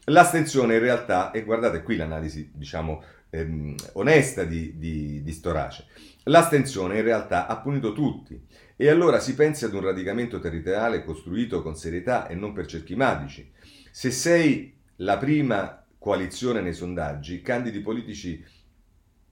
L'astensione 0.06 0.74
in 0.74 0.80
realtà, 0.80 1.30
e 1.30 1.44
guardate 1.44 1.84
qui 1.84 1.94
l'analisi 1.94 2.50
diciamo 2.52 3.00
ehm, 3.30 3.76
onesta 3.92 4.42
di, 4.42 4.76
di, 4.76 5.22
di 5.22 5.32
Storace, 5.32 5.86
l'astensione 6.24 6.98
in 6.98 7.04
realtà 7.04 7.46
ha 7.46 7.56
punito 7.58 7.92
tutti 7.92 8.40
e 8.82 8.88
allora 8.88 9.20
si 9.20 9.36
pensi 9.36 9.64
ad 9.64 9.74
un 9.74 9.82
radicamento 9.82 10.40
territoriale 10.40 11.04
costruito 11.04 11.62
con 11.62 11.76
serietà 11.76 12.26
e 12.26 12.34
non 12.34 12.52
per 12.52 12.66
cerchi 12.66 12.96
magici. 12.96 13.48
Se 13.92 14.10
sei 14.10 14.74
la 14.96 15.18
prima 15.18 15.86
coalizione 16.00 16.60
nei 16.60 16.72
sondaggi, 16.74 17.42
candidi 17.42 17.78
politici 17.78 18.44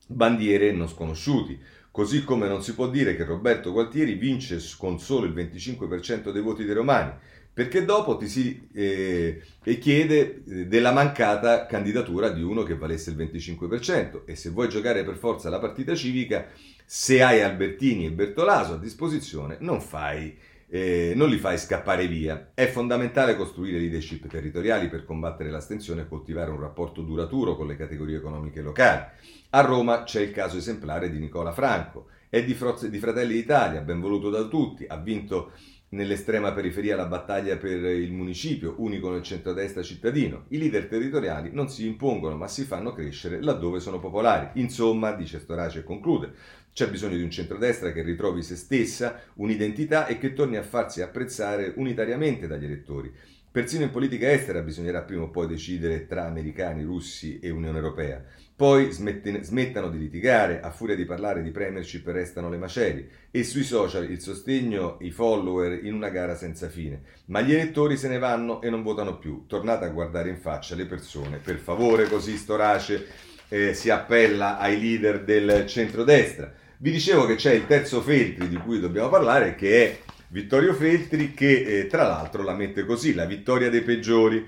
bandiere 0.07 0.70
non 0.70 0.88
sconosciuti, 0.88 1.59
così 1.90 2.22
come 2.22 2.46
non 2.46 2.62
si 2.62 2.74
può 2.74 2.88
dire 2.88 3.16
che 3.16 3.24
Roberto 3.24 3.72
Gualtieri 3.72 4.14
vince 4.14 4.61
con 4.78 5.01
solo 5.01 5.26
il 5.26 5.32
25% 5.32 6.30
dei 6.30 6.42
voti 6.42 6.64
dei 6.64 6.74
romani, 6.74 7.11
perché 7.53 7.84
dopo 7.84 8.16
ti 8.16 8.28
si 8.28 8.68
eh, 8.72 9.42
chiede 9.80 10.44
eh, 10.46 10.66
della 10.66 10.92
mancata 10.92 11.66
candidatura 11.66 12.28
di 12.28 12.40
uno 12.40 12.62
che 12.62 12.76
valesse 12.76 13.11
il 13.11 13.16
25% 13.16 14.20
e 14.26 14.36
se 14.36 14.51
vuoi 14.51 14.68
giocare 14.68 15.03
per 15.03 15.16
forza 15.16 15.51
la 15.51 15.59
partita 15.59 15.96
civica 15.96 16.46
se 16.93 17.22
hai 17.22 17.41
Albertini 17.41 18.07
e 18.07 18.11
Bertolaso 18.11 18.72
a 18.72 18.76
disposizione, 18.76 19.59
non, 19.61 19.80
fai, 19.80 20.36
eh, 20.66 21.12
non 21.14 21.28
li 21.28 21.38
fai 21.38 21.57
scappare 21.57 22.09
via. 22.09 22.51
È 22.53 22.66
fondamentale 22.66 23.36
costruire 23.36 23.78
leadership 23.78 24.26
territoriali 24.26 24.88
per 24.88 25.05
combattere 25.05 25.51
l'astensione 25.51 26.01
e 26.01 26.09
coltivare 26.09 26.51
un 26.51 26.59
rapporto 26.59 27.03
duraturo 27.03 27.55
con 27.55 27.68
le 27.68 27.76
categorie 27.76 28.16
economiche 28.16 28.61
locali. 28.61 29.05
A 29.51 29.61
Roma 29.61 30.03
c'è 30.03 30.20
il 30.20 30.32
caso 30.32 30.57
esemplare 30.57 31.12
di 31.12 31.20
Nicola 31.20 31.53
Franco. 31.53 32.09
È 32.28 32.43
di, 32.43 32.55
Fratelli 32.55 33.34
d'Italia, 33.34 33.82
ben 33.82 34.01
voluto 34.01 34.28
da 34.28 34.43
tutti, 34.49 34.84
ha 34.88 34.97
vinto 34.97 35.53
nell'estrema 35.91 36.53
periferia 36.53 36.97
la 36.97 37.07
battaglia 37.07 37.57
per 37.57 37.82
il 37.84 38.12
municipio, 38.12 38.74
unico 38.78 39.11
nel 39.11 39.22
centrodestra 39.22 39.82
cittadino. 39.82 40.45
I 40.49 40.59
leader 40.59 40.86
territoriali 40.86 41.51
non 41.53 41.68
si 41.68 41.86
impongono, 41.86 42.36
ma 42.36 42.49
si 42.49 42.64
fanno 42.64 42.93
crescere 42.93 43.43
laddove 43.43 43.80
sono 43.80 43.99
popolari. 43.99 44.61
Insomma, 44.61 45.12
dice 45.12 45.41
Storace 45.41 45.80
e 45.80 45.84
conclude, 45.84 46.32
c'è 46.72 46.88
bisogno 46.88 47.16
di 47.16 47.22
un 47.22 47.30
centrodestra 47.30 47.93
che 47.93 48.03
ritrovi 48.03 48.43
se 48.43 48.57
stessa, 48.57 49.20
un'identità 49.34 50.07
e 50.07 50.18
che 50.18 50.32
torni 50.32 50.57
a 50.57 50.62
farsi 50.62 51.03
apprezzare 51.03 51.72
unitariamente 51.76 52.47
dagli 52.47 52.64
elettori. 52.64 53.12
Persino 53.51 53.82
in 53.82 53.91
politica 53.91 54.30
estera 54.30 54.62
bisognerà 54.62 55.03
prima 55.03 55.24
o 55.24 55.30
poi 55.30 55.49
decidere 55.49 56.07
tra 56.07 56.26
americani, 56.26 56.84
russi 56.84 57.41
e 57.41 57.51
Unione 57.51 57.78
Europea. 57.78 58.24
Poi 58.61 58.92
smetten- 58.92 59.42
smettano 59.42 59.88
di 59.88 59.96
litigare, 59.96 60.61
a 60.61 60.70
furia 60.70 60.94
di 60.94 61.06
parlare 61.06 61.42
di 61.42 61.50
premiership 61.50 62.06
restano 62.08 62.50
le 62.50 62.58
macerie 62.58 63.08
e 63.30 63.42
sui 63.42 63.62
social 63.62 64.11
il 64.11 64.20
sostegno, 64.20 64.98
i 65.00 65.11
follower 65.11 65.82
in 65.82 65.94
una 65.94 66.11
gara 66.11 66.34
senza 66.34 66.68
fine. 66.68 67.00
Ma 67.28 67.40
gli 67.40 67.54
elettori 67.54 67.96
se 67.96 68.08
ne 68.08 68.18
vanno 68.18 68.61
e 68.61 68.68
non 68.68 68.82
votano 68.82 69.16
più. 69.16 69.46
Tornate 69.46 69.86
a 69.86 69.88
guardare 69.88 70.28
in 70.28 70.36
faccia 70.36 70.74
le 70.74 70.84
persone, 70.84 71.38
per 71.42 71.56
favore, 71.56 72.06
così 72.06 72.36
Storace 72.36 73.06
eh, 73.48 73.72
si 73.72 73.88
appella 73.88 74.58
ai 74.58 74.78
leader 74.78 75.24
del 75.24 75.64
centrodestra. 75.66 76.52
Vi 76.76 76.90
dicevo 76.90 77.24
che 77.24 77.36
c'è 77.36 77.54
il 77.54 77.66
terzo 77.66 78.02
Feltri 78.02 78.46
di 78.46 78.56
cui 78.56 78.78
dobbiamo 78.78 79.08
parlare, 79.08 79.54
che 79.54 79.84
è 79.84 79.98
Vittorio 80.28 80.74
Feltri, 80.74 81.32
che 81.32 81.62
eh, 81.62 81.86
tra 81.86 82.02
l'altro 82.02 82.42
la 82.42 82.52
mette 82.52 82.84
così, 82.84 83.14
la 83.14 83.24
vittoria 83.24 83.70
dei 83.70 83.80
peggiori. 83.80 84.46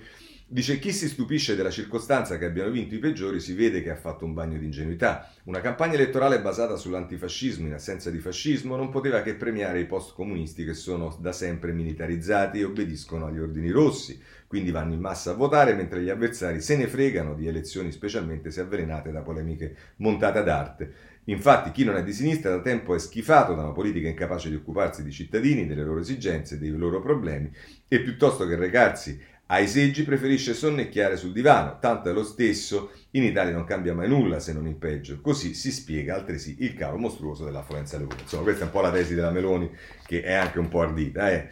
Dice 0.53 0.79
chi 0.79 0.93
si 0.93 1.09
stupisce 1.09 1.57
della 1.57 1.71
circostanza 1.71 2.37
che 2.37 2.45
abbiano 2.45 2.71
vinto 2.71 2.95
i 2.95 2.99
peggiori 2.99 3.41
si 3.41 3.55
vede 3.55 3.83
che 3.83 3.89
ha 3.89 3.97
fatto 3.97 4.27
un 4.27 4.35
bagno 4.35 4.59
di 4.59 4.67
ingenuità. 4.67 5.33
Una 5.45 5.63
campagna 5.63 5.95
elettorale 5.95 6.43
basata 6.43 6.77
sull'antifascismo 6.77 7.69
in 7.69 7.73
assenza 7.73 8.11
di 8.11 8.19
fascismo 8.19 8.77
non 8.77 8.91
poteva 8.91 9.23
che 9.23 9.33
premiare 9.33 9.81
i 9.81 9.87
post-comunisti 9.87 10.67
che 10.67 10.75
sono 10.75 11.17
da 11.19 11.33
sempre 11.33 11.73
militarizzati 11.73 12.59
e 12.61 12.65
obbediscono 12.65 13.29
agli 13.29 13.39
ordini 13.39 13.71
rossi, 13.71 14.21
quindi 14.47 14.71
vanno 14.71 14.93
in 14.93 15.01
massa 15.01 15.31
a 15.31 15.37
votare 15.37 15.73
mentre 15.73 16.03
gli 16.03 16.11
avversari 16.11 16.61
se 16.61 16.77
ne 16.77 16.87
fregano 16.87 17.33
di 17.33 17.47
elezioni 17.47 17.91
specialmente 17.91 18.51
se 18.51 18.61
avvelenate 18.61 19.11
da 19.11 19.23
polemiche 19.23 19.75
montate 19.97 20.39
ad 20.39 20.49
arte. 20.51 20.93
Infatti 21.27 21.71
chi 21.71 21.85
non 21.85 21.97
è 21.97 22.03
di 22.03 22.13
sinistra 22.13 22.51
da 22.51 22.61
tempo 22.61 22.97
è 22.97 22.99
schifato 22.99 23.55
da 23.55 23.63
una 23.63 23.71
politica 23.71 24.09
incapace 24.09 24.49
di 24.49 24.57
occuparsi 24.57 25.05
di 25.05 25.13
cittadini, 25.13 25.67
delle 25.67 25.85
loro 25.85 26.01
esigenze, 26.01 26.59
dei 26.59 26.71
loro 26.71 27.01
problemi 27.01 27.51
e 27.87 28.01
piuttosto 28.01 28.45
che 28.45 28.57
recarsi 28.57 29.19
ai 29.53 29.69
seggi 29.69 30.03
preferisce 30.03 30.55
sonnecchiare 30.55 31.19
sul 31.19 31.33
divano, 31.33 31.77
tanto 31.79 32.09
è 32.09 32.13
lo 32.15 32.25
stesso, 32.25 32.91
in 33.11 33.23
Italia 33.23 33.53
non 33.53 33.65
cambia 33.65 33.93
mai 33.93 34.09
nulla 34.09 34.41
se 34.41 34.55
non 34.55 34.67
in 34.67 34.79
peggio. 34.79 35.21
Così 35.21 35.53
si 35.53 35.71
spiega 35.71 36.15
altresì 36.15 36.57
il 36.61 36.73
calo 36.73 36.97
mostruoso 36.97 37.45
dell'affluenza 37.45 37.97
alle 37.97 38.07
urne. 38.07 38.23
Insomma, 38.23 38.45
questa 38.45 38.63
è 38.63 38.65
un 38.65 38.73
po' 38.73 38.81
la 38.81 38.91
tesi 38.91 39.15
della 39.15 39.31
Meloni, 39.31 39.71
che 40.07 40.23
è 40.23 40.33
anche 40.33 40.59
un 40.59 40.69
po' 40.69 40.81
ardita. 40.81 41.31
Eh. 41.31 41.51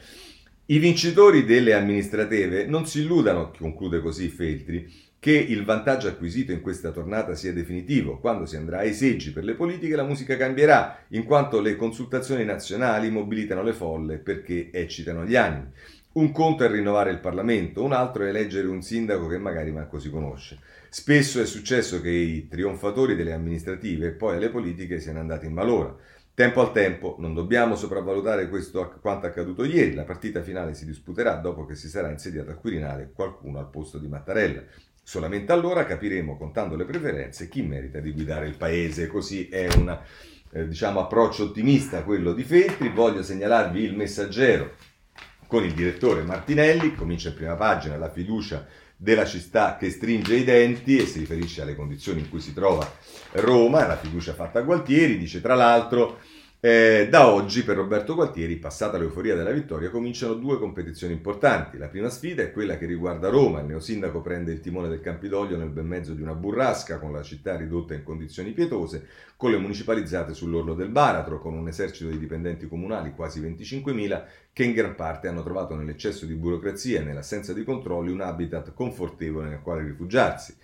I 0.66 0.78
vincitori 0.78 1.44
delle 1.44 1.74
amministrative 1.74 2.64
non 2.64 2.86
si 2.86 3.00
illudano, 3.00 3.52
conclude 3.58 4.00
così 4.00 4.28
Feltri, 4.28 4.90
che 5.18 5.32
il 5.32 5.66
vantaggio 5.66 6.08
acquisito 6.08 6.52
in 6.52 6.62
questa 6.62 6.92
tornata 6.92 7.34
sia 7.34 7.52
definitivo. 7.52 8.18
Quando 8.18 8.46
si 8.46 8.56
andrà 8.56 8.78
ai 8.78 8.94
seggi 8.94 9.30
per 9.30 9.44
le 9.44 9.52
politiche 9.52 9.94
la 9.94 10.04
musica 10.04 10.38
cambierà, 10.38 11.04
in 11.08 11.24
quanto 11.24 11.60
le 11.60 11.76
consultazioni 11.76 12.46
nazionali 12.46 13.10
mobilitano 13.10 13.62
le 13.62 13.74
folle 13.74 14.16
perché 14.16 14.70
eccitano 14.72 15.26
gli 15.26 15.36
animi. 15.36 15.68
Un 16.12 16.32
conto 16.32 16.64
è 16.64 16.68
rinnovare 16.68 17.12
il 17.12 17.20
Parlamento, 17.20 17.84
un 17.84 17.92
altro 17.92 18.24
è 18.24 18.30
eleggere 18.30 18.66
un 18.66 18.82
sindaco 18.82 19.28
che 19.28 19.38
magari 19.38 19.70
manco 19.70 20.00
si 20.00 20.10
conosce. 20.10 20.58
Spesso 20.88 21.40
è 21.40 21.46
successo 21.46 22.00
che 22.00 22.10
i 22.10 22.48
trionfatori 22.48 23.14
delle 23.14 23.32
amministrative 23.32 24.08
e 24.08 24.10
poi 24.10 24.34
alle 24.34 24.50
politiche 24.50 24.98
siano 24.98 25.20
andati 25.20 25.46
in 25.46 25.52
malora. 25.52 25.94
Tempo 26.34 26.62
al 26.62 26.72
tempo, 26.72 27.14
non 27.20 27.32
dobbiamo 27.32 27.76
sopravvalutare 27.76 28.48
questo 28.48 28.98
quanto 29.00 29.26
accaduto 29.26 29.64
ieri, 29.64 29.94
la 29.94 30.02
partita 30.02 30.42
finale 30.42 30.74
si 30.74 30.84
disputerà 30.84 31.36
dopo 31.36 31.64
che 31.64 31.76
si 31.76 31.88
sarà 31.88 32.10
insediato 32.10 32.50
al 32.50 32.58
Quirinale 32.58 33.12
qualcuno 33.14 33.60
al 33.60 33.70
posto 33.70 33.98
di 33.98 34.08
Mattarella. 34.08 34.64
Solamente 35.00 35.52
allora 35.52 35.86
capiremo, 35.86 36.36
contando 36.36 36.74
le 36.74 36.86
preferenze, 36.86 37.48
chi 37.48 37.62
merita 37.62 38.00
di 38.00 38.10
guidare 38.10 38.48
il 38.48 38.56
paese. 38.56 39.06
Così 39.06 39.46
è 39.46 39.68
un 39.76 39.96
eh, 40.50 40.66
diciamo, 40.66 40.98
approccio 40.98 41.44
ottimista 41.44 42.02
quello 42.02 42.32
di 42.32 42.42
Feltri. 42.42 42.88
Voglio 42.88 43.22
segnalarvi 43.22 43.80
il 43.80 43.94
messaggero 43.94 44.88
con 45.50 45.64
il 45.64 45.72
direttore 45.72 46.22
Martinelli. 46.22 46.94
Comincia 46.94 47.30
in 47.30 47.34
prima 47.34 47.56
pagina 47.56 47.96
la 47.96 48.08
fiducia 48.08 48.64
della 48.96 49.24
città 49.24 49.76
che 49.76 49.90
stringe 49.90 50.36
i 50.36 50.44
denti 50.44 50.96
e 50.96 51.06
si 51.06 51.18
riferisce 51.18 51.62
alle 51.62 51.74
condizioni 51.74 52.20
in 52.20 52.28
cui 52.30 52.40
si 52.40 52.54
trova 52.54 52.88
Roma, 53.32 53.84
la 53.84 53.96
fiducia 53.96 54.32
fatta 54.32 54.60
a 54.60 54.62
Gualtieri. 54.62 55.18
Dice 55.18 55.40
tra 55.40 55.56
l'altro 55.56 56.20
eh, 56.62 57.08
da 57.08 57.32
oggi 57.32 57.64
per 57.64 57.76
Roberto 57.76 58.14
Gualtieri, 58.14 58.56
passata 58.56 58.98
l'euforia 58.98 59.34
della 59.34 59.50
vittoria, 59.50 59.88
cominciano 59.88 60.34
due 60.34 60.58
competizioni 60.58 61.14
importanti. 61.14 61.78
La 61.78 61.88
prima 61.88 62.10
sfida 62.10 62.42
è 62.42 62.52
quella 62.52 62.76
che 62.76 62.84
riguarda 62.84 63.30
Roma. 63.30 63.60
Il 63.60 63.66
neosindaco 63.66 64.20
prende 64.20 64.52
il 64.52 64.60
timone 64.60 64.88
del 64.88 65.00
Campidoglio 65.00 65.56
nel 65.56 65.70
ben 65.70 65.86
mezzo 65.86 66.12
di 66.12 66.20
una 66.20 66.34
burrasca, 66.34 66.98
con 66.98 67.12
la 67.12 67.22
città 67.22 67.56
ridotta 67.56 67.94
in 67.94 68.02
condizioni 68.02 68.50
pietose, 68.52 69.06
con 69.38 69.50
le 69.50 69.56
municipalizzate 69.56 70.34
sull'orlo 70.34 70.74
del 70.74 70.90
baratro, 70.90 71.38
con 71.38 71.54
un 71.54 71.66
esercito 71.66 72.10
di 72.10 72.18
dipendenti 72.18 72.68
comunali, 72.68 73.14
quasi 73.14 73.40
25.000, 73.40 74.22
che 74.52 74.64
in 74.64 74.72
gran 74.72 74.94
parte 74.94 75.28
hanno 75.28 75.42
trovato 75.42 75.74
nell'eccesso 75.74 76.26
di 76.26 76.34
burocrazia 76.34 77.00
e 77.00 77.04
nell'assenza 77.04 77.54
di 77.54 77.64
controlli 77.64 78.12
un 78.12 78.20
habitat 78.20 78.74
confortevole 78.74 79.48
nel 79.48 79.62
quale 79.62 79.82
rifugiarsi. 79.82 80.54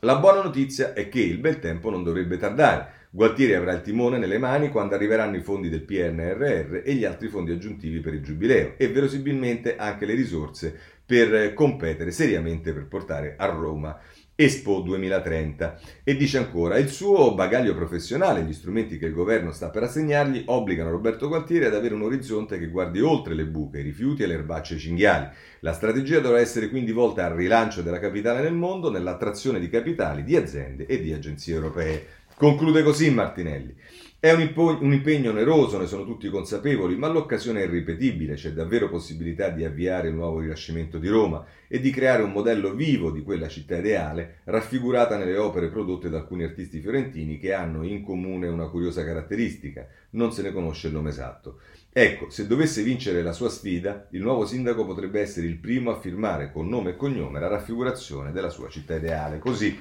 La 0.00 0.18
buona 0.18 0.42
notizia 0.42 0.92
è 0.92 1.08
che 1.08 1.20
il 1.20 1.38
bel 1.38 1.58
tempo 1.60 1.88
non 1.88 2.04
dovrebbe 2.04 2.36
tardare. 2.36 2.95
Gualtieri 3.16 3.54
avrà 3.54 3.72
il 3.72 3.80
timone 3.80 4.18
nelle 4.18 4.36
mani 4.36 4.68
quando 4.68 4.94
arriveranno 4.94 5.36
i 5.36 5.40
fondi 5.40 5.70
del 5.70 5.80
PNRR 5.80 6.82
e 6.84 6.92
gli 6.92 7.06
altri 7.06 7.28
fondi 7.28 7.50
aggiuntivi 7.50 8.00
per 8.00 8.12
il 8.12 8.20
Giubileo 8.20 8.74
e 8.76 8.88
verosimilmente 8.88 9.76
anche 9.76 10.04
le 10.04 10.12
risorse 10.12 10.78
per 11.06 11.54
competere 11.54 12.10
seriamente 12.10 12.74
per 12.74 12.86
portare 12.86 13.36
a 13.38 13.46
Roma 13.46 13.98
Expo 14.38 14.80
2030 14.80 15.80
e 16.04 16.14
dice 16.14 16.36
ancora 16.36 16.76
il 16.76 16.90
suo 16.90 17.34
bagaglio 17.34 17.74
professionale, 17.74 18.42
gli 18.42 18.52
strumenti 18.52 18.98
che 18.98 19.06
il 19.06 19.14
governo 19.14 19.50
sta 19.50 19.70
per 19.70 19.84
assegnargli 19.84 20.42
obbligano 20.44 20.90
Roberto 20.90 21.26
Gualtieri 21.28 21.64
ad 21.64 21.74
avere 21.74 21.94
un 21.94 22.02
orizzonte 22.02 22.58
che 22.58 22.68
guardi 22.68 23.00
oltre 23.00 23.32
le 23.32 23.46
buche, 23.46 23.78
i 23.78 23.82
rifiuti 23.82 24.24
e 24.24 24.26
le 24.26 24.34
erbacce 24.34 24.76
cinghiali. 24.76 25.26
La 25.60 25.72
strategia 25.72 26.20
dovrà 26.20 26.40
essere 26.40 26.68
quindi 26.68 26.92
volta 26.92 27.24
al 27.24 27.32
rilancio 27.32 27.80
della 27.80 27.98
capitale 27.98 28.42
nel 28.42 28.52
mondo, 28.52 28.90
nell'attrazione 28.90 29.58
di 29.58 29.70
capitali, 29.70 30.22
di 30.22 30.36
aziende 30.36 30.84
e 30.84 31.00
di 31.00 31.14
agenzie 31.14 31.54
europee. 31.54 32.06
Conclude 32.38 32.82
così 32.82 33.10
Martinelli. 33.10 33.74
È 34.20 34.30
un, 34.30 34.42
impo- 34.42 34.76
un, 34.78 34.92
impegno 34.92 35.30
oneroso, 35.30 35.78
ne 35.78 35.86
sono 35.86 36.04
tutti 36.04 36.28
consapevoli, 36.28 36.94
ma 36.94 37.08
l'occasione 37.08 37.62
è 37.62 37.64
irripetibile, 37.64 38.34
c'è 38.34 38.52
davvero 38.52 38.90
possibilità 38.90 39.48
di 39.48 39.64
avviare 39.64 40.08
il 40.08 40.14
nuovo 40.14 40.40
rinascimento 40.40 40.98
di 40.98 41.08
Roma 41.08 41.46
e 41.66 41.80
di 41.80 41.90
creare 41.90 42.22
un 42.22 42.32
modello 42.32 42.74
vivo 42.74 43.10
di 43.10 43.22
quella 43.22 43.48
città 43.48 43.78
ideale, 43.78 44.40
raffigurata 44.44 45.16
nelle 45.16 45.38
opere 45.38 45.70
prodotte 45.70 46.10
da 46.10 46.18
alcuni 46.18 46.44
artisti 46.44 46.80
fiorentini 46.80 47.38
che 47.38 47.54
hanno 47.54 47.82
in 47.84 48.02
comune 48.02 48.48
una 48.48 48.68
curiosa 48.68 49.02
caratteristica, 49.02 49.88
non 50.10 50.30
se 50.30 50.42
ne 50.42 50.52
conosce 50.52 50.88
il 50.88 50.92
nome 50.92 51.08
esatto. 51.08 51.60
Ecco, 51.90 52.28
se 52.28 52.46
dovesse 52.46 52.82
vincere 52.82 53.22
la 53.22 53.32
sua 53.32 53.48
sfida, 53.48 54.08
il 54.10 54.20
nuovo 54.20 54.44
sindaco 54.44 54.84
potrebbe 54.84 55.22
essere 55.22 55.46
il 55.46 55.56
primo 55.56 55.90
a 55.90 55.98
firmare 55.98 56.52
con 56.52 56.68
nome 56.68 56.90
e 56.90 56.96
cognome 56.96 57.40
la 57.40 57.48
raffigurazione 57.48 58.30
della 58.30 58.50
sua 58.50 58.68
città 58.68 58.96
ideale. 58.96 59.38
Così, 59.38 59.78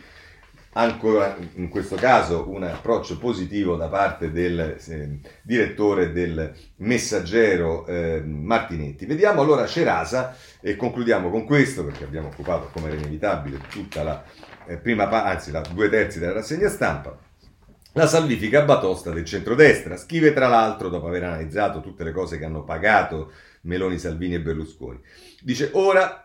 ancora 0.78 1.38
in 1.56 1.70
questo 1.70 1.96
caso, 1.96 2.50
un 2.50 2.64
approccio 2.64 3.18
positivo 3.18 3.76
da 3.76 3.88
parte 3.88 4.32
del 4.32 4.78
eh, 4.88 5.20
direttore 5.42 6.12
del 6.12 6.54
messaggero 6.78 7.86
eh, 7.86 8.22
Martinetti. 8.22 9.06
Vediamo 9.06 9.42
allora 9.42 9.68
Cerasa 9.68 10.36
e 10.62 10.76
concludiamo 10.76 11.30
con 11.30 11.46
questo 11.46 11.86
perché 11.86 12.04
abbiamo 12.04 12.28
occupato, 12.28 12.70
come 12.74 12.88
era 12.88 12.98
inevitabile, 12.98 13.60
tutta 13.70 14.04
la 14.04 14.24
eh, 14.68 14.78
prima 14.78 15.10
anzi 15.10 15.52
la 15.52 15.62
due 15.62 15.90
terzi 15.90 16.20
della 16.20 16.34
rassegna 16.34 16.70
stampa. 16.70 17.18
La 17.94 18.08
salvifica 18.08 18.64
batosta 18.64 19.12
del 19.12 19.24
centrodestra. 19.24 19.96
Scrive 19.96 20.34
tra 20.34 20.48
l'altro, 20.48 20.90
dopo 20.90 21.08
aver 21.08 21.24
analizzato 21.24 21.80
tutte 21.80 22.04
le 22.04 22.12
cose 22.12 22.38
che 22.38 22.44
hanno 22.44 22.66
pagato 22.66 23.32
Meloni, 23.62 23.98
Salvini 23.98 24.36
e 24.36 24.42
Berlusconi. 24.42 25.00
Dice, 25.42 25.70
ora 25.74 26.25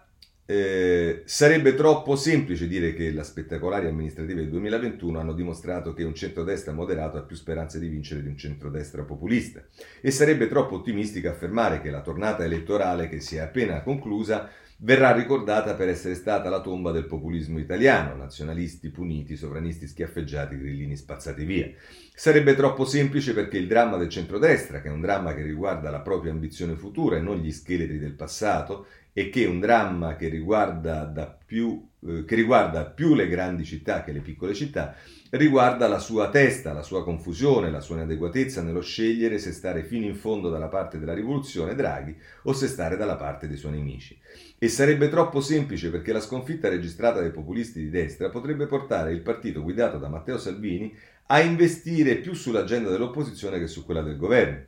eh, 0.51 1.23
sarebbe 1.27 1.77
troppo 1.77 2.17
semplice 2.17 2.67
dire 2.67 2.93
che 2.93 3.11
le 3.11 3.23
spettacolari 3.23 3.87
amministrative 3.87 4.41
del 4.41 4.51
2021 4.51 5.21
hanno 5.21 5.33
dimostrato 5.33 5.95
che 5.95 6.03
un 6.03 6.13
centrodestra 6.13 6.73
moderato 6.73 7.19
ha 7.19 7.23
più 7.23 7.37
speranze 7.37 7.79
di 7.79 7.87
vincere 7.87 8.21
di 8.21 8.27
un 8.27 8.37
centrodestra 8.37 9.05
populista. 9.05 9.63
E 10.01 10.11
sarebbe 10.11 10.49
troppo 10.49 10.75
ottimistico 10.75 11.29
affermare 11.29 11.81
che 11.81 11.91
la 11.91 12.01
tornata 12.01 12.43
elettorale 12.43 13.09
che 13.09 13.21
si 13.21 13.37
è 13.37 13.39
appena 13.39 13.81
conclusa 13.83 14.51
verrà 14.83 15.13
ricordata 15.13 15.75
per 15.75 15.89
essere 15.89 16.15
stata 16.15 16.49
la 16.49 16.61
tomba 16.61 16.91
del 16.91 17.07
populismo 17.07 17.59
italiano, 17.59 18.17
nazionalisti 18.17 18.89
puniti, 18.89 19.37
sovranisti 19.37 19.87
schiaffeggiati, 19.87 20.59
grillini 20.59 20.97
spazzati 20.97 21.45
via. 21.45 21.71
Sarebbe 22.15 22.55
troppo 22.55 22.85
semplice 22.85 23.35
perché 23.35 23.57
il 23.57 23.67
dramma 23.67 23.97
del 23.97 24.09
centrodestra, 24.09 24.81
che 24.81 24.89
è 24.89 24.91
un 24.91 25.01
dramma 25.01 25.35
che 25.35 25.43
riguarda 25.43 25.91
la 25.91 26.01
propria 26.01 26.33
ambizione 26.33 26.77
futura 26.77 27.17
e 27.17 27.21
non 27.21 27.39
gli 27.39 27.53
scheletri 27.53 27.99
del 27.99 28.13
passato, 28.13 28.87
e 29.13 29.31
che 29.31 29.45
un 29.45 29.61
dramma 29.61 30.17
che 30.17 30.29
riguarda, 30.29 31.39
più, 31.45 31.87
eh, 32.07 32.25
che 32.25 32.35
riguarda 32.35 32.85
più 32.85 33.15
le 33.15 33.29
grandi 33.29 33.65
città 33.65 34.03
che 34.03 34.13
le 34.13 34.21
piccole 34.21 34.55
città, 34.55 34.95
riguarda 35.31 35.87
la 35.87 35.99
sua 35.99 36.29
testa, 36.29 36.73
la 36.73 36.83
sua 36.83 37.05
confusione, 37.05 37.71
la 37.71 37.81
sua 37.81 37.97
inadeguatezza 37.97 38.63
nello 38.63 38.81
scegliere 38.81 39.39
se 39.39 39.53
stare 39.53 39.85
fino 39.85 40.07
in 40.07 40.17
fondo 40.17 40.51
dalla 40.51 40.69
parte 40.69 40.99
della 40.99 41.15
rivoluzione 41.15 41.75
Draghi 41.75 42.17
o 42.45 42.53
se 42.53 42.67
stare 42.67 42.97
dalla 42.97 43.17
parte 43.17 43.47
dei 43.47 43.57
suoi 43.57 43.73
nemici. 43.73 44.19
E 44.59 44.69
sarebbe 44.69 45.09
troppo 45.09 45.41
semplice 45.41 45.91
perché 45.91 46.13
la 46.13 46.21
sconfitta 46.21 46.69
registrata 46.69 47.21
dai 47.21 47.31
populisti 47.31 47.81
di 47.81 47.91
destra 47.91 48.29
potrebbe 48.29 48.67
portare 48.67 49.13
il 49.13 49.21
partito 49.21 49.63
guidato 49.63 49.99
da 49.99 50.09
Matteo 50.09 50.39
Salvini 50.39 50.95
a 51.27 51.41
investire 51.41 52.17
più 52.17 52.35
sull'agenda 52.35 52.91
dell'opposizione 52.91 53.59
che 53.61 53.69
su 53.69 53.85
quella 53.85 54.03
del 54.03 54.17
governo. 54.17 54.65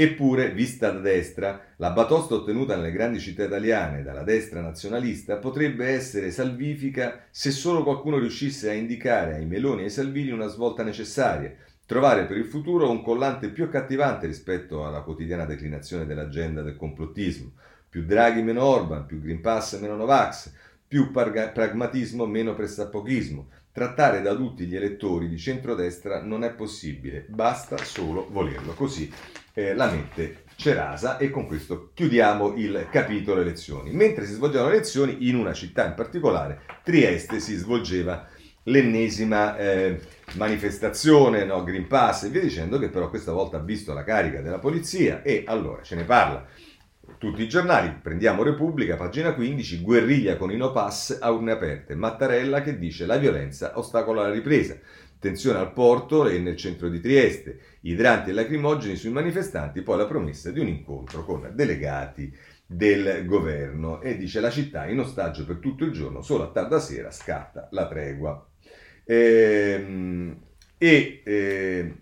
Eppure, 0.00 0.52
vista 0.52 0.92
da 0.92 1.00
destra, 1.00 1.60
la 1.78 1.90
batosta 1.90 2.34
ottenuta 2.34 2.76
nelle 2.76 2.92
grandi 2.92 3.18
città 3.18 3.42
italiane 3.42 4.04
dalla 4.04 4.22
destra 4.22 4.60
nazionalista 4.60 5.38
potrebbe 5.38 5.88
essere 5.88 6.30
salvifica 6.30 7.24
se 7.32 7.50
solo 7.50 7.82
qualcuno 7.82 8.16
riuscisse 8.18 8.70
a 8.70 8.74
indicare 8.74 9.34
ai 9.34 9.44
Meloni 9.44 9.80
e 9.80 9.84
ai 9.86 9.90
Salvini 9.90 10.30
una 10.30 10.46
svolta 10.46 10.84
necessaria, 10.84 11.52
trovare 11.84 12.26
per 12.26 12.36
il 12.36 12.44
futuro 12.44 12.88
un 12.88 13.02
collante 13.02 13.48
più 13.48 13.64
accattivante 13.64 14.28
rispetto 14.28 14.86
alla 14.86 15.00
quotidiana 15.00 15.44
declinazione 15.46 16.06
dell'agenda 16.06 16.62
del 16.62 16.76
complottismo. 16.76 17.50
Più 17.88 18.04
Draghi 18.04 18.42
meno 18.42 18.62
Orban, 18.62 19.04
più 19.04 19.20
Green 19.20 19.40
Pass 19.40 19.80
meno 19.80 19.96
Novax, 19.96 20.52
più 20.86 21.10
pragmatismo 21.10 22.24
meno 22.24 22.54
pressapochismo. 22.54 23.48
Trattare 23.72 24.22
da 24.22 24.32
tutti 24.36 24.64
gli 24.66 24.76
elettori 24.76 25.28
di 25.28 25.38
centrodestra 25.38 26.22
non 26.22 26.44
è 26.44 26.52
possibile, 26.52 27.24
basta 27.28 27.76
solo 27.78 28.28
volerlo. 28.30 28.74
Così 28.74 29.12
eh, 29.58 29.74
la 29.74 29.90
mette 29.90 30.44
Cerasa 30.54 31.18
e 31.18 31.30
con 31.30 31.46
questo 31.46 31.90
chiudiamo 31.94 32.54
il 32.54 32.86
capitolo 32.92 33.40
elezioni. 33.40 33.90
Mentre 33.90 34.24
si 34.24 34.34
svolgevano 34.34 34.70
le 34.70 34.76
elezioni 34.76 35.28
in 35.28 35.34
una 35.34 35.52
città 35.52 35.84
in 35.84 35.94
particolare, 35.94 36.60
Trieste, 36.84 37.40
si 37.40 37.56
svolgeva 37.56 38.26
l'ennesima 38.64 39.56
eh, 39.56 40.00
manifestazione, 40.34 41.44
no, 41.44 41.64
Green 41.64 41.88
Pass 41.88 42.24
e 42.24 42.28
via 42.28 42.40
dicendo, 42.40 42.78
che 42.78 42.88
però 42.88 43.08
questa 43.08 43.32
volta 43.32 43.56
ha 43.56 43.60
visto 43.60 43.92
la 43.92 44.04
carica 44.04 44.40
della 44.40 44.58
polizia 44.58 45.22
e 45.22 45.42
allora 45.46 45.82
ce 45.82 45.96
ne 45.96 46.04
parla 46.04 46.46
tutti 47.16 47.42
i 47.42 47.48
giornali, 47.48 47.96
prendiamo 48.00 48.42
Repubblica, 48.42 48.96
pagina 48.96 49.32
15, 49.32 49.80
guerriglia 49.80 50.36
con 50.36 50.52
i 50.52 50.56
no 50.56 50.70
pass 50.70 51.18
a 51.20 51.30
urne 51.30 51.52
aperte, 51.52 51.94
Mattarella 51.94 52.60
che 52.60 52.78
dice 52.78 53.06
la 53.06 53.16
violenza 53.16 53.78
ostacola 53.78 54.22
la 54.22 54.30
ripresa. 54.30 54.76
Tensione 55.18 55.58
al 55.58 55.72
porto 55.72 56.28
e 56.28 56.38
nel 56.38 56.56
centro 56.56 56.88
di 56.88 57.00
Trieste, 57.00 57.58
idranti 57.82 58.30
e 58.30 58.32
lacrimogeni 58.32 58.96
sui 58.96 59.10
manifestanti, 59.10 59.82
poi 59.82 59.98
la 59.98 60.06
promessa 60.06 60.50
di 60.50 60.60
un 60.60 60.68
incontro 60.68 61.24
con 61.24 61.50
delegati 61.54 62.32
del 62.64 63.24
governo. 63.24 64.00
E 64.00 64.16
dice 64.16 64.40
la 64.40 64.50
città 64.50 64.86
in 64.86 65.00
ostaggio 65.00 65.44
per 65.44 65.56
tutto 65.56 65.84
il 65.84 65.92
giorno, 65.92 66.22
solo 66.22 66.44
a 66.44 66.50
tarda 66.50 66.78
sera 66.78 67.10
scatta 67.10 67.68
la 67.72 67.88
tregua. 67.88 68.46
Ehm, 69.04 70.36
e, 70.76 71.22
e 71.24 71.32
eh, 71.32 71.94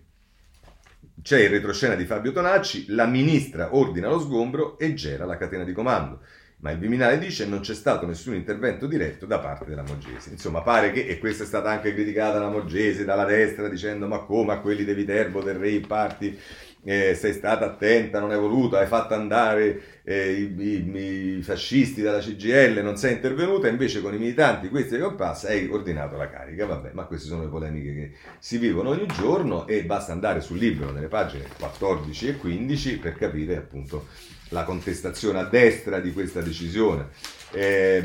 c'è 1.21 1.39
il 1.39 1.49
retroscena 1.49 1.95
di 1.95 2.05
Fabio 2.05 2.31
Tonacci, 2.31 2.85
la 2.89 3.05
ministra 3.05 3.75
ordina 3.75 4.09
lo 4.09 4.19
sgombro 4.19 4.77
e 4.77 4.93
gera 4.93 5.25
la 5.25 5.37
catena 5.37 5.63
di 5.63 5.73
comando 5.73 6.21
ma 6.59 6.71
il 6.71 6.79
Viminale 6.79 7.19
dice 7.19 7.45
non 7.45 7.59
c'è 7.59 7.75
stato 7.75 8.07
nessun 8.07 8.33
intervento 8.33 8.87
diretto 8.87 9.25
da 9.27 9.39
parte 9.39 9.65
della 9.65 9.83
Mogese. 9.83 10.31
Insomma, 10.31 10.61
pare 10.61 10.91
che, 10.91 11.05
e 11.05 11.19
questa 11.19 11.43
è 11.43 11.45
stata 11.47 11.69
anche 11.69 11.93
criticata 11.93 12.39
la 12.39 12.49
Mogese 12.49 13.05
dalla 13.05 13.25
destra, 13.25 13.69
dicendo 13.69 14.07
ma 14.07 14.19
come 14.19 14.53
a 14.53 14.59
quelli 14.59 14.83
di 14.83 14.93
Viterbo, 14.93 15.43
del 15.43 15.55
Re 15.55 15.79
Party, 15.81 16.37
eh, 16.83 17.13
sei 17.15 17.33
stata 17.33 17.65
attenta, 17.65 18.19
non 18.19 18.31
hai 18.31 18.39
voluto, 18.39 18.77
hai 18.77 18.87
fatto 18.87 19.13
andare 19.13 19.99
eh, 20.03 20.31
i, 20.31 20.55
i, 20.57 21.37
i, 21.37 21.41
fascisti 21.43 22.01
dalla 22.01 22.19
CGL, 22.19 22.79
non 22.81 22.97
sei 22.97 23.13
intervenuta, 23.13 23.67
invece 23.67 24.01
con 24.01 24.15
i 24.15 24.17
militanti, 24.17 24.69
questi 24.69 24.97
che 24.97 25.13
passa, 25.13 25.49
hai 25.49 25.67
ordinato 25.69 26.17
la 26.17 26.29
carica. 26.29 26.65
Vabbè, 26.65 26.91
ma 26.93 27.03
queste 27.03 27.27
sono 27.27 27.43
le 27.43 27.49
polemiche 27.49 27.93
che 27.93 28.11
si 28.39 28.57
vivono 28.57 28.89
ogni 28.89 29.05
giorno 29.07 29.67
e 29.67 29.83
basta 29.83 30.11
andare 30.11 30.41
sul 30.41 30.57
libro 30.57 30.91
nelle 30.91 31.07
pagine 31.07 31.45
14 31.59 32.29
e 32.29 32.37
15 32.37 32.97
per 32.97 33.13
capire 33.13 33.57
appunto 33.57 34.07
la 34.49 34.63
contestazione 34.63 35.39
a 35.39 35.45
destra 35.45 35.99
di 35.99 36.11
questa 36.13 36.41
decisione. 36.41 37.07
Eh, 37.51 37.97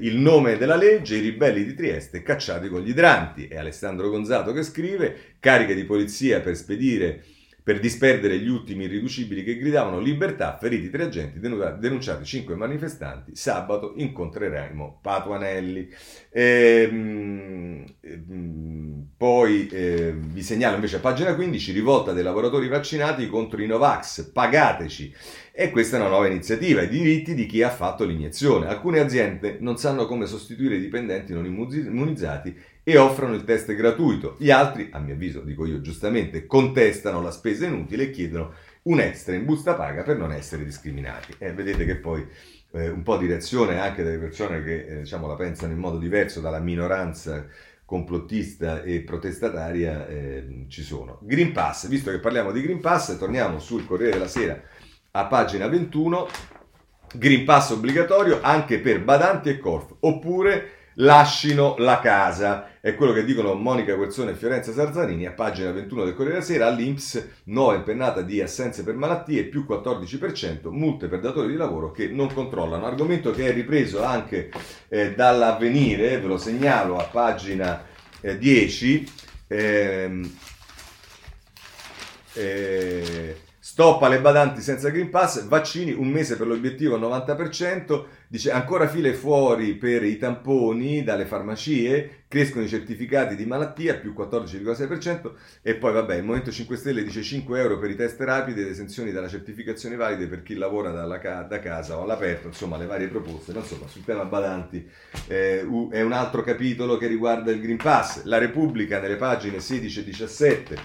il 0.00 0.16
nome 0.16 0.56
della 0.56 0.76
legge, 0.76 1.16
i 1.16 1.20
ribelli 1.20 1.64
di 1.64 1.74
Trieste 1.74 2.22
cacciati 2.22 2.68
con 2.68 2.82
gli 2.82 2.90
idranti. 2.90 3.46
È 3.48 3.56
Alessandro 3.56 4.08
Gonzato 4.08 4.52
che 4.52 4.62
scrive, 4.62 5.34
cariche 5.40 5.74
di 5.74 5.84
polizia 5.84 6.40
per 6.40 6.56
spedire 6.56 7.22
per 7.68 7.80
disperdere 7.80 8.38
gli 8.38 8.48
ultimi 8.48 8.84
irriducibili 8.84 9.44
che 9.44 9.58
gridavano 9.58 10.00
libertà, 10.00 10.56
feriti 10.58 10.88
tre 10.88 11.02
agenti, 11.02 11.38
denunciati 11.38 12.24
cinque 12.24 12.54
manifestanti, 12.54 13.36
sabato 13.36 13.92
incontreremo 13.94 15.00
Patuanelli. 15.02 15.86
Ehm, 16.30 17.84
ehm, 18.00 18.87
poi 19.18 19.66
eh, 19.66 20.14
vi 20.16 20.44
segnalo 20.44 20.76
invece 20.76 20.96
a 20.96 21.00
pagina 21.00 21.34
15, 21.34 21.72
rivolta 21.72 22.12
dei 22.12 22.22
lavoratori 22.22 22.68
vaccinati 22.68 23.26
contro 23.26 23.60
i 23.60 23.66
Novax, 23.66 24.30
pagateci. 24.30 25.12
E 25.50 25.70
questa 25.70 25.96
è 25.96 26.00
una 26.00 26.08
nuova 26.08 26.28
iniziativa, 26.28 26.82
i 26.82 26.88
diritti 26.88 27.34
di 27.34 27.46
chi 27.46 27.60
ha 27.64 27.68
fatto 27.68 28.04
l'iniezione. 28.04 28.68
Alcune 28.68 29.00
aziende 29.00 29.56
non 29.58 29.76
sanno 29.76 30.06
come 30.06 30.26
sostituire 30.26 30.76
i 30.76 30.80
dipendenti 30.80 31.32
non 31.32 31.46
immunizzati 31.46 32.56
e 32.84 32.96
offrono 32.96 33.34
il 33.34 33.42
test 33.42 33.74
gratuito. 33.74 34.36
Gli 34.38 34.52
altri, 34.52 34.88
a 34.92 35.00
mio 35.00 35.14
avviso, 35.14 35.40
dico 35.40 35.66
io 35.66 35.80
giustamente, 35.80 36.46
contestano 36.46 37.20
la 37.20 37.32
spesa 37.32 37.66
inutile 37.66 38.04
e 38.04 38.10
chiedono 38.10 38.52
un 38.82 39.00
extra 39.00 39.34
in 39.34 39.44
busta 39.44 39.74
paga 39.74 40.04
per 40.04 40.16
non 40.16 40.30
essere 40.30 40.64
discriminati. 40.64 41.34
E 41.38 41.52
vedete 41.52 41.84
che 41.84 41.96
poi 41.96 42.24
eh, 42.70 42.88
un 42.88 43.02
po' 43.02 43.16
di 43.16 43.26
reazione 43.26 43.80
anche 43.80 44.04
dalle 44.04 44.18
persone 44.18 44.62
che 44.62 44.86
eh, 44.86 44.98
diciamo, 45.00 45.26
la 45.26 45.34
pensano 45.34 45.72
in 45.72 45.78
modo 45.78 45.98
diverso 45.98 46.40
dalla 46.40 46.60
minoranza 46.60 47.46
complottista 47.88 48.82
e 48.82 49.00
protestataria 49.00 50.06
eh, 50.06 50.66
ci 50.68 50.82
sono. 50.82 51.20
Green 51.22 51.52
Pass, 51.52 51.88
visto 51.88 52.10
che 52.10 52.18
parliamo 52.18 52.52
di 52.52 52.60
Green 52.60 52.80
Pass, 52.80 53.16
torniamo 53.16 53.60
sul 53.60 53.86
Corriere 53.86 54.12
della 54.12 54.28
Sera 54.28 54.60
a 55.12 55.24
pagina 55.24 55.66
21. 55.68 56.28
Green 57.14 57.46
Pass 57.46 57.70
obbligatorio 57.70 58.40
anche 58.42 58.78
per 58.80 59.02
badanti 59.02 59.48
e 59.48 59.58
corf, 59.58 59.94
oppure 60.00 60.72
lascino 60.98 61.74
la 61.78 62.00
casa. 62.00 62.78
È 62.80 62.94
quello 62.94 63.12
che 63.12 63.24
dicono 63.24 63.54
Monica 63.54 63.94
Guerzone 63.94 64.30
e 64.30 64.34
Fiorenza 64.34 64.72
Sarzarini 64.72 65.26
a 65.26 65.32
pagina 65.32 65.72
21 65.72 66.04
del 66.04 66.14
Corriere 66.14 66.38
della 66.38 66.44
Sera. 66.44 66.66
All'Inps 66.66 67.28
nuova 67.44 67.74
impennata 67.74 68.22
di 68.22 68.40
assenze 68.40 68.84
per 68.84 68.94
malattie 68.94 69.44
più 69.44 69.66
14%, 69.68 70.70
multe 70.70 71.08
per 71.08 71.20
datori 71.20 71.48
di 71.48 71.56
lavoro 71.56 71.90
che 71.90 72.08
non 72.08 72.32
controllano. 72.32 72.86
Argomento 72.86 73.32
che 73.32 73.48
è 73.48 73.52
ripreso 73.52 74.02
anche 74.04 74.50
eh, 74.88 75.14
dall'avvenire, 75.14 76.18
ve 76.18 76.26
lo 76.26 76.38
segnalo 76.38 76.96
a 76.98 77.04
pagina 77.04 77.84
eh, 78.20 78.38
10. 78.38 79.12
Ehm, 79.48 80.30
Eh, 82.34 83.36
Stop 83.78 84.02
alle 84.02 84.20
badanti 84.20 84.60
senza 84.60 84.88
Green 84.88 85.08
Pass, 85.08 85.46
vaccini, 85.46 85.92
un 85.92 86.08
mese 86.08 86.36
per 86.36 86.48
l'obiettivo 86.48 86.96
al 86.96 87.00
90%, 87.00 88.06
dice 88.26 88.50
ancora 88.50 88.88
file 88.88 89.14
fuori 89.14 89.74
per 89.74 90.02
i 90.02 90.18
tamponi 90.18 91.04
dalle 91.04 91.26
farmacie, 91.26 92.24
crescono 92.26 92.64
i 92.64 92.68
certificati 92.68 93.36
di 93.36 93.46
malattia 93.46 93.94
più 93.94 94.14
14,6% 94.18 95.30
e 95.62 95.76
poi 95.76 95.92
vabbè 95.92 96.16
il 96.16 96.24
Movimento 96.24 96.50
5 96.50 96.76
Stelle 96.76 97.04
dice 97.04 97.22
5 97.22 97.60
euro 97.60 97.78
per 97.78 97.90
i 97.90 97.94
test 97.94 98.20
rapidi 98.20 98.62
ed 98.62 98.66
esenzioni 98.66 99.12
dalla 99.12 99.28
certificazione 99.28 99.94
valide 99.94 100.26
per 100.26 100.42
chi 100.42 100.56
lavora 100.56 100.90
dalla, 100.90 101.18
da 101.48 101.60
casa 101.60 101.98
o 101.98 102.02
all'aperto, 102.02 102.48
insomma 102.48 102.78
le 102.78 102.86
varie 102.86 103.06
proposte, 103.06 103.52
ma 103.52 103.60
insomma 103.60 103.86
sul 103.86 104.02
tema 104.02 104.24
badanti 104.24 104.90
eh, 105.28 105.60
è 105.90 106.02
un 106.02 106.12
altro 106.12 106.42
capitolo 106.42 106.96
che 106.96 107.06
riguarda 107.06 107.52
il 107.52 107.60
Green 107.60 107.76
Pass, 107.76 108.24
la 108.24 108.38
Repubblica 108.38 108.98
nelle 108.98 109.14
pagine 109.14 109.60
16 109.60 110.00
e 110.00 110.04
17. 110.04 110.78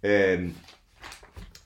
Eh, 0.00 0.52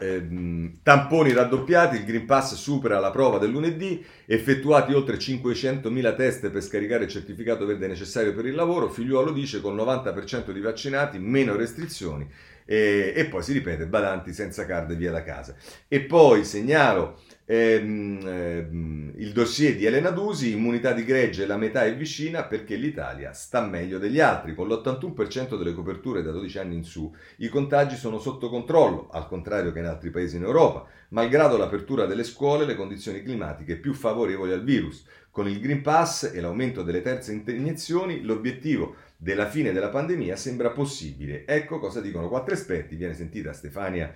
Ehm, 0.02 0.78
tamponi 0.82 1.32
raddoppiati, 1.32 1.96
il 1.96 2.04
Green 2.04 2.26
Pass 2.26 2.54
supera 2.54 2.98
la 2.98 3.10
prova 3.10 3.38
del 3.38 3.50
lunedì, 3.50 4.04
effettuati 4.26 4.92
oltre 4.92 5.16
500.000 5.16 6.16
test 6.16 6.50
per 6.50 6.62
scaricare 6.62 7.04
il 7.04 7.10
certificato 7.10 7.64
verde 7.64 7.86
necessario 7.86 8.34
per 8.34 8.46
il 8.46 8.54
lavoro, 8.54 8.88
Figliuolo 8.88 9.30
dice 9.30 9.60
con 9.60 9.76
90% 9.76 10.50
di 10.50 10.60
vaccinati, 10.60 11.18
meno 11.18 11.54
restrizioni 11.54 12.28
e, 12.64 13.12
e 13.14 13.26
poi 13.26 13.42
si 13.42 13.52
ripete, 13.52 13.86
badanti 13.86 14.32
senza 14.32 14.66
card 14.66 14.94
via 14.94 15.10
da 15.10 15.22
casa. 15.22 15.54
E 15.86 16.00
poi 16.00 16.44
segnalo 16.44 17.20
ehm, 17.44 18.20
ehm, 18.24 19.12
il 19.16 19.32
dossier 19.32 19.76
di 19.76 19.84
Elena 19.84 20.10
Dusi, 20.10 20.52
immunità 20.52 20.92
di 20.92 21.04
gregge, 21.04 21.46
la 21.46 21.56
metà 21.56 21.84
è 21.84 21.94
vicina 21.94 22.44
perché 22.44 22.76
l'Italia 22.76 23.32
sta 23.32 23.60
meglio 23.60 23.98
degli 23.98 24.20
altri, 24.20 24.54
con 24.54 24.68
l'81% 24.68 25.56
delle 25.56 25.74
coperture 25.74 26.22
da 26.22 26.30
12 26.30 26.58
anni 26.58 26.76
in 26.76 26.84
su, 26.84 27.14
i 27.38 27.48
contagi 27.48 27.96
sono 27.96 28.18
sotto 28.18 28.48
controllo, 28.48 29.08
al 29.10 29.26
contrario 29.26 29.72
che 29.72 29.80
in 29.80 29.86
altri 29.86 30.10
paesi 30.10 30.36
in 30.36 30.44
Europa, 30.44 30.86
malgrado 31.08 31.56
l'apertura 31.56 32.06
delle 32.06 32.24
scuole 32.24 32.64
le 32.64 32.74
condizioni 32.74 33.22
climatiche 33.22 33.76
più 33.76 33.92
favorevoli 33.92 34.52
al 34.52 34.64
virus. 34.64 35.04
Con 35.30 35.48
il 35.48 35.60
Green 35.60 35.80
Pass 35.80 36.30
e 36.34 36.40
l'aumento 36.40 36.82
delle 36.82 37.00
terze 37.00 37.32
iniezioni, 37.32 38.22
l'obiettivo 38.22 38.96
della 39.16 39.46
fine 39.46 39.72
della 39.72 39.88
pandemia 39.88 40.36
sembra 40.36 40.70
possibile. 40.70 41.46
Ecco 41.46 41.78
cosa 41.78 42.00
dicono 42.00 42.28
quattro 42.28 42.52
esperti. 42.52 42.96
Viene 42.96 43.14
sentita 43.14 43.52
Stefania 43.52 44.12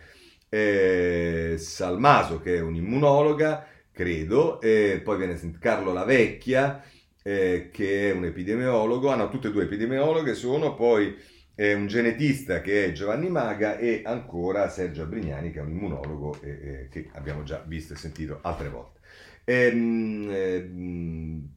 eh, 0.48 1.56
Salmaso, 1.58 2.40
che 2.40 2.56
è 2.56 2.60
un'immunologa, 2.60 3.66
credo, 3.92 4.60
e 4.60 5.00
poi 5.02 5.16
viene 5.16 5.38
Carlo 5.58 5.92
Lavecchia, 5.92 6.82
eh, 7.22 7.70
che 7.72 8.10
è 8.10 8.12
un 8.12 8.24
epidemiologo, 8.24 9.08
hanno 9.08 9.24
ah, 9.24 9.28
tutte 9.28 9.48
e 9.48 9.50
due 9.50 9.64
epidemiologhe, 9.64 10.34
sono 10.34 10.74
poi 10.74 11.16
eh, 11.54 11.74
un 11.74 11.86
genetista 11.86 12.60
che 12.60 12.84
è 12.84 12.92
Giovanni 12.92 13.28
Maga 13.28 13.78
e 13.78 14.02
ancora 14.04 14.68
Sergio 14.68 15.02
Abrignani, 15.02 15.50
che 15.50 15.58
è 15.58 15.62
un 15.62 15.70
immunologo 15.70 16.38
eh, 16.42 16.88
che 16.90 17.08
abbiamo 17.14 17.42
già 17.42 17.64
visto 17.66 17.94
e 17.94 17.96
sentito 17.96 18.38
altre 18.42 18.68
volte. 18.68 19.00
Ehm, 19.44 20.28
ehm, 20.30 21.48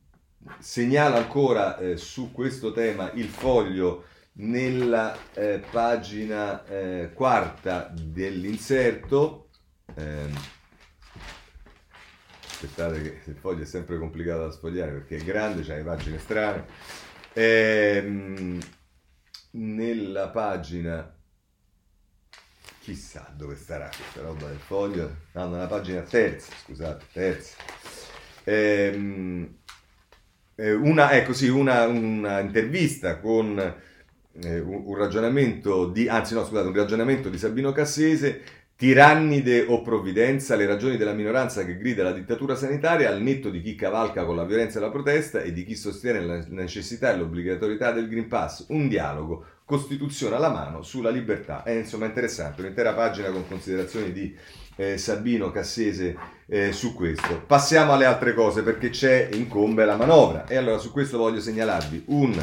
segnala 0.60 1.18
ancora 1.18 1.78
eh, 1.78 1.98
su 1.98 2.32
questo 2.32 2.72
tema 2.72 3.12
il 3.14 3.28
foglio 3.28 4.06
nella 4.40 5.18
eh, 5.34 5.62
pagina 5.72 6.66
eh, 6.66 7.12
quarta 7.14 7.92
dell'inserto. 7.94 9.50
Ehm, 9.96 10.34
aspettate 12.46 13.02
che 13.02 13.30
il 13.30 13.36
foglio 13.36 13.64
è 13.64 13.66
sempre 13.66 13.98
complicato 13.98 14.42
da 14.42 14.52
sfogliare 14.52 14.92
perché 14.92 15.18
è 15.18 15.24
grande, 15.24 15.64
c'ha 15.64 15.76
le 15.76 15.84
pagine 15.84 16.20
strane. 16.20 16.66
Ehm, 17.34 18.60
nella 19.52 20.30
pagina 20.30 21.16
chissà 22.80 23.32
dove 23.36 23.56
starà 23.56 23.90
questa 23.90 24.22
roba 24.22 24.48
del 24.48 24.58
foglio 24.58 25.16
no, 25.34 25.50
nella 25.50 25.68
pagina 25.68 26.02
terza 26.02 26.52
scusate 26.64 27.06
terza 27.12 27.56
ehm, 28.44 29.58
eh, 30.56 30.74
una, 30.74 31.12
ecco 31.14 31.34
sì, 31.34 31.48
una, 31.48 31.88
una 31.88 32.40
intervista 32.40 33.20
con 33.20 33.58
eh, 34.42 34.60
un, 34.60 34.84
un, 34.86 34.96
ragionamento 34.96 35.88
di, 35.88 36.08
anzi 36.08 36.34
no 36.34 36.46
scusate, 36.46 36.68
un 36.68 36.76
ragionamento 36.76 37.30
di 37.30 37.38
Sabino 37.38 37.72
Cassese, 37.72 38.42
tirannide 38.80 39.66
o 39.68 39.82
provvidenza, 39.82 40.56
le 40.56 40.66
ragioni 40.66 40.96
della 40.96 41.12
minoranza 41.12 41.66
che 41.66 41.76
grida 41.76 42.02
la 42.02 42.14
dittatura 42.14 42.56
sanitaria 42.56 43.10
al 43.10 43.22
netto 43.22 43.50
di 43.50 43.62
chi 43.62 43.76
cavalca 43.76 44.24
con 44.24 44.38
la 44.38 44.46
violenza 44.46 44.78
e 44.80 44.82
la 44.82 44.90
protesta 44.90 45.42
e 45.42 45.52
di 45.52 45.66
chi 45.66 45.76
sostiene 45.76 46.22
la 46.22 46.46
necessità 46.48 47.12
e 47.12 47.18
l'obbligatorietà 47.18 47.92
del 47.92 48.08
Green 48.08 48.30
Pass, 48.30 48.68
un 48.70 48.88
dialogo, 48.88 49.46
Costituzione 49.66 50.36
alla 50.36 50.50
mano 50.50 50.82
sulla 50.82 51.10
libertà. 51.10 51.64
È 51.64 51.72
insomma 51.72 52.06
interessante, 52.06 52.62
un'intera 52.62 52.94
pagina 52.94 53.30
con 53.32 53.48
considerazioni 53.48 54.14
di 54.14 54.36
eh, 54.78 54.98
Sabino 54.98 55.52
Cassese 55.52 56.16
eh, 56.48 56.72
su 56.72 56.96
questo. 56.96 57.44
Passiamo 57.46 57.92
alle 57.92 58.06
altre 58.06 58.34
cose 58.34 58.64
perché 58.64 58.90
c'è 58.90 59.30
incombe 59.34 59.84
la 59.84 59.98
manovra 59.98 60.48
e 60.48 60.56
allora 60.56 60.78
su 60.78 60.92
questo 60.92 61.18
voglio 61.18 61.42
segnalarvi 61.42 62.04
un 62.08 62.42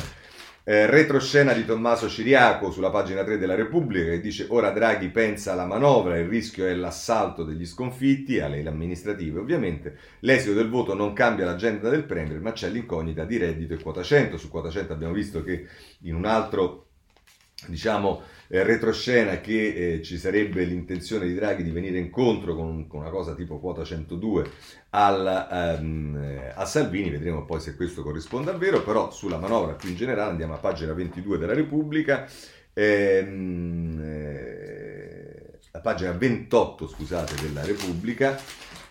eh, 0.68 0.86
retroscena 0.86 1.52
di 1.52 1.64
Tommaso 1.64 2.08
Ciriaco 2.08 2.72
sulla 2.72 2.90
pagina 2.90 3.22
3 3.22 3.38
della 3.38 3.54
Repubblica 3.54 4.10
che 4.10 4.20
dice 4.20 4.46
ora 4.48 4.70
Draghi 4.70 5.10
pensa 5.10 5.52
alla 5.52 5.64
manovra, 5.64 6.18
il 6.18 6.26
rischio 6.26 6.66
è 6.66 6.74
l'assalto 6.74 7.44
degli 7.44 7.64
sconfitti 7.64 8.40
alle 8.40 8.66
amministrative 8.66 9.38
ovviamente, 9.38 9.96
l'esito 10.20 10.54
del 10.54 10.68
voto 10.68 10.92
non 10.94 11.12
cambia 11.12 11.44
l'agenda 11.44 11.88
del 11.88 12.02
Premier 12.02 12.40
ma 12.40 12.50
c'è 12.50 12.68
l'incognita 12.68 13.24
di 13.24 13.36
reddito 13.36 13.74
e 13.74 13.80
quota 13.80 14.02
100, 14.02 14.36
su 14.36 14.48
quota 14.48 14.68
100 14.68 14.92
abbiamo 14.92 15.12
visto 15.12 15.44
che 15.44 15.68
in 16.00 16.16
un 16.16 16.24
altro 16.24 16.88
diciamo 17.68 18.22
eh, 18.49 18.62
retroscena 18.62 19.40
che 19.40 19.94
eh, 19.94 20.03
ci 20.03 20.18
sarebbe 20.18 20.64
l'intenzione 20.64 21.26
di 21.26 21.34
Draghi 21.34 21.62
di 21.62 21.70
venire 21.70 21.99
incontro 21.99 22.55
con, 22.55 22.86
con 22.86 23.01
una 23.01 23.11
cosa 23.11 23.34
tipo 23.34 23.59
quota 23.59 23.84
102 23.84 24.51
al, 24.90 25.78
um, 25.80 26.51
a 26.55 26.64
Salvini, 26.64 27.11
vedremo 27.11 27.44
poi 27.44 27.61
se 27.61 27.76
questo 27.76 28.03
corrisponde 28.03 28.51
al 28.51 28.59
vero, 28.59 28.82
però 28.82 29.11
sulla 29.11 29.38
manovra 29.38 29.74
più 29.74 29.88
in 29.90 29.97
generale 29.97 30.30
andiamo 30.30 30.55
a 30.55 30.59
pagina 30.59 30.92
22 30.92 31.38
della 31.38 31.55
Repubblica, 31.55 32.26
ehm, 32.72 34.01
eh, 34.03 35.59
la 35.72 35.80
pagina 35.80 36.12
28 36.12 36.88
scusate 36.88 37.34
della 37.42 37.64
Repubblica, 37.64 38.38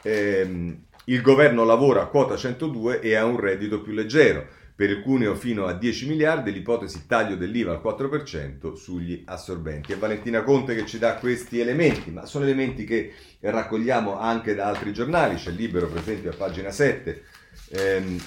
ehm, 0.01 0.83
il 1.05 1.21
governo 1.21 1.63
lavora 1.63 2.01
a 2.01 2.07
quota 2.07 2.35
102 2.35 2.99
e 2.99 3.15
ha 3.15 3.25
un 3.25 3.39
reddito 3.39 3.81
più 3.81 3.93
leggero 3.93 4.63
per 4.75 4.89
il 4.89 5.01
cuneo 5.01 5.35
fino 5.35 5.65
a 5.65 5.73
10 5.73 6.07
miliardi, 6.07 6.51
l'ipotesi 6.51 7.05
taglio 7.07 7.35
dell'IVA 7.35 7.71
al 7.71 7.81
4% 7.81 8.73
sugli 8.73 9.23
assorbenti. 9.25 9.93
È 9.93 9.97
Valentina 9.97 10.43
Conte 10.43 10.75
che 10.75 10.85
ci 10.85 10.99
dà 10.99 11.15
questi 11.15 11.59
elementi, 11.59 12.11
ma 12.11 12.25
sono 12.25 12.43
elementi 12.43 12.83
che 12.83 13.13
raccogliamo 13.39 14.19
anche 14.19 14.53
da 14.53 14.65
altri 14.65 14.91
giornali, 14.91 15.35
c'è 15.35 15.51
Libero 15.51 15.87
per 15.87 15.99
esempio 15.99 16.31
a 16.31 16.35
pagina 16.35 16.71
7. 16.71 17.23
Ehm, 17.69 18.19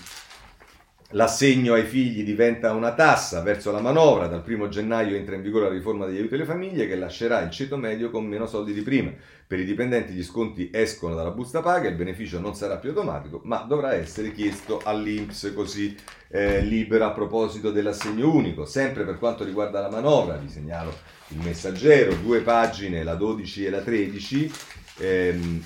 L'assegno 1.12 1.72
ai 1.72 1.86
figli 1.86 2.22
diventa 2.22 2.74
una 2.74 2.92
tassa 2.92 3.40
verso 3.40 3.72
la 3.72 3.80
manovra, 3.80 4.26
dal 4.26 4.42
1 4.46 4.68
gennaio 4.68 5.16
entra 5.16 5.36
in 5.36 5.40
vigore 5.40 5.64
la 5.64 5.72
riforma 5.72 6.04
degli 6.04 6.18
aiuti 6.18 6.34
alle 6.34 6.44
famiglie 6.44 6.86
che 6.86 6.96
lascerà 6.96 7.40
il 7.40 7.50
ceto 7.50 7.78
medio 7.78 8.10
con 8.10 8.26
meno 8.26 8.46
soldi 8.46 8.74
di 8.74 8.82
prima. 8.82 9.10
Per 9.46 9.58
i 9.58 9.64
dipendenti 9.64 10.12
gli 10.12 10.22
sconti 10.22 10.68
escono 10.70 11.14
dalla 11.14 11.30
busta 11.30 11.62
paga, 11.62 11.88
il 11.88 11.94
beneficio 11.94 12.38
non 12.38 12.54
sarà 12.54 12.76
più 12.76 12.90
automatico, 12.90 13.40
ma 13.44 13.64
dovrà 13.66 13.94
essere 13.94 14.32
chiesto 14.32 14.82
all'Inps 14.84 15.50
così 15.54 15.96
eh, 16.28 16.60
libero 16.60 17.06
a 17.06 17.12
proposito 17.12 17.70
dell'assegno 17.70 18.30
unico. 18.30 18.66
Sempre 18.66 19.04
per 19.04 19.16
quanto 19.16 19.44
riguarda 19.44 19.80
la 19.80 19.88
manovra, 19.88 20.36
vi 20.36 20.50
segnalo 20.50 20.94
il 21.28 21.38
messaggero, 21.38 22.16
due 22.16 22.42
pagine, 22.42 23.02
la 23.02 23.14
12 23.14 23.64
e 23.64 23.70
la 23.70 23.80
13. 23.80 24.52
Ehm, 24.98 25.64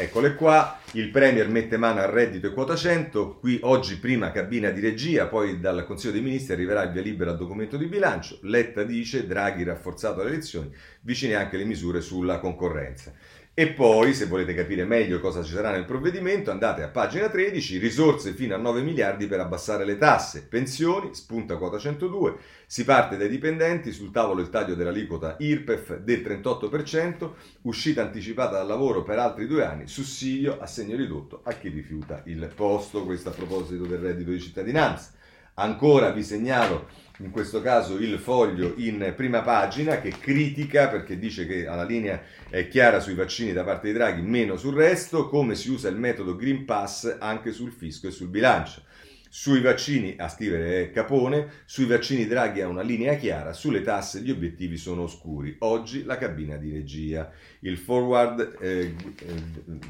Eccole 0.00 0.36
qua, 0.36 0.78
il 0.92 1.10
Premier 1.10 1.48
mette 1.48 1.76
mano 1.76 2.00
al 2.00 2.06
reddito 2.06 2.46
e 2.46 2.52
quota 2.52 2.76
100, 2.76 3.38
qui 3.40 3.58
oggi 3.62 3.98
prima 3.98 4.30
cabina 4.30 4.70
di 4.70 4.80
regia, 4.80 5.26
poi 5.26 5.58
dal 5.58 5.84
Consiglio 5.84 6.12
dei 6.12 6.22
Ministri 6.22 6.52
arriverà 6.52 6.84
il 6.84 6.92
via 6.92 7.02
libera 7.02 7.32
al 7.32 7.36
documento 7.36 7.76
di 7.76 7.86
bilancio, 7.86 8.38
Letta 8.42 8.84
dice 8.84 9.26
Draghi 9.26 9.64
rafforzato 9.64 10.20
alle 10.20 10.30
elezioni, 10.30 10.72
vicine 11.00 11.34
anche 11.34 11.56
le 11.56 11.64
misure 11.64 12.00
sulla 12.00 12.38
concorrenza. 12.38 13.12
E 13.58 13.70
poi, 13.70 14.14
se 14.14 14.26
volete 14.26 14.54
capire 14.54 14.84
meglio 14.84 15.18
cosa 15.18 15.42
ci 15.42 15.52
sarà 15.52 15.72
nel 15.72 15.84
provvedimento, 15.84 16.52
andate 16.52 16.84
a 16.84 16.90
pagina 16.90 17.28
13, 17.28 17.78
risorse 17.78 18.32
fino 18.32 18.54
a 18.54 18.56
9 18.56 18.82
miliardi 18.82 19.26
per 19.26 19.40
abbassare 19.40 19.84
le 19.84 19.98
tasse, 19.98 20.46
pensioni, 20.48 21.12
spunta 21.12 21.56
quota 21.56 21.76
102, 21.76 22.36
si 22.66 22.84
parte 22.84 23.16
dai 23.16 23.28
dipendenti, 23.28 23.90
sul 23.90 24.12
tavolo 24.12 24.42
il 24.42 24.48
taglio 24.48 24.76
dell'aliquota 24.76 25.34
IRPEF 25.40 25.98
del 25.98 26.20
38%, 26.20 27.30
uscita 27.62 28.00
anticipata 28.00 28.58
dal 28.58 28.68
lavoro 28.68 29.02
per 29.02 29.18
altri 29.18 29.48
due 29.48 29.64
anni, 29.64 29.88
sussidio, 29.88 30.60
assegno 30.60 30.94
ridotto 30.94 31.40
a 31.42 31.50
chi 31.54 31.68
rifiuta 31.68 32.22
il 32.26 32.48
posto, 32.54 33.04
questo 33.04 33.30
a 33.30 33.32
proposito 33.32 33.86
del 33.86 33.98
reddito 33.98 34.30
di 34.30 34.40
cittadinanza. 34.40 35.10
Ancora 35.54 36.10
vi 36.10 36.22
segnalo 36.22 36.86
in 37.20 37.30
questo 37.30 37.60
caso 37.60 37.96
il 37.96 38.18
foglio 38.18 38.74
in 38.76 39.12
prima 39.16 39.42
pagina 39.42 40.00
che 40.00 40.10
critica 40.10 40.88
perché 40.88 41.18
dice 41.18 41.46
che 41.46 41.64
la 41.64 41.84
linea 41.84 42.22
è 42.48 42.68
chiara 42.68 43.00
sui 43.00 43.14
vaccini 43.14 43.52
da 43.52 43.64
parte 43.64 43.88
di 43.88 43.92
Draghi, 43.92 44.22
meno 44.22 44.56
sul 44.56 44.74
resto, 44.74 45.28
come 45.28 45.54
si 45.56 45.70
usa 45.70 45.88
il 45.88 45.96
metodo 45.96 46.36
Green 46.36 46.64
Pass 46.64 47.16
anche 47.18 47.52
sul 47.52 47.72
fisco 47.72 48.06
e 48.06 48.10
sul 48.12 48.28
bilancio. 48.28 48.82
Sui 49.30 49.60
vaccini, 49.60 50.14
a 50.18 50.28
scrivere 50.28 50.90
Capone, 50.90 51.62
sui 51.66 51.84
vaccini 51.86 52.26
Draghi 52.26 52.62
ha 52.62 52.68
una 52.68 52.82
linea 52.82 53.14
chiara, 53.14 53.52
sulle 53.52 53.82
tasse 53.82 54.20
gli 54.20 54.30
obiettivi 54.30 54.76
sono 54.76 55.02
oscuri. 55.02 55.56
Oggi 55.60 56.04
la 56.04 56.16
cabina 56.16 56.56
di 56.56 56.72
regia. 56.72 57.30
Il 57.60 57.76
forward, 57.76 58.56
eh, 58.60 58.80
eh, 58.80 58.94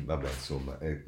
vabbè 0.05 0.29
insomma, 0.29 0.79
eh, 0.81 1.05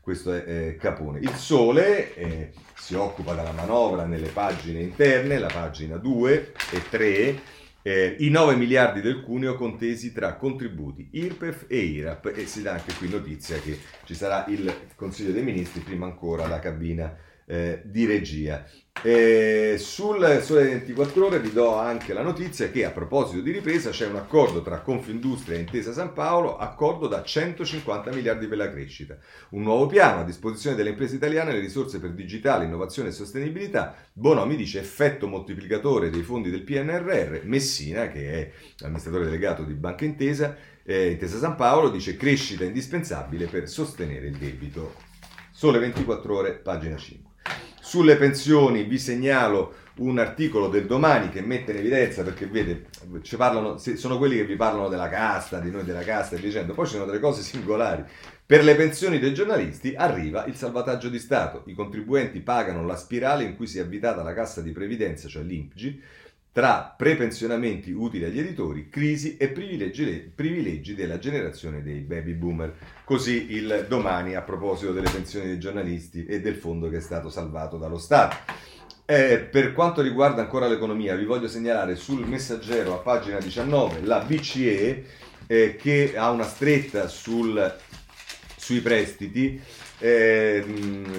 questo 0.00 0.32
è, 0.32 0.44
è, 0.44 0.76
Capone. 0.76 1.18
Il 1.20 1.34
Sole 1.34 2.14
eh, 2.14 2.52
si 2.74 2.94
occupa 2.94 3.34
della 3.34 3.52
manovra 3.52 4.04
nelle 4.04 4.28
pagine 4.28 4.80
interne, 4.80 5.38
la 5.38 5.50
pagina 5.52 5.96
2 5.96 6.52
e 6.72 6.88
3 6.88 7.62
eh, 7.86 8.16
i 8.20 8.30
9 8.30 8.56
miliardi 8.56 9.02
del 9.02 9.20
cuneo 9.20 9.56
contesi 9.56 10.10
tra 10.10 10.36
contributi 10.36 11.10
IRPEF 11.12 11.66
e 11.68 11.76
IRAP 11.76 12.32
e 12.34 12.46
si 12.46 12.62
dà 12.62 12.72
anche 12.72 12.94
qui 12.94 13.10
notizia 13.10 13.58
che 13.58 13.78
ci 14.04 14.14
sarà 14.14 14.46
il 14.48 14.74
Consiglio 14.94 15.32
dei 15.32 15.42
Ministri, 15.42 15.82
prima 15.82 16.06
ancora 16.06 16.46
la 16.46 16.60
cabina 16.60 17.14
eh, 17.46 17.82
di 17.84 18.06
regia. 18.06 18.64
E 19.02 19.74
sul 19.76 20.40
Sole 20.40 20.64
24 20.64 21.26
Ore 21.26 21.40
vi 21.40 21.52
do 21.52 21.76
anche 21.76 22.14
la 22.14 22.22
notizia 22.22 22.70
che 22.70 22.84
a 22.84 22.90
proposito 22.90 23.42
di 23.42 23.50
ripresa 23.50 23.90
c'è 23.90 24.06
un 24.06 24.16
accordo 24.16 24.62
tra 24.62 24.80
Confindustria 24.80 25.56
e 25.58 25.60
Intesa 25.60 25.92
San 25.92 26.12
Paolo, 26.12 26.56
accordo 26.56 27.08
da 27.08 27.22
150 27.22 28.12
miliardi 28.12 28.46
per 28.46 28.56
la 28.56 28.70
crescita. 28.70 29.18
Un 29.50 29.62
nuovo 29.62 29.86
piano 29.86 30.20
a 30.20 30.24
disposizione 30.24 30.76
delle 30.76 30.90
imprese 30.90 31.16
italiane, 31.16 31.52
le 31.52 31.58
risorse 31.58 31.98
per 31.98 32.12
digitale, 32.12 32.64
innovazione 32.64 33.08
e 33.08 33.12
sostenibilità. 33.12 33.94
Bonomi 34.12 34.56
dice 34.56 34.78
effetto 34.78 35.26
moltiplicatore 35.26 36.08
dei 36.08 36.22
fondi 36.22 36.50
del 36.50 36.62
PNRR. 36.62 37.40
Messina, 37.44 38.08
che 38.08 38.32
è 38.32 38.50
l'amministratore 38.78 39.24
delegato 39.24 39.64
di 39.64 39.74
Banca 39.74 40.04
Intesa, 40.04 40.56
eh, 40.82 41.10
Intesa 41.10 41.38
San 41.38 41.56
Paolo, 41.56 41.90
dice 41.90 42.16
crescita 42.16 42.64
indispensabile 42.64 43.46
per 43.46 43.68
sostenere 43.68 44.28
il 44.28 44.36
debito. 44.36 44.94
Sole 45.50 45.78
24 45.78 46.34
ore, 46.34 46.52
pagina 46.54 46.96
5. 46.96 47.33
Sulle 47.94 48.16
pensioni 48.16 48.82
vi 48.82 48.98
segnalo 48.98 49.72
un 49.98 50.18
articolo 50.18 50.66
del 50.66 50.84
domani 50.84 51.28
che 51.28 51.42
mette 51.42 51.70
in 51.70 51.78
evidenza 51.78 52.24
perché 52.24 52.44
vede, 52.46 52.86
parlano, 53.36 53.78
sono 53.78 54.18
quelli 54.18 54.34
che 54.34 54.44
vi 54.44 54.56
parlano 54.56 54.88
della 54.88 55.08
casta, 55.08 55.60
di 55.60 55.70
noi 55.70 55.84
della 55.84 56.02
casta 56.02 56.34
e 56.34 56.40
dicendo, 56.40 56.74
poi 56.74 56.86
ci 56.86 56.94
sono 56.94 57.04
delle 57.04 57.20
cose 57.20 57.42
singolari. 57.42 58.02
Per 58.44 58.64
le 58.64 58.74
pensioni 58.74 59.20
dei 59.20 59.32
giornalisti 59.32 59.94
arriva 59.94 60.44
il 60.46 60.56
salvataggio 60.56 61.08
di 61.08 61.20
Stato. 61.20 61.62
I 61.66 61.74
contribuenti 61.74 62.40
pagano 62.40 62.84
la 62.84 62.96
spirale 62.96 63.44
in 63.44 63.54
cui 63.54 63.68
si 63.68 63.78
è 63.78 63.82
avvitata 63.82 64.24
la 64.24 64.34
cassa 64.34 64.60
di 64.60 64.72
previdenza, 64.72 65.28
cioè 65.28 65.44
l'INPGI, 65.44 66.02
tra 66.54 66.94
prepensionamenti 66.96 67.90
utili 67.90 68.26
agli 68.26 68.38
editori, 68.38 68.88
crisi 68.88 69.36
e 69.36 69.48
privilegi, 69.48 70.32
privilegi, 70.32 70.94
della 70.94 71.18
generazione 71.18 71.82
dei 71.82 71.98
baby 71.98 72.34
boomer. 72.34 72.72
Così 73.02 73.50
il 73.54 73.86
domani 73.88 74.36
a 74.36 74.42
proposito 74.42 74.92
delle 74.92 75.10
pensioni 75.10 75.46
dei 75.46 75.58
giornalisti 75.58 76.24
e 76.24 76.40
del 76.40 76.54
fondo 76.54 76.88
che 76.88 76.98
è 76.98 77.00
stato 77.00 77.28
salvato 77.28 77.76
dallo 77.76 77.98
Stato. 77.98 78.36
Eh, 79.04 79.40
per 79.50 79.72
quanto 79.72 80.00
riguarda 80.00 80.42
ancora 80.42 80.68
l'economia, 80.68 81.16
vi 81.16 81.24
voglio 81.24 81.48
segnalare 81.48 81.96
sul 81.96 82.24
messaggero 82.24 82.94
a 82.94 82.98
pagina 82.98 83.38
19 83.38 84.02
la 84.02 84.20
BCE 84.20 85.04
eh, 85.48 85.74
che 85.74 86.12
ha 86.16 86.30
una 86.30 86.44
stretta 86.44 87.08
sul, 87.08 87.76
sui 88.56 88.78
prestiti 88.78 89.60
eh, 89.98 90.64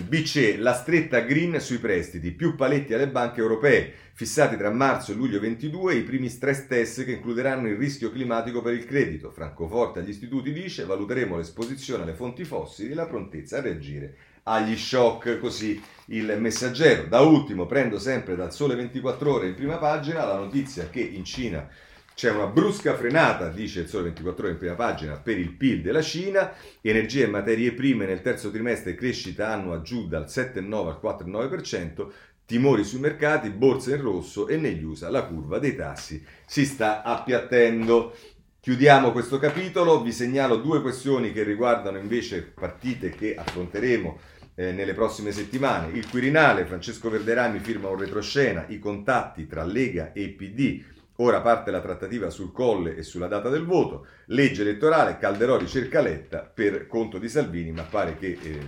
BCE, 0.08 0.58
la 0.58 0.74
stretta 0.74 1.22
green 1.22 1.60
sui 1.60 1.78
prestiti, 1.78 2.32
più 2.32 2.56
paletti 2.56 2.94
alle 2.94 3.08
banche 3.08 3.40
europee, 3.40 3.94
fissati 4.14 4.58
tra 4.58 4.72
marzo 4.72 5.12
e 5.12 5.16
luglio 5.16 5.40
22 5.40 5.96
i 5.96 6.04
primi 6.04 6.30
stress 6.30 6.68
test 6.68 7.04
che 7.04 7.12
includeranno 7.12 7.68
il 7.68 7.78
rischio 7.78 8.12
climatico 8.12 8.62
per 8.62 8.74
il 8.74 8.86
credito. 8.86 9.32
Francoforte 9.32 10.00
agli 10.00 10.10
istituti 10.10 10.54
dice 10.54 10.86
valuteremo 10.86 11.38
l'esposizione 11.38 12.04
alle 12.04 12.14
fonti 12.14 12.44
fossili 12.44 12.92
e 12.92 12.96
la 12.96 13.08
prontezza 13.08 13.58
a 13.58 13.62
reagire 13.62 14.16
agli 14.48 14.76
shock, 14.78 15.40
così 15.40 15.82
il 16.08 16.36
messaggero. 16.40 17.08
Da 17.08 17.22
ultimo 17.22 17.66
prendo 17.66 17.98
sempre 17.98 18.36
dal 18.36 18.54
Sole 18.54 18.76
24 18.76 19.34
ore 19.34 19.48
in 19.48 19.56
prima 19.56 19.78
pagina 19.78 20.26
la 20.26 20.38
notizia 20.38 20.90
che 20.90 21.02
in 21.02 21.24
Cina 21.24 21.68
c'è 22.16 22.32
una 22.32 22.48
brusca 22.48 22.96
frenata, 22.96 23.50
dice 23.50 23.82
il 23.82 23.90
Sole 23.90 24.06
24 24.06 24.44
Ore 24.44 24.54
in 24.54 24.58
prima 24.58 24.74
pagina, 24.74 25.18
per 25.18 25.38
il 25.38 25.52
PIL 25.52 25.82
della 25.82 26.02
Cina, 26.02 26.54
energie 26.80 27.26
e 27.26 27.28
materie 27.28 27.74
prime 27.74 28.06
nel 28.06 28.22
terzo 28.22 28.52
trimestre 28.52 28.96
crescita 28.96 29.50
annua 29.50 29.82
giù 29.82 30.08
dal 30.08 30.24
7,9 30.24 30.88
al 30.88 31.00
4,9%, 31.04 32.08
timori 32.46 32.86
sui 32.86 33.00
mercati, 33.00 33.50
borse 33.50 33.96
in 33.96 34.02
rosso 34.02 34.48
e 34.48 34.56
negli 34.56 34.84
USA 34.84 35.10
la 35.10 35.26
curva 35.26 35.60
dei 35.60 35.76
tassi 35.76 36.24
si 36.46 36.66
sta 36.66 37.04
appiattendo. 37.04 38.16
Chiudiamo 38.62 39.12
questo 39.12 39.38
capitolo, 39.38 40.02
vi 40.02 40.14
segnalo 40.14 40.56
due 40.56 40.82
questioni 40.82 41.34
che 41.34 41.44
riguardano 41.44 41.98
invece 41.98 42.44
partite 42.44 43.10
che 43.10 43.36
affronteremo 43.36 44.20
eh, 44.56 44.72
nelle 44.72 44.94
prossime 44.94 45.34
settimane. 45.34 45.92
Il 45.98 46.10
Quirinale, 46.10 46.66
Francesco 46.66 47.10
Verderami 47.10 47.60
firma 47.60 47.90
un 47.90 47.98
retroscena, 47.98 48.66
i 48.70 48.80
contatti 48.80 49.46
tra 49.48 49.66
Lega 49.66 50.14
e 50.14 50.30
PD 50.30 50.94
Ora 51.18 51.42
parte 51.42 51.72
la 51.72 51.80
trattativa 51.80 52.30
sul 52.30 52.52
colle 52.52 52.96
e 52.96 53.04
sulla 53.04 53.28
data 53.28 53.50
del 53.50 53.66
voto. 53.66 54.08
Legge 54.28 54.62
elettorale, 54.62 55.18
Calderoli 55.18 55.68
cerca 55.68 56.02
Letta 56.02 56.40
per 56.40 56.88
conto 56.88 57.18
di 57.18 57.30
Salvini, 57.30 57.72
ma 57.72 57.84
pare 57.84 58.18
che 58.18 58.38
eh, 58.42 58.60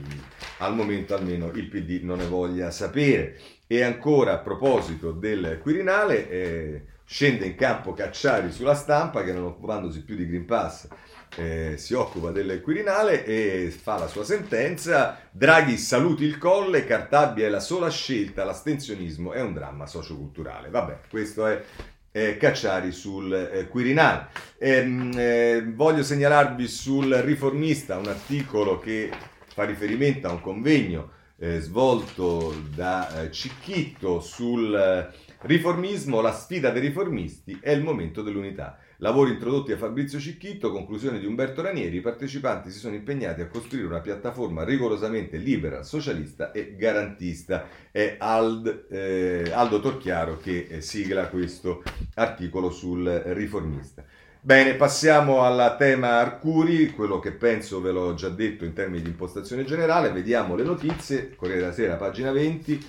al 0.60 0.74
momento 0.74 1.14
almeno 1.14 1.52
il 1.54 1.68
PD 1.68 2.04
non 2.04 2.20
ne 2.20 2.26
voglia 2.26 2.72
sapere. 2.72 3.38
E 3.68 3.84
ancora 3.84 4.34
a 4.34 4.38
proposito 4.38 5.12
del 5.12 5.60
Quirinale, 5.62 6.30
eh, 6.30 6.86
scende 7.04 7.46
in 7.46 7.56
campo 7.56 7.94
Cacciari 7.94 8.52
sulla 8.52 8.76
stampa 8.76 9.24
che 9.24 9.34
non 9.34 9.44
occupandosi 9.44 10.04
più 10.04 10.16
di 10.16 10.28
Green 10.28 10.46
Pass 10.46 10.88
eh, 11.36 11.76
si 11.78 11.94
occupa 11.94 12.32
del 12.32 12.62
Quirinale 12.62 13.26
e 13.26 13.70
fa 13.72 13.98
la 13.98 14.08
sua 14.08 14.24
sentenza. 14.24 15.20
Draghi 15.32 15.78
saluti 15.78 16.24
il 16.24 16.38
colle, 16.38 16.86
Cartabia 16.86 17.46
è 17.46 17.50
la 17.50 17.60
sola 17.60 17.90
scelta, 17.90 18.44
l'astensionismo 18.44 19.34
è 19.34 19.42
un 19.42 19.54
dramma 19.54 19.86
socioculturale. 19.86 20.70
Vabbè, 20.70 21.00
questo 21.10 21.46
è 21.46 21.64
eh, 22.18 22.38
Cacciari 22.38 22.92
sul 22.92 23.32
eh, 23.32 23.68
Quirinale. 23.68 24.28
Ehm, 24.58 25.12
eh, 25.16 25.64
voglio 25.74 26.02
segnalarvi 26.02 26.68
sul 26.68 27.14
Riformista 27.14 27.98
un 27.98 28.08
articolo 28.08 28.80
che 28.80 29.12
fa 29.54 29.64
riferimento 29.66 30.28
a 30.28 30.32
un 30.32 30.42
convegno 30.42 31.12
eh, 31.38 31.60
svolto 31.60 32.56
da 32.74 33.22
eh, 33.22 33.32
Cicchitto 33.32 34.20
sul 34.20 35.14
riformismo, 35.42 36.20
la 36.20 36.34
sfida 36.34 36.72
dei 36.72 36.82
riformisti 36.82 37.60
è 37.62 37.70
il 37.70 37.84
momento 37.84 38.24
dell'unità. 38.24 38.80
Lavori 39.00 39.34
introdotti 39.34 39.70
da 39.70 39.78
Fabrizio 39.78 40.18
Cicchitto, 40.18 40.72
conclusione 40.72 41.20
di 41.20 41.28
Umberto 41.28 41.62
Ranieri, 41.62 41.98
i 41.98 42.02
partecipanti 42.02 42.72
si 42.72 42.80
sono 42.80 42.96
impegnati 42.96 43.42
a 43.42 43.48
costruire 43.48 43.86
una 43.86 44.00
piattaforma 44.00 44.64
rigorosamente 44.64 45.38
libera, 45.38 45.84
socialista 45.84 46.52
e 46.52 46.76
garantista. 46.76 47.68
È 47.92 48.16
Ald, 48.18 48.88
eh, 48.90 49.52
Aldo 49.54 49.80
Torchiaro 49.82 50.40
che 50.40 50.66
eh, 50.68 50.82
sigla 50.82 51.28
questo 51.28 51.84
articolo 52.16 52.72
sul 52.72 53.08
riformista. 53.08 54.04
Bene, 54.42 54.74
passiamo 54.74 55.44
al 55.44 55.76
tema 55.78 56.18
Arcuri, 56.18 56.90
quello 56.90 57.20
che 57.20 57.34
penso 57.34 57.80
ve 57.82 57.92
l'ho 57.92 58.16
già 58.16 58.30
detto 58.30 58.66
in 58.66 58.74
termini 58.74 59.04
di 59.04 59.10
impostazione 59.10 59.64
generale, 59.64 60.12
vediamo 60.12 60.56
le 60.56 60.64
notizie, 60.64 61.36
Corriere 61.36 61.62
della 61.62 61.74
Sera, 61.74 61.96
pagina 61.98 62.32
20, 62.32 62.86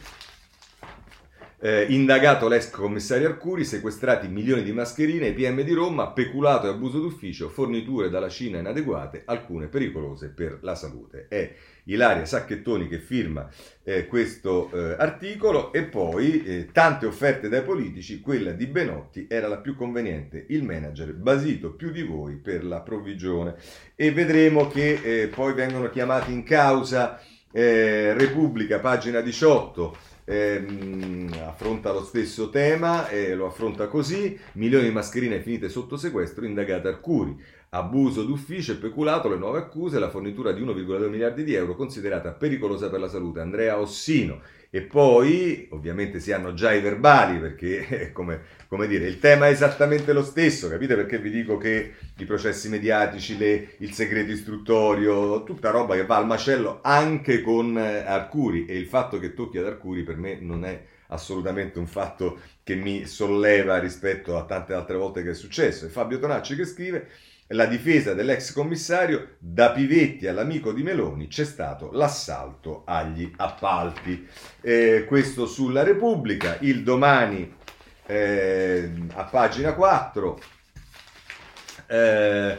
eh, 1.61 1.87
indagato 1.89 2.47
l'ex 2.47 2.71
commissario 2.71 3.29
Arcuri, 3.29 3.65
sequestrati 3.65 4.29
milioni 4.29 4.63
di 4.63 4.73
mascherine, 4.73 5.33
PM 5.33 5.63
di 5.63 5.73
Roma, 5.73 6.11
peculato 6.11 6.67
e 6.67 6.71
abuso 6.71 7.01
d'ufficio, 7.01 7.49
forniture 7.49 8.11
dalla 8.11 8.29
Cina 8.29 8.59
inadeguate, 8.59 9.23
alcune 9.25 9.67
pericolose 9.67 10.29
per 10.29 10.59
la 10.63 10.75
salute. 10.75 11.27
È 11.29 11.53
Ilaria 11.85 12.25
Sacchettoni 12.25 12.87
che 12.87 12.99
firma 12.99 13.49
eh, 13.83 14.07
questo 14.07 14.71
eh, 14.73 14.95
articolo 14.99 15.73
e 15.73 15.85
poi 15.85 16.45
eh, 16.45 16.69
tante 16.71 17.07
offerte 17.07 17.49
dai 17.49 17.63
politici, 17.63 18.21
quella 18.21 18.53
di 18.53 18.67
Benotti 18.67 19.27
era 19.29 19.49
la 19.49 19.59
più 19.59 19.75
conveniente, 19.75 20.45
il 20.51 20.63
manager 20.63 21.13
basito 21.15 21.73
più 21.73 21.91
di 21.91 22.03
voi 22.03 22.37
per 22.37 22.65
la 22.65 22.81
provvigione. 22.81 23.57
E 23.97 24.13
vedremo 24.13 24.69
che 24.69 25.01
eh, 25.03 25.27
poi 25.29 25.55
vengono 25.55 25.91
chiamati 25.91 26.31
in 26.31 26.45
causa 26.45 27.21
eh, 27.51 28.13
Repubblica, 28.13 28.79
pagina 28.79 29.21
18, 29.21 29.97
ehm, 30.29 31.33
affronta 31.47 31.91
lo 31.93 32.05
stesso 32.05 32.51
tema 32.51 33.09
e 33.09 33.35
lo 33.35 33.47
affronta 33.47 33.89
così, 33.89 34.39
milioni 34.53 34.85
di 34.85 34.93
mascherine 34.93 35.41
finite 35.41 35.69
sotto 35.69 35.97
sequestro, 35.97 36.45
indagate 36.45 36.89
Arcuri, 36.89 37.37
abuso 37.71 38.23
d'ufficio 38.23 38.73
e 38.73 38.77
peculato, 38.77 39.29
le 39.29 39.37
nuove 39.37 39.59
accuse, 39.59 39.99
la 39.99 40.11
fornitura 40.11 40.53
di 40.53 40.63
1,2 40.63 41.09
miliardi 41.09 41.45
di 41.45 41.55
euro 41.55 41.75
considerata 41.75 42.33
pericolosa 42.33 42.89
per 42.89 43.01
la 43.01 43.09
salute, 43.09 43.41
Andrea 43.41 43.79
Ossino, 43.79 44.41
e 44.71 44.83
poi 44.83 45.67
ovviamente 45.71 46.21
si 46.21 46.31
hanno 46.31 46.53
già 46.53 46.73
i 46.73 46.81
verbali 46.81 47.39
perché 47.39 48.11
come, 48.13 48.43
come, 48.69 48.87
dire 48.87 49.07
il 49.07 49.19
tema 49.19 49.47
è 49.47 49.51
esattamente 49.51 50.13
lo 50.13 50.23
stesso 50.23 50.69
capite 50.69 50.95
perché 50.95 51.19
vi 51.19 51.31
dico 51.31 51.57
che 51.57 51.95
i 52.19 52.25
processi 52.27 52.69
mediatici 52.69 53.39
le, 53.39 53.77
il 53.79 53.93
segreto 53.93 54.31
istruttorio 54.31 55.43
tutta 55.45 55.71
roba 55.71 55.95
che 55.95 56.05
va 56.05 56.17
al 56.17 56.27
macello 56.27 56.81
anche 56.83 57.41
con 57.41 57.79
eh, 57.79 58.01
Arcuri. 58.01 58.67
E 58.67 58.77
il 58.77 58.87
fatto 58.87 59.19
che 59.19 59.33
tocchi 59.33 59.59
ad 59.59 59.67
Arcuri 59.67 60.03
per 60.03 60.17
me 60.17 60.39
non 60.41 60.65
è 60.65 60.83
assolutamente 61.09 61.79
un 61.79 61.87
fatto 61.87 62.39
che 62.63 62.75
mi 62.75 63.07
solleva 63.07 63.79
rispetto 63.79 64.37
a 64.37 64.45
tante 64.45 64.75
altre 64.75 64.97
volte 64.97 65.23
che 65.23 65.31
è 65.31 65.35
successo. 65.35 65.87
È 65.87 65.89
Fabio 65.89 66.19
Tonacci 66.19 66.55
che 66.55 66.67
scrive 66.67 67.09
la 67.49 67.67
difesa 67.67 68.15
dell'ex 68.15 68.53
commissario, 68.53 69.37
da 69.39 69.71
Pivetti 69.71 70.27
all'amico 70.27 70.73
di 70.73 70.83
Meloni 70.83 71.29
c'è 71.29 71.45
stato 71.45 71.91
l'assalto 71.93 72.83
agli 72.85 73.31
appalti. 73.37 74.27
Eh, 74.61 75.05
questo 75.07 75.47
sulla 75.47 75.83
Repubblica, 75.83 76.59
il 76.61 76.83
domani 76.83 77.55
eh, 78.07 78.91
a 79.15 79.25
pagina 79.25 79.73
4. 79.75 80.41
Eh, 81.87 82.59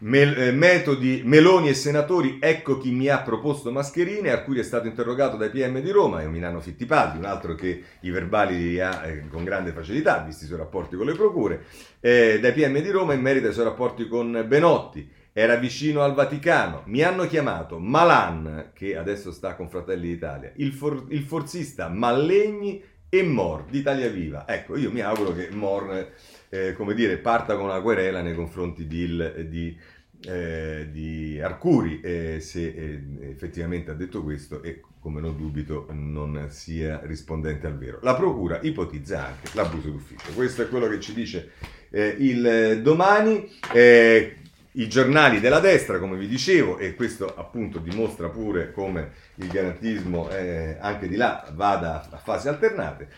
Mel- 0.00 0.38
eh, 0.40 0.52
metodi 0.52 1.22
Meloni 1.24 1.68
e 1.68 1.74
senatori, 1.74 2.38
ecco 2.40 2.78
chi 2.78 2.92
mi 2.92 3.08
ha 3.08 3.20
proposto 3.20 3.72
mascherine, 3.72 4.30
Arcuri 4.30 4.60
è 4.60 4.62
stato 4.62 4.86
interrogato 4.86 5.36
dai 5.36 5.50
PM 5.50 5.80
di 5.80 5.90
Roma, 5.90 6.22
è 6.22 6.26
Milano 6.26 6.60
Fittipaldi, 6.60 7.18
un 7.18 7.24
altro 7.24 7.56
che 7.56 7.82
i 8.00 8.10
verbali 8.10 8.56
li 8.56 8.80
ha 8.80 9.04
eh, 9.04 9.26
con 9.28 9.42
grande 9.42 9.72
facilità, 9.72 10.22
visti 10.24 10.44
i 10.44 10.46
suoi 10.46 10.58
rapporti 10.58 10.94
con 10.94 11.06
le 11.06 11.14
procure, 11.14 11.64
eh, 11.98 12.38
dai 12.40 12.52
PM 12.52 12.80
di 12.80 12.90
Roma 12.90 13.14
in 13.14 13.20
merito 13.20 13.48
ai 13.48 13.52
suoi 13.52 13.64
rapporti 13.64 14.06
con 14.06 14.44
Benotti, 14.46 15.10
era 15.32 15.56
vicino 15.56 16.02
al 16.02 16.14
Vaticano, 16.14 16.82
mi 16.86 17.02
hanno 17.02 17.26
chiamato 17.26 17.80
Malan, 17.80 18.70
che 18.74 18.96
adesso 18.96 19.32
sta 19.32 19.56
con 19.56 19.68
Fratelli 19.68 20.08
d'Italia, 20.08 20.52
il, 20.56 20.72
for- 20.72 21.06
il 21.08 21.22
forzista 21.22 21.88
Mallegni 21.88 22.80
e 23.08 23.22
Mor 23.22 23.64
d'Italia 23.64 24.08
Viva. 24.08 24.44
Ecco, 24.46 24.76
io 24.76 24.92
mi 24.92 25.00
auguro 25.00 25.32
che 25.32 25.48
Mor 25.50 26.12
eh, 26.48 26.72
come 26.72 26.94
dire, 26.94 27.18
parta 27.18 27.56
con 27.56 27.64
una 27.64 27.80
querela 27.80 28.22
nei 28.22 28.34
confronti 28.34 28.86
di, 28.86 29.48
di, 29.48 29.78
eh, 30.26 30.88
di 30.90 31.40
Arcuri, 31.40 32.00
eh, 32.00 32.40
se 32.40 32.66
eh, 32.66 33.02
effettivamente 33.30 33.90
ha 33.90 33.94
detto 33.94 34.22
questo 34.22 34.62
e 34.62 34.80
come 35.00 35.20
non 35.20 35.36
dubito 35.36 35.86
non 35.90 36.46
sia 36.50 37.00
rispondente 37.04 37.66
al 37.66 37.78
vero. 37.78 37.98
La 38.02 38.14
Procura 38.14 38.58
ipotizza 38.62 39.26
anche 39.26 39.50
l'abuso 39.54 39.90
d'ufficio. 39.90 40.32
Questo 40.34 40.62
è 40.62 40.68
quello 40.68 40.88
che 40.88 41.00
ci 41.00 41.14
dice 41.14 41.52
eh, 41.90 42.14
il 42.18 42.80
domani. 42.82 43.48
Eh, 43.72 44.36
I 44.72 44.86
giornali 44.86 45.40
della 45.40 45.58
destra, 45.58 45.98
come 45.98 46.16
vi 46.16 46.28
dicevo, 46.28 46.78
e 46.78 46.94
questo 46.94 47.34
appunto 47.34 47.80
dimostra 47.80 48.28
pure 48.28 48.70
come 48.70 49.10
il 49.36 49.48
garantismo 49.48 50.28
anche 50.28 51.08
di 51.08 51.16
là 51.16 51.50
vada 51.52 52.06
a 52.08 52.16
fasi 52.18 52.46
alternate, 52.46 53.08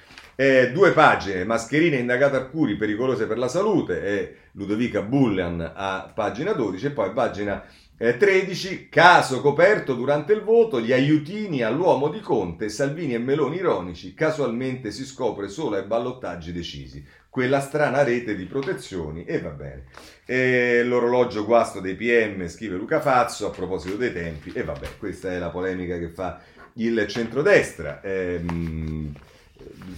eh, 0.41 0.73
due 0.73 0.93
pagine, 0.93 1.45
mascherine 1.45 1.97
indagate 1.97 2.37
Arcuri 2.37 2.77
pericolose 2.77 3.27
per 3.27 3.37
la 3.37 3.47
salute, 3.47 4.03
e 4.03 4.37
Ludovica 4.53 5.03
Bullian 5.03 5.61
a 5.61 6.11
pagina 6.15 6.55
12 6.55 6.87
e 6.87 6.91
poi 6.93 7.13
pagina 7.13 7.63
eh, 7.99 8.17
13, 8.17 8.89
caso 8.89 9.43
coperto 9.43 9.93
durante 9.93 10.33
il 10.33 10.41
voto, 10.41 10.81
gli 10.81 10.95
aiutini 10.95 11.61
all'uomo 11.61 12.09
di 12.09 12.21
Conte, 12.21 12.71
Salvini 12.71 13.13
e 13.13 13.19
Meloni 13.19 13.57
ironici, 13.57 14.15
casualmente 14.15 14.93
si 14.93 15.05
scopre 15.05 15.49
solo 15.49 15.77
ai 15.77 15.85
ballottaggi 15.85 16.53
decisi. 16.53 17.05
Quella 17.29 17.61
strana 17.61 18.03
rete 18.03 18.35
di 18.35 18.47
protezioni. 18.47 19.27
E 19.27 19.41
va 19.41 19.51
bene. 19.51 19.85
E 20.25 20.83
l'orologio 20.83 21.45
guasto 21.45 21.81
dei 21.81 21.95
PM, 21.95 22.49
scrive 22.49 22.77
Luca 22.77 23.01
Fazzo 23.01 23.47
a 23.47 23.51
proposito 23.51 23.97
dei 23.97 24.13
tempi. 24.15 24.53
E 24.55 24.65
vabbè, 24.65 24.97
questa 24.99 25.31
è 25.33 25.39
la 25.39 25.51
polemica 25.51 25.99
che 25.99 26.09
fa 26.09 26.41
il 26.75 27.07
centrodestra. 27.07 28.01
Ehm, 28.03 29.13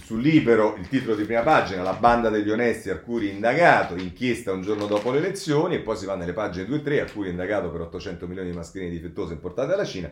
sul 0.01 0.21
Libero 0.21 0.75
il 0.77 0.87
titolo 0.87 1.15
di 1.15 1.23
prima 1.23 1.41
pagina, 1.41 1.83
la 1.83 1.93
banda 1.93 2.29
degli 2.29 2.49
onesti, 2.49 2.89
Arcuri 2.89 3.29
indagato, 3.29 3.95
inchiesta 3.95 4.51
un 4.51 4.61
giorno 4.61 4.85
dopo 4.85 5.11
le 5.11 5.19
elezioni 5.19 5.75
e 5.75 5.79
poi 5.79 5.97
si 5.97 6.05
va 6.05 6.15
nelle 6.15 6.33
pagine 6.33 6.65
2 6.65 6.77
e 6.77 6.81
3, 6.81 7.01
Arcuri 7.01 7.29
indagato 7.29 7.69
per 7.69 7.81
800 7.81 8.27
milioni 8.27 8.49
di 8.49 8.55
mascherine 8.55 8.91
difettose 8.91 9.33
importate 9.33 9.69
dalla 9.69 9.85
Cina. 9.85 10.11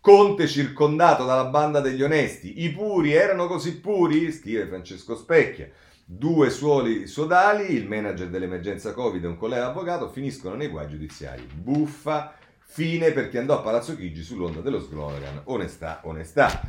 Conte 0.00 0.46
circondato 0.46 1.24
dalla 1.24 1.46
banda 1.46 1.80
degli 1.80 2.02
onesti, 2.02 2.62
i 2.62 2.70
puri 2.70 3.12
erano 3.12 3.46
così 3.46 3.80
puri? 3.80 4.30
Scrive 4.32 4.66
Francesco 4.66 5.16
Specchia. 5.16 5.70
Due 6.04 6.50
suoli 6.50 7.06
sodali, 7.06 7.72
il 7.72 7.88
manager 7.88 8.28
dell'emergenza 8.28 8.92
Covid 8.92 9.24
e 9.24 9.28
un 9.28 9.38
collega 9.38 9.68
avvocato 9.68 10.10
finiscono 10.10 10.54
nei 10.54 10.68
guai 10.68 10.88
giudiziari. 10.88 11.48
Buffa, 11.50 12.34
fine 12.58 13.12
perché 13.12 13.38
andò 13.38 13.58
a 13.58 13.62
Palazzo 13.62 13.96
Chigi 13.96 14.22
sull'onda 14.22 14.60
dello 14.60 14.80
slogan 14.80 15.40
onestà, 15.44 16.00
onestà. 16.04 16.60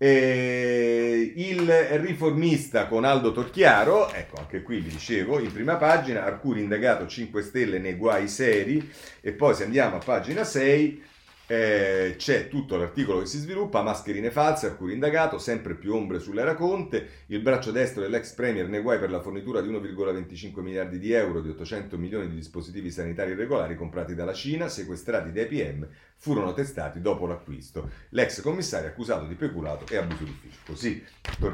Eh, 0.00 1.32
il 1.34 1.68
riformista 1.98 2.86
con 2.86 3.04
Aldo 3.04 3.32
Torchiaro, 3.32 4.12
ecco 4.12 4.36
anche 4.38 4.62
qui 4.62 4.78
vi 4.78 4.90
dicevo, 4.90 5.40
in 5.40 5.52
prima 5.52 5.74
pagina, 5.74 6.24
Arcuri 6.24 6.60
indagato 6.60 7.08
5 7.08 7.42
Stelle 7.42 7.80
nei 7.80 7.96
guai 7.96 8.28
seri, 8.28 8.88
e 9.20 9.32
poi 9.32 9.56
se 9.56 9.64
andiamo 9.64 9.96
a 9.96 9.98
pagina 9.98 10.44
6, 10.44 11.02
eh, 11.50 12.16
c'è 12.18 12.48
tutto 12.48 12.76
l'articolo 12.76 13.20
che 13.20 13.26
si 13.26 13.38
sviluppa, 13.38 13.80
mascherine 13.80 14.30
false, 14.30 14.66
Arcuri 14.66 14.92
indagato, 14.92 15.38
sempre 15.38 15.74
più 15.74 15.94
ombre 15.94 16.20
sull'era 16.20 16.54
Conte, 16.54 17.24
il 17.28 17.40
braccio 17.40 17.70
destro 17.70 18.02
dell'ex 18.02 18.34
premier 18.34 18.68
nei 18.68 18.82
guai 18.82 18.98
per 18.98 19.10
la 19.10 19.22
fornitura 19.22 19.62
di 19.62 19.70
1,25 19.70 20.60
miliardi 20.60 20.98
di 20.98 21.12
euro 21.12 21.40
di 21.40 21.48
800 21.48 21.96
milioni 21.96 22.28
di 22.28 22.34
dispositivi 22.34 22.90
sanitari 22.90 23.30
irregolari 23.30 23.76
comprati 23.76 24.14
dalla 24.14 24.34
Cina, 24.34 24.68
sequestrati 24.68 25.32
dai 25.32 25.46
PM, 25.46 25.88
furono 26.16 26.52
testati 26.52 27.00
dopo 27.00 27.26
l'acquisto. 27.26 27.88
L'ex 28.10 28.42
commissario 28.42 28.88
accusato 28.90 29.24
di 29.24 29.34
peculato 29.34 29.90
e 29.90 29.96
abuso 29.96 30.24
d'ufficio. 30.24 30.58
Così, 30.66 31.02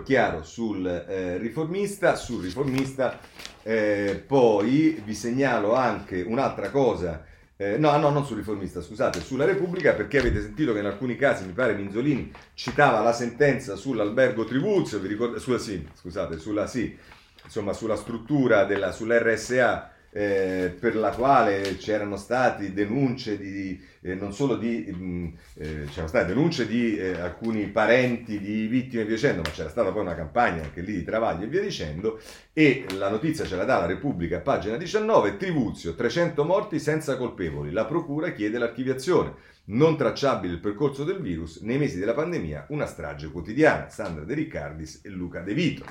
chiaro 0.03 0.43
sul 0.43 0.85
eh, 0.87 1.39
riformista, 1.39 2.17
sul 2.17 2.43
riformista, 2.43 3.21
eh, 3.63 4.21
poi 4.27 5.01
vi 5.05 5.15
segnalo 5.15 5.75
anche 5.75 6.21
un'altra 6.21 6.71
cosa 6.71 7.33
eh, 7.57 7.79
no, 7.79 7.97
no, 7.99 8.11
non 8.11 8.25
sul 8.27 8.37
riformista, 8.37 8.83
scusate, 8.83 9.21
sulla 9.21 9.45
Repubblica, 9.45 9.93
perché 9.93 10.19
avete 10.19 10.41
sentito 10.41 10.73
che 10.73 10.81
in 10.81 10.87
alcuni 10.87 11.17
casi, 11.17 11.45
mi 11.47 11.53
pare, 11.53 11.75
Minzolini 11.75 12.33
citava 12.55 13.01
la 13.01 13.13
sentenza 13.13 13.77
sull'albergo 13.77 14.45
Tribuzio, 14.45 14.99
vi 14.99 15.09
ricordate, 15.09 15.41
sulla, 15.41 15.59
sì, 15.59 15.87
scusate, 15.95 16.39
sulla, 16.39 16.67
sì, 16.67 16.97
insomma, 17.45 17.73
sulla 17.73 17.97
struttura 17.97 18.65
della, 18.65 18.91
sull'RSA 18.91 19.94
eh, 20.17 20.73
per 20.79 20.95
la 20.95 21.11
quale 21.11 21.77
c'erano 21.77 22.17
state 22.17 22.73
denunce 22.73 23.37
di, 23.37 23.83
eh, 24.01 24.15
non 24.15 24.33
solo 24.33 24.57
di, 24.57 24.87
mm, 24.97 25.27
eh, 25.55 25.85
c'erano 25.89 26.07
state 26.07 26.27
denunce 26.27 26.69
di 26.69 26.97
eh, 26.97 27.21
alcuni 27.21 27.67
parenti 27.67 28.39
di 28.39 28.69
vittime 28.69 29.03
e 29.03 29.05
via 29.07 29.17
dicendo, 29.17 29.43
ma 29.43 29.51
c'era 29.51 29.69
stata 29.69 29.91
poi 29.91 30.03
una 30.03 30.15
campagna 30.15 30.63
anche 30.63 30.83
lì 30.83 30.93
di 30.93 31.05
travagli 31.05 31.43
e 31.43 31.47
via 31.49 31.61
dicendo, 31.61 32.21
e 32.53 32.85
la 32.97 33.11
notizia 33.11 33.45
ce 33.45 33.57
la 33.57 33.65
dà 33.65 33.81
la 33.81 33.87
Repubblica, 33.87 34.39
pagina 34.39 34.77
19, 34.77 35.37
Trivuzio, 35.37 35.97
300 35.97 36.45
morti 36.45 36.79
senza 36.79 37.17
colpevoli, 37.17 37.73
la 37.73 37.85
procura 37.85 38.31
chiede 38.31 38.59
l'archiviazione 38.59 39.53
non 39.67 39.97
tracciabile 39.97 40.55
il 40.55 40.61
percorso 40.61 41.05
del 41.05 41.21
virus, 41.21 41.61
nei 41.61 41.79
mesi 41.79 41.99
della 41.99 42.13
pandemia 42.13 42.67
una 42.69 42.87
strage 42.87 43.31
quotidiana, 43.31 43.89
Sandra 43.89 44.25
De 44.25 44.35
Riccardis 44.35 45.01
e 45.03 45.09
Luca 45.09 45.41
De 45.41 45.55
Vito. 45.55 45.85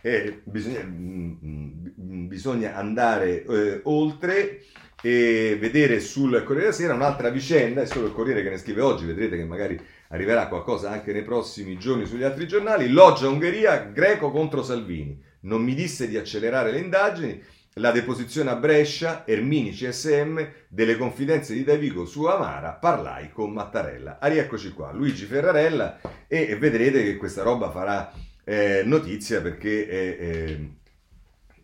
Eh, 0.00 0.40
bisogna, 0.44 0.82
mm, 0.84 1.34
mm, 1.42 2.26
bisogna, 2.26 2.74
andare 2.76 3.44
eh, 3.44 3.80
oltre 3.84 4.62
e 5.00 5.56
vedere 5.60 6.00
sul 6.00 6.42
Corriere 6.42 6.70
della 6.70 6.72
Sera 6.72 6.94
un'altra 6.94 7.28
vicenda, 7.28 7.82
è 7.82 7.86
solo 7.86 8.06
il 8.06 8.12
Corriere 8.12 8.42
che 8.42 8.50
ne 8.50 8.58
scrive 8.58 8.80
oggi, 8.80 9.04
vedrete 9.04 9.36
che 9.36 9.44
magari 9.44 9.78
arriverà 10.08 10.48
qualcosa 10.48 10.90
anche 10.90 11.12
nei 11.12 11.22
prossimi 11.22 11.78
giorni 11.78 12.06
sugli 12.06 12.24
altri 12.24 12.48
giornali, 12.48 12.88
Loggia 12.88 13.28
Ungheria, 13.28 13.78
Greco 13.92 14.30
contro 14.30 14.62
Salvini, 14.62 15.22
non 15.40 15.62
mi 15.62 15.74
disse 15.74 16.08
di 16.08 16.16
accelerare 16.16 16.72
le 16.72 16.80
indagini, 16.80 17.42
la 17.78 17.90
deposizione 17.92 18.50
a 18.50 18.56
Brescia, 18.56 19.26
Ermini 19.26 19.70
CSM, 19.70 20.40
delle 20.68 20.96
confidenze 20.96 21.54
di 21.54 21.64
Davigo 21.64 22.04
su 22.04 22.24
Amara, 22.24 22.72
parlai 22.72 23.30
con 23.30 23.52
Mattarella. 23.52 24.18
Ah, 24.20 24.28
rieccoci 24.28 24.72
qua, 24.72 24.92
Luigi 24.92 25.24
Ferrarella 25.24 26.00
e 26.26 26.56
vedrete 26.56 27.02
che 27.02 27.16
questa 27.16 27.42
roba 27.42 27.70
farà 27.70 28.12
eh, 28.44 28.82
notizia 28.84 29.40
perché 29.40 29.88
eh, 29.88 30.16
eh, 30.18 30.70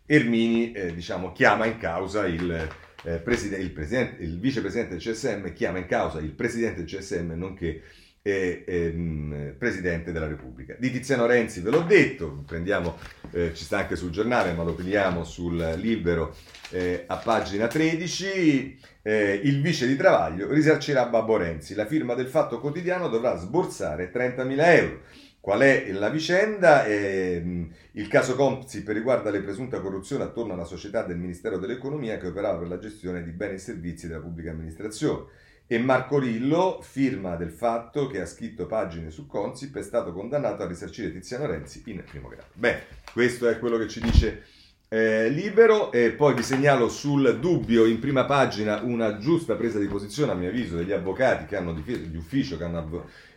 Ermini 0.07 0.71
eh, 0.71 0.93
diciamo, 0.93 1.31
chiama 1.31 1.65
in 1.65 1.77
causa 1.77 2.27
il, 2.27 2.69
eh, 3.03 3.17
preside- 3.17 3.57
il, 3.57 3.73
il 4.19 4.39
vicepresidente 4.39 4.95
del 4.95 5.01
CSM, 5.01 5.51
chiama 5.53 5.79
in 5.79 5.87
causa 5.87 6.19
il 6.19 6.31
presidente 6.31 6.83
del 6.83 6.85
CSM, 6.85 7.31
nonché 7.31 7.81
e, 8.27 8.63
ehm, 8.65 9.53
Presidente 9.55 10.11
della 10.11 10.25
Repubblica. 10.25 10.75
Di 10.79 10.89
Tiziano 10.89 11.27
Renzi 11.27 11.61
ve 11.61 11.69
l'ho 11.69 11.83
detto, 11.83 12.43
prendiamo, 12.47 12.97
eh, 13.29 13.53
ci 13.53 13.63
sta 13.63 13.77
anche 13.77 13.95
sul 13.95 14.09
giornale, 14.09 14.53
ma 14.53 14.63
lo 14.63 14.73
prendiamo 14.73 15.23
sul 15.23 15.75
libero 15.77 16.35
eh, 16.71 17.03
a 17.05 17.17
pagina 17.17 17.67
13. 17.67 18.79
Eh, 19.03 19.41
il 19.43 19.61
vice 19.61 19.85
di 19.85 19.95
Travaglio 19.95 20.51
risarcirà 20.51 21.05
Babbo 21.05 21.37
Renzi. 21.37 21.75
La 21.75 21.85
firma 21.85 22.15
del 22.15 22.25
Fatto 22.25 22.59
Quotidiano 22.59 23.09
dovrà 23.09 23.37
sborsare 23.37 24.11
30.000 24.11 24.59
euro. 24.59 25.01
Qual 25.39 25.59
è 25.59 25.91
la 25.91 26.09
vicenda? 26.09 26.83
Eh, 26.83 27.69
il 27.91 28.07
caso 28.07 28.33
Consip 28.33 28.87
riguarda 28.87 29.29
le 29.29 29.41
presunta 29.41 29.79
corruzione 29.79 30.23
attorno 30.23 30.53
alla 30.53 30.63
società 30.63 31.03
del 31.03 31.17
Ministero 31.17 31.59
dell'Economia 31.59 32.17
che 32.17 32.25
operava 32.25 32.57
per 32.57 32.69
la 32.69 32.79
gestione 32.79 33.23
di 33.23 33.29
beni 33.29 33.53
e 33.53 33.59
servizi 33.59 34.07
della 34.07 34.21
pubblica 34.21 34.49
amministrazione 34.49 35.43
e 35.67 35.79
Marco 35.79 36.19
Rillo, 36.19 36.79
firma 36.81 37.35
del 37.35 37.49
fatto 37.49 38.07
che 38.07 38.21
ha 38.21 38.25
scritto 38.25 38.67
pagine 38.67 39.09
su 39.09 39.25
Consip, 39.25 39.77
è 39.77 39.81
stato 39.81 40.13
condannato 40.13 40.63
a 40.63 40.67
risarcire 40.67 41.11
Tiziano 41.11 41.47
Renzi 41.47 41.81
in 41.87 42.03
primo 42.03 42.27
grado. 42.27 42.49
Beh, 42.53 42.83
questo 43.11 43.47
è 43.47 43.57
quello 43.57 43.77
che 43.77 43.87
ci 43.87 43.99
dice 43.99 44.43
eh, 44.87 45.29
libero 45.29 45.91
e 45.91 46.11
poi 46.11 46.35
vi 46.35 46.43
segnalo 46.43 46.87
sul 46.87 47.39
dubbio 47.39 47.85
in 47.85 47.99
prima 47.99 48.25
pagina 48.25 48.81
una 48.81 49.17
giusta 49.17 49.55
presa 49.55 49.79
di 49.79 49.87
posizione 49.87 50.31
a 50.31 50.35
mio 50.35 50.49
avviso 50.49 50.75
degli 50.75 50.91
avvocati 50.91 51.45
che 51.45 51.55
hanno 51.55 51.73
difeso, 51.73 52.05
di 52.05 52.17
ufficio 52.17 52.57
che 52.57 52.63
hanno 52.63 52.77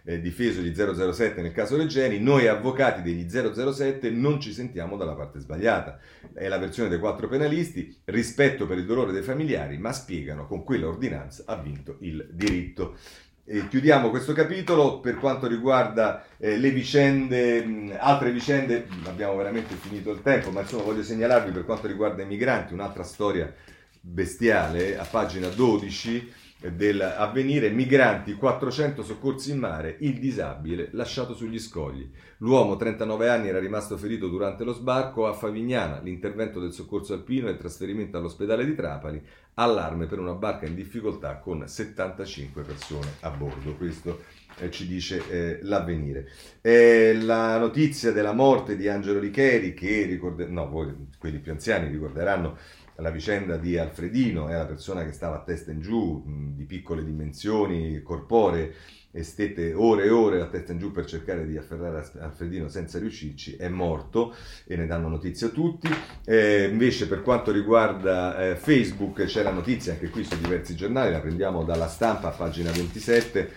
eh, 0.09 0.23
difeso 0.23 0.63
gli 0.63 0.75
007 0.75 1.43
nel 1.43 1.53
caso 1.53 1.77
Regeni, 1.77 2.19
noi 2.19 2.47
avvocati 2.47 3.03
degli 3.03 3.29
007 3.29 4.09
non 4.09 4.41
ci 4.41 4.55
sentiamo 4.55 4.97
dalla 4.97 5.13
parte 5.13 5.39
sbagliata. 5.39 5.99
È 6.33 6.49
la 6.49 6.57
versione 6.57 6.89
dei 6.89 6.99
quattro 6.99 7.29
penalisti, 7.29 7.95
rispetto 8.07 8.67
per 8.67 8.79
il 8.79 8.87
dolore 8.87 9.13
dei 9.13 9.21
familiari, 9.21 9.77
ma 9.77 9.93
spiegano 9.93 10.47
con 10.47 10.65
quella 10.65 10.87
ordinanza 10.87 11.43
ha 11.47 11.57
vinto 11.57 11.99
il 12.01 12.27
diritto. 12.33 12.97
E 13.45 13.69
chiudiamo 13.69 14.09
questo 14.09 14.33
capitolo 14.33 15.01
per 15.01 15.17
quanto 15.17 15.47
riguarda 15.47 16.25
eh, 16.39 16.57
le 16.57 16.71
vicende, 16.71 17.63
mh, 17.63 17.97
altre 17.99 18.33
vicende, 18.33 18.87
abbiamo 19.05 19.37
veramente 19.37 19.75
finito 19.75 20.11
il 20.11 20.23
tempo, 20.23 20.51
ma 20.51 20.63
insomma 20.63 20.85
voglio 20.85 21.03
segnalarvi 21.03 21.51
per 21.51 21.67
quanto 21.67 21.87
riguarda 21.87 22.23
i 22.23 22.27
migranti 22.27 22.73
un'altra 22.73 23.03
storia 23.03 23.53
bestiale 24.01 24.97
a 24.97 25.05
pagina 25.05 25.49
12 25.49 26.33
dell'avvenire, 26.61 27.71
migranti, 27.71 28.35
400 28.35 29.05
soccorsi 29.05 29.53
in 29.53 29.59
mare, 29.59 29.97
il 30.01 30.19
disabile 30.19 30.89
lasciato 30.93 31.35
sugli 31.35 31.59
scogli. 31.59 32.11
L'uomo, 32.39 32.77
39 32.77 33.29
anni, 33.29 33.49
era 33.49 33.61
rimasto 33.61 33.97
ferito 33.97 34.29
durante 34.29 34.65
lo 34.65 34.73
sbarco 34.73 35.27
a 35.27 35.33
Favignana, 35.33 36.01
l'intervento 36.01 36.59
del 36.59 36.73
soccorso 36.73 37.15
alpino 37.15 37.49
e 37.49 37.53
il 37.53 37.59
trasferimento 37.59 38.17
all'ospedale 38.17 38.65
di 38.65 38.75
Trapani, 38.75 39.23
allarme 39.55 40.07
per 40.07 40.19
una 40.19 40.33
barca 40.33 40.67
in 40.67 40.75
difficoltà 40.75 41.37
con 41.39 41.67
75 41.67 42.63
persone 42.63 43.09
a 43.21 43.31
bordo. 43.31 43.75
Questo 43.75 44.23
eh, 44.59 44.71
ci 44.71 44.87
dice 44.87 45.23
eh, 45.29 45.59
l'avvenire. 45.63 46.29
Eh, 46.61 47.17
la 47.21 47.59
notizia 47.59 48.13
della 48.13 48.33
morte 48.33 48.77
di 48.77 48.89
Angelo 48.89 49.21
Richeri, 49.21 49.75
che 49.75 50.05
ricorderà, 50.07 50.51
no, 50.51 50.69
voi, 50.69 50.93
quelli 51.19 51.39
più 51.39 51.53
anziani 51.53 51.89
ricorderanno 51.89 52.57
la 53.01 53.11
vicenda 53.11 53.57
di 53.57 53.79
Alfredino, 53.79 54.49
è 54.49 54.55
la 54.55 54.67
persona 54.67 55.05
che 55.05 55.13
stava 55.13 55.37
a 55.37 55.43
testa 55.43 55.71
in 55.71 55.81
giù, 55.81 56.23
di 56.55 56.65
piccole 56.65 57.05
dimensioni 57.05 58.03
corporee, 58.03 58.75
e 59.11 59.23
stette 59.23 59.73
ore 59.73 60.05
e 60.05 60.11
ore 60.11 60.41
a 60.41 60.47
testa 60.47 60.73
in 60.73 60.79
giù 60.79 60.93
per 60.93 61.07
cercare 61.07 61.47
di 61.47 61.57
afferrare 61.57 62.11
Alfredino 62.21 62.69
senza 62.69 62.99
riuscirci, 62.99 63.57
è 63.57 63.69
morto 63.69 64.35
e 64.67 64.77
ne 64.77 64.87
danno 64.87 65.09
notizia 65.09 65.49
tutti. 65.49 65.89
Eh, 66.25 66.69
invece 66.71 67.09
per 67.09 67.23
quanto 67.23 67.51
riguarda 67.51 68.51
eh, 68.51 68.57
Facebook 68.57 69.25
c'è 69.25 69.43
la 69.43 69.53
notizia, 69.53 69.93
anche 69.93 70.11
qui 70.11 70.25
su 70.25 70.39
diversi 70.39 70.75
giornali, 70.75 71.11
la 71.11 71.21
prendiamo 71.21 71.65
dalla 71.65 71.89
stampa, 71.89 72.31
pagina 72.31 72.71
27, 72.71 73.51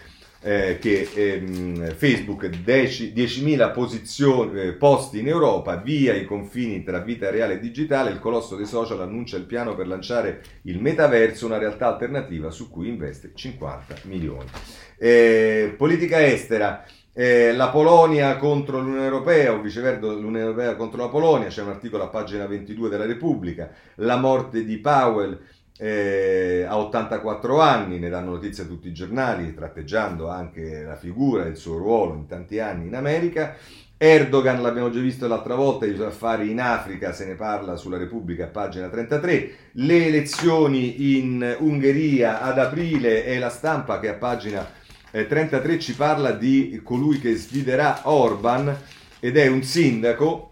eh, 0.43 0.79
che 0.79 1.07
ehm, 1.13 1.93
Facebook 1.93 2.47
10.000 2.47 3.71
posizioni, 3.71 4.59
eh, 4.59 4.73
posti 4.73 5.19
in 5.19 5.27
Europa, 5.27 5.75
via 5.75 6.13
i 6.13 6.25
confini 6.25 6.83
tra 6.83 6.99
vita 6.99 7.29
reale 7.29 7.53
e 7.53 7.59
digitale, 7.59 8.09
il 8.09 8.19
colosso 8.19 8.55
dei 8.55 8.65
social 8.65 9.01
annuncia 9.01 9.37
il 9.37 9.43
piano 9.43 9.75
per 9.75 9.87
lanciare 9.87 10.41
il 10.63 10.81
metaverso, 10.81 11.45
una 11.45 11.59
realtà 11.59 11.87
alternativa 11.87 12.49
su 12.49 12.69
cui 12.69 12.87
investe 12.87 13.31
50 13.33 13.95
milioni. 14.03 14.49
Eh, 14.97 15.73
politica 15.77 16.25
estera. 16.25 16.85
Eh, 17.13 17.53
la 17.53 17.67
Polonia 17.67 18.37
contro 18.37 18.79
l'Unione 18.79 19.03
Europea 19.03 19.51
o 19.51 19.59
viceversa 19.59 20.07
l'Unione 20.07 20.39
Europea 20.39 20.75
contro 20.77 21.01
la 21.01 21.09
Polonia, 21.09 21.49
c'è 21.49 21.61
un 21.61 21.67
articolo 21.67 22.03
a 22.03 22.07
pagina 22.07 22.47
22 22.47 22.87
della 22.87 23.05
Repubblica, 23.05 23.69
la 23.95 24.15
morte 24.15 24.63
di 24.63 24.77
Powell, 24.77 25.37
eh, 25.83 26.63
ha 26.67 26.77
84 26.77 27.59
anni, 27.59 27.97
ne 27.97 28.09
danno 28.09 28.33
notizia 28.33 28.65
tutti 28.65 28.87
i 28.87 28.93
giornali, 28.93 29.51
tratteggiando 29.55 30.29
anche 30.29 30.83
la 30.83 30.95
figura 30.95 31.45
e 31.45 31.49
il 31.49 31.55
suo 31.55 31.77
ruolo 31.77 32.13
in 32.13 32.27
tanti 32.27 32.59
anni 32.59 32.85
in 32.85 32.93
America. 32.93 33.55
Erdogan, 33.97 34.61
l'abbiamo 34.61 34.91
già 34.91 34.99
visto 34.99 35.27
l'altra 35.27 35.55
volta, 35.55 35.87
i 35.87 35.95
suoi 35.95 36.07
affari 36.07 36.51
in 36.51 36.61
Africa, 36.61 37.13
se 37.13 37.25
ne 37.25 37.33
parla 37.33 37.77
sulla 37.77 37.97
Repubblica, 37.97 38.45
pagina 38.45 38.89
33. 38.89 39.55
Le 39.73 40.05
elezioni 40.05 41.17
in 41.17 41.55
Ungheria 41.59 42.41
ad 42.41 42.59
aprile 42.59 43.23
è 43.23 43.39
la 43.39 43.49
stampa 43.49 43.99
che 43.99 44.09
a 44.09 44.13
pagina 44.13 44.67
33 45.09 45.79
ci 45.79 45.95
parla 45.95 46.31
di 46.31 46.79
colui 46.83 47.19
che 47.19 47.35
sfiderà 47.35 48.01
Orban 48.03 48.75
ed 49.19 49.35
è 49.35 49.47
un 49.47 49.63
sindaco 49.63 50.50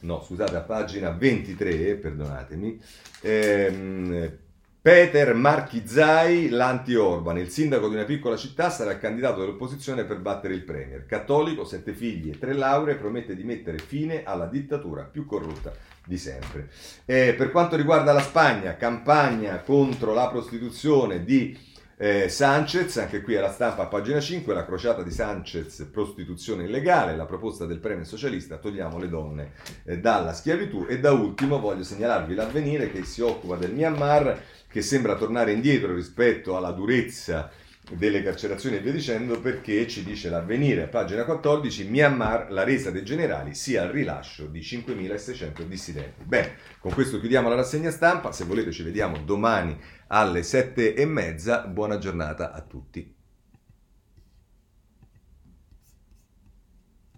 no 0.00 0.22
scusate, 0.22 0.56
a 0.56 0.60
pagina 0.60 1.10
23, 1.10 1.94
perdonatemi, 1.96 2.80
ehm, 3.22 4.38
Peter 4.80 5.34
Marchizai, 5.34 6.48
l'anti-Orban, 6.48 7.36
il 7.36 7.50
sindaco 7.50 7.88
di 7.88 7.94
una 7.96 8.04
piccola 8.04 8.36
città, 8.36 8.70
sarà 8.70 8.92
il 8.92 8.98
candidato 8.98 9.40
dell'opposizione 9.40 10.04
per 10.04 10.20
battere 10.20 10.54
il 10.54 10.62
premier. 10.62 11.04
Cattolico, 11.04 11.64
sette 11.64 11.92
figli 11.92 12.30
e 12.30 12.38
tre 12.38 12.54
lauree, 12.54 12.94
promette 12.94 13.34
di 13.34 13.42
mettere 13.42 13.78
fine 13.78 14.22
alla 14.22 14.46
dittatura 14.46 15.02
più 15.02 15.26
corrotta 15.26 15.74
di 16.06 16.16
sempre. 16.16 16.70
Eh, 17.04 17.34
per 17.36 17.50
quanto 17.50 17.76
riguarda 17.76 18.12
la 18.12 18.22
Spagna, 18.22 18.76
campagna 18.76 19.58
contro 19.60 20.14
la 20.14 20.28
prostituzione 20.28 21.24
di 21.24 21.54
eh, 22.00 22.28
Sanchez, 22.28 22.96
anche 22.98 23.22
qui 23.22 23.34
alla 23.34 23.50
stampa 23.50 23.82
a 23.82 23.86
pagina 23.86 24.20
5, 24.20 24.54
la 24.54 24.64
crociata 24.64 25.02
di 25.02 25.10
Sanchez, 25.10 25.88
prostituzione 25.90 26.62
illegale, 26.62 27.16
la 27.16 27.26
proposta 27.26 27.66
del 27.66 27.80
premio 27.80 28.04
socialista, 28.04 28.58
togliamo 28.58 28.98
le 28.98 29.08
donne 29.08 29.52
eh, 29.84 29.98
dalla 29.98 30.32
schiavitù. 30.32 30.86
E 30.88 31.00
da 31.00 31.10
ultimo 31.10 31.58
voglio 31.58 31.82
segnalarvi 31.82 32.36
l'avvenire 32.36 32.92
che 32.92 33.02
si 33.02 33.20
occupa 33.20 33.56
del 33.56 33.72
Myanmar, 33.72 34.40
che 34.68 34.80
sembra 34.80 35.16
tornare 35.16 35.50
indietro 35.50 35.92
rispetto 35.92 36.56
alla 36.56 36.70
durezza 36.70 37.50
delle 37.90 38.22
carcerazioni 38.22 38.76
e 38.76 38.80
via 38.80 38.92
dicendo 38.92 39.40
perché 39.40 39.86
ci 39.86 40.04
dice 40.04 40.28
l'avvenire 40.28 40.88
pagina 40.88 41.24
14 41.24 41.88
Myanmar 41.88 42.50
la 42.50 42.64
resa 42.64 42.90
dei 42.90 43.04
generali 43.04 43.54
sia 43.54 43.84
il 43.84 43.90
rilascio 43.90 44.46
di 44.46 44.60
5.600 44.60 45.62
dissidenti 45.62 46.24
bene 46.24 46.56
con 46.78 46.92
questo 46.92 47.18
chiudiamo 47.18 47.48
la 47.48 47.56
rassegna 47.56 47.90
stampa 47.90 48.32
se 48.32 48.44
volete 48.44 48.72
ci 48.72 48.82
vediamo 48.82 49.18
domani 49.18 49.76
alle 50.08 50.42
sette 50.42 50.94
e 50.94 51.06
mezza. 51.06 51.66
Buona 51.66 51.98
giornata 51.98 52.52
a 52.52 52.60
tutti. 52.62 53.17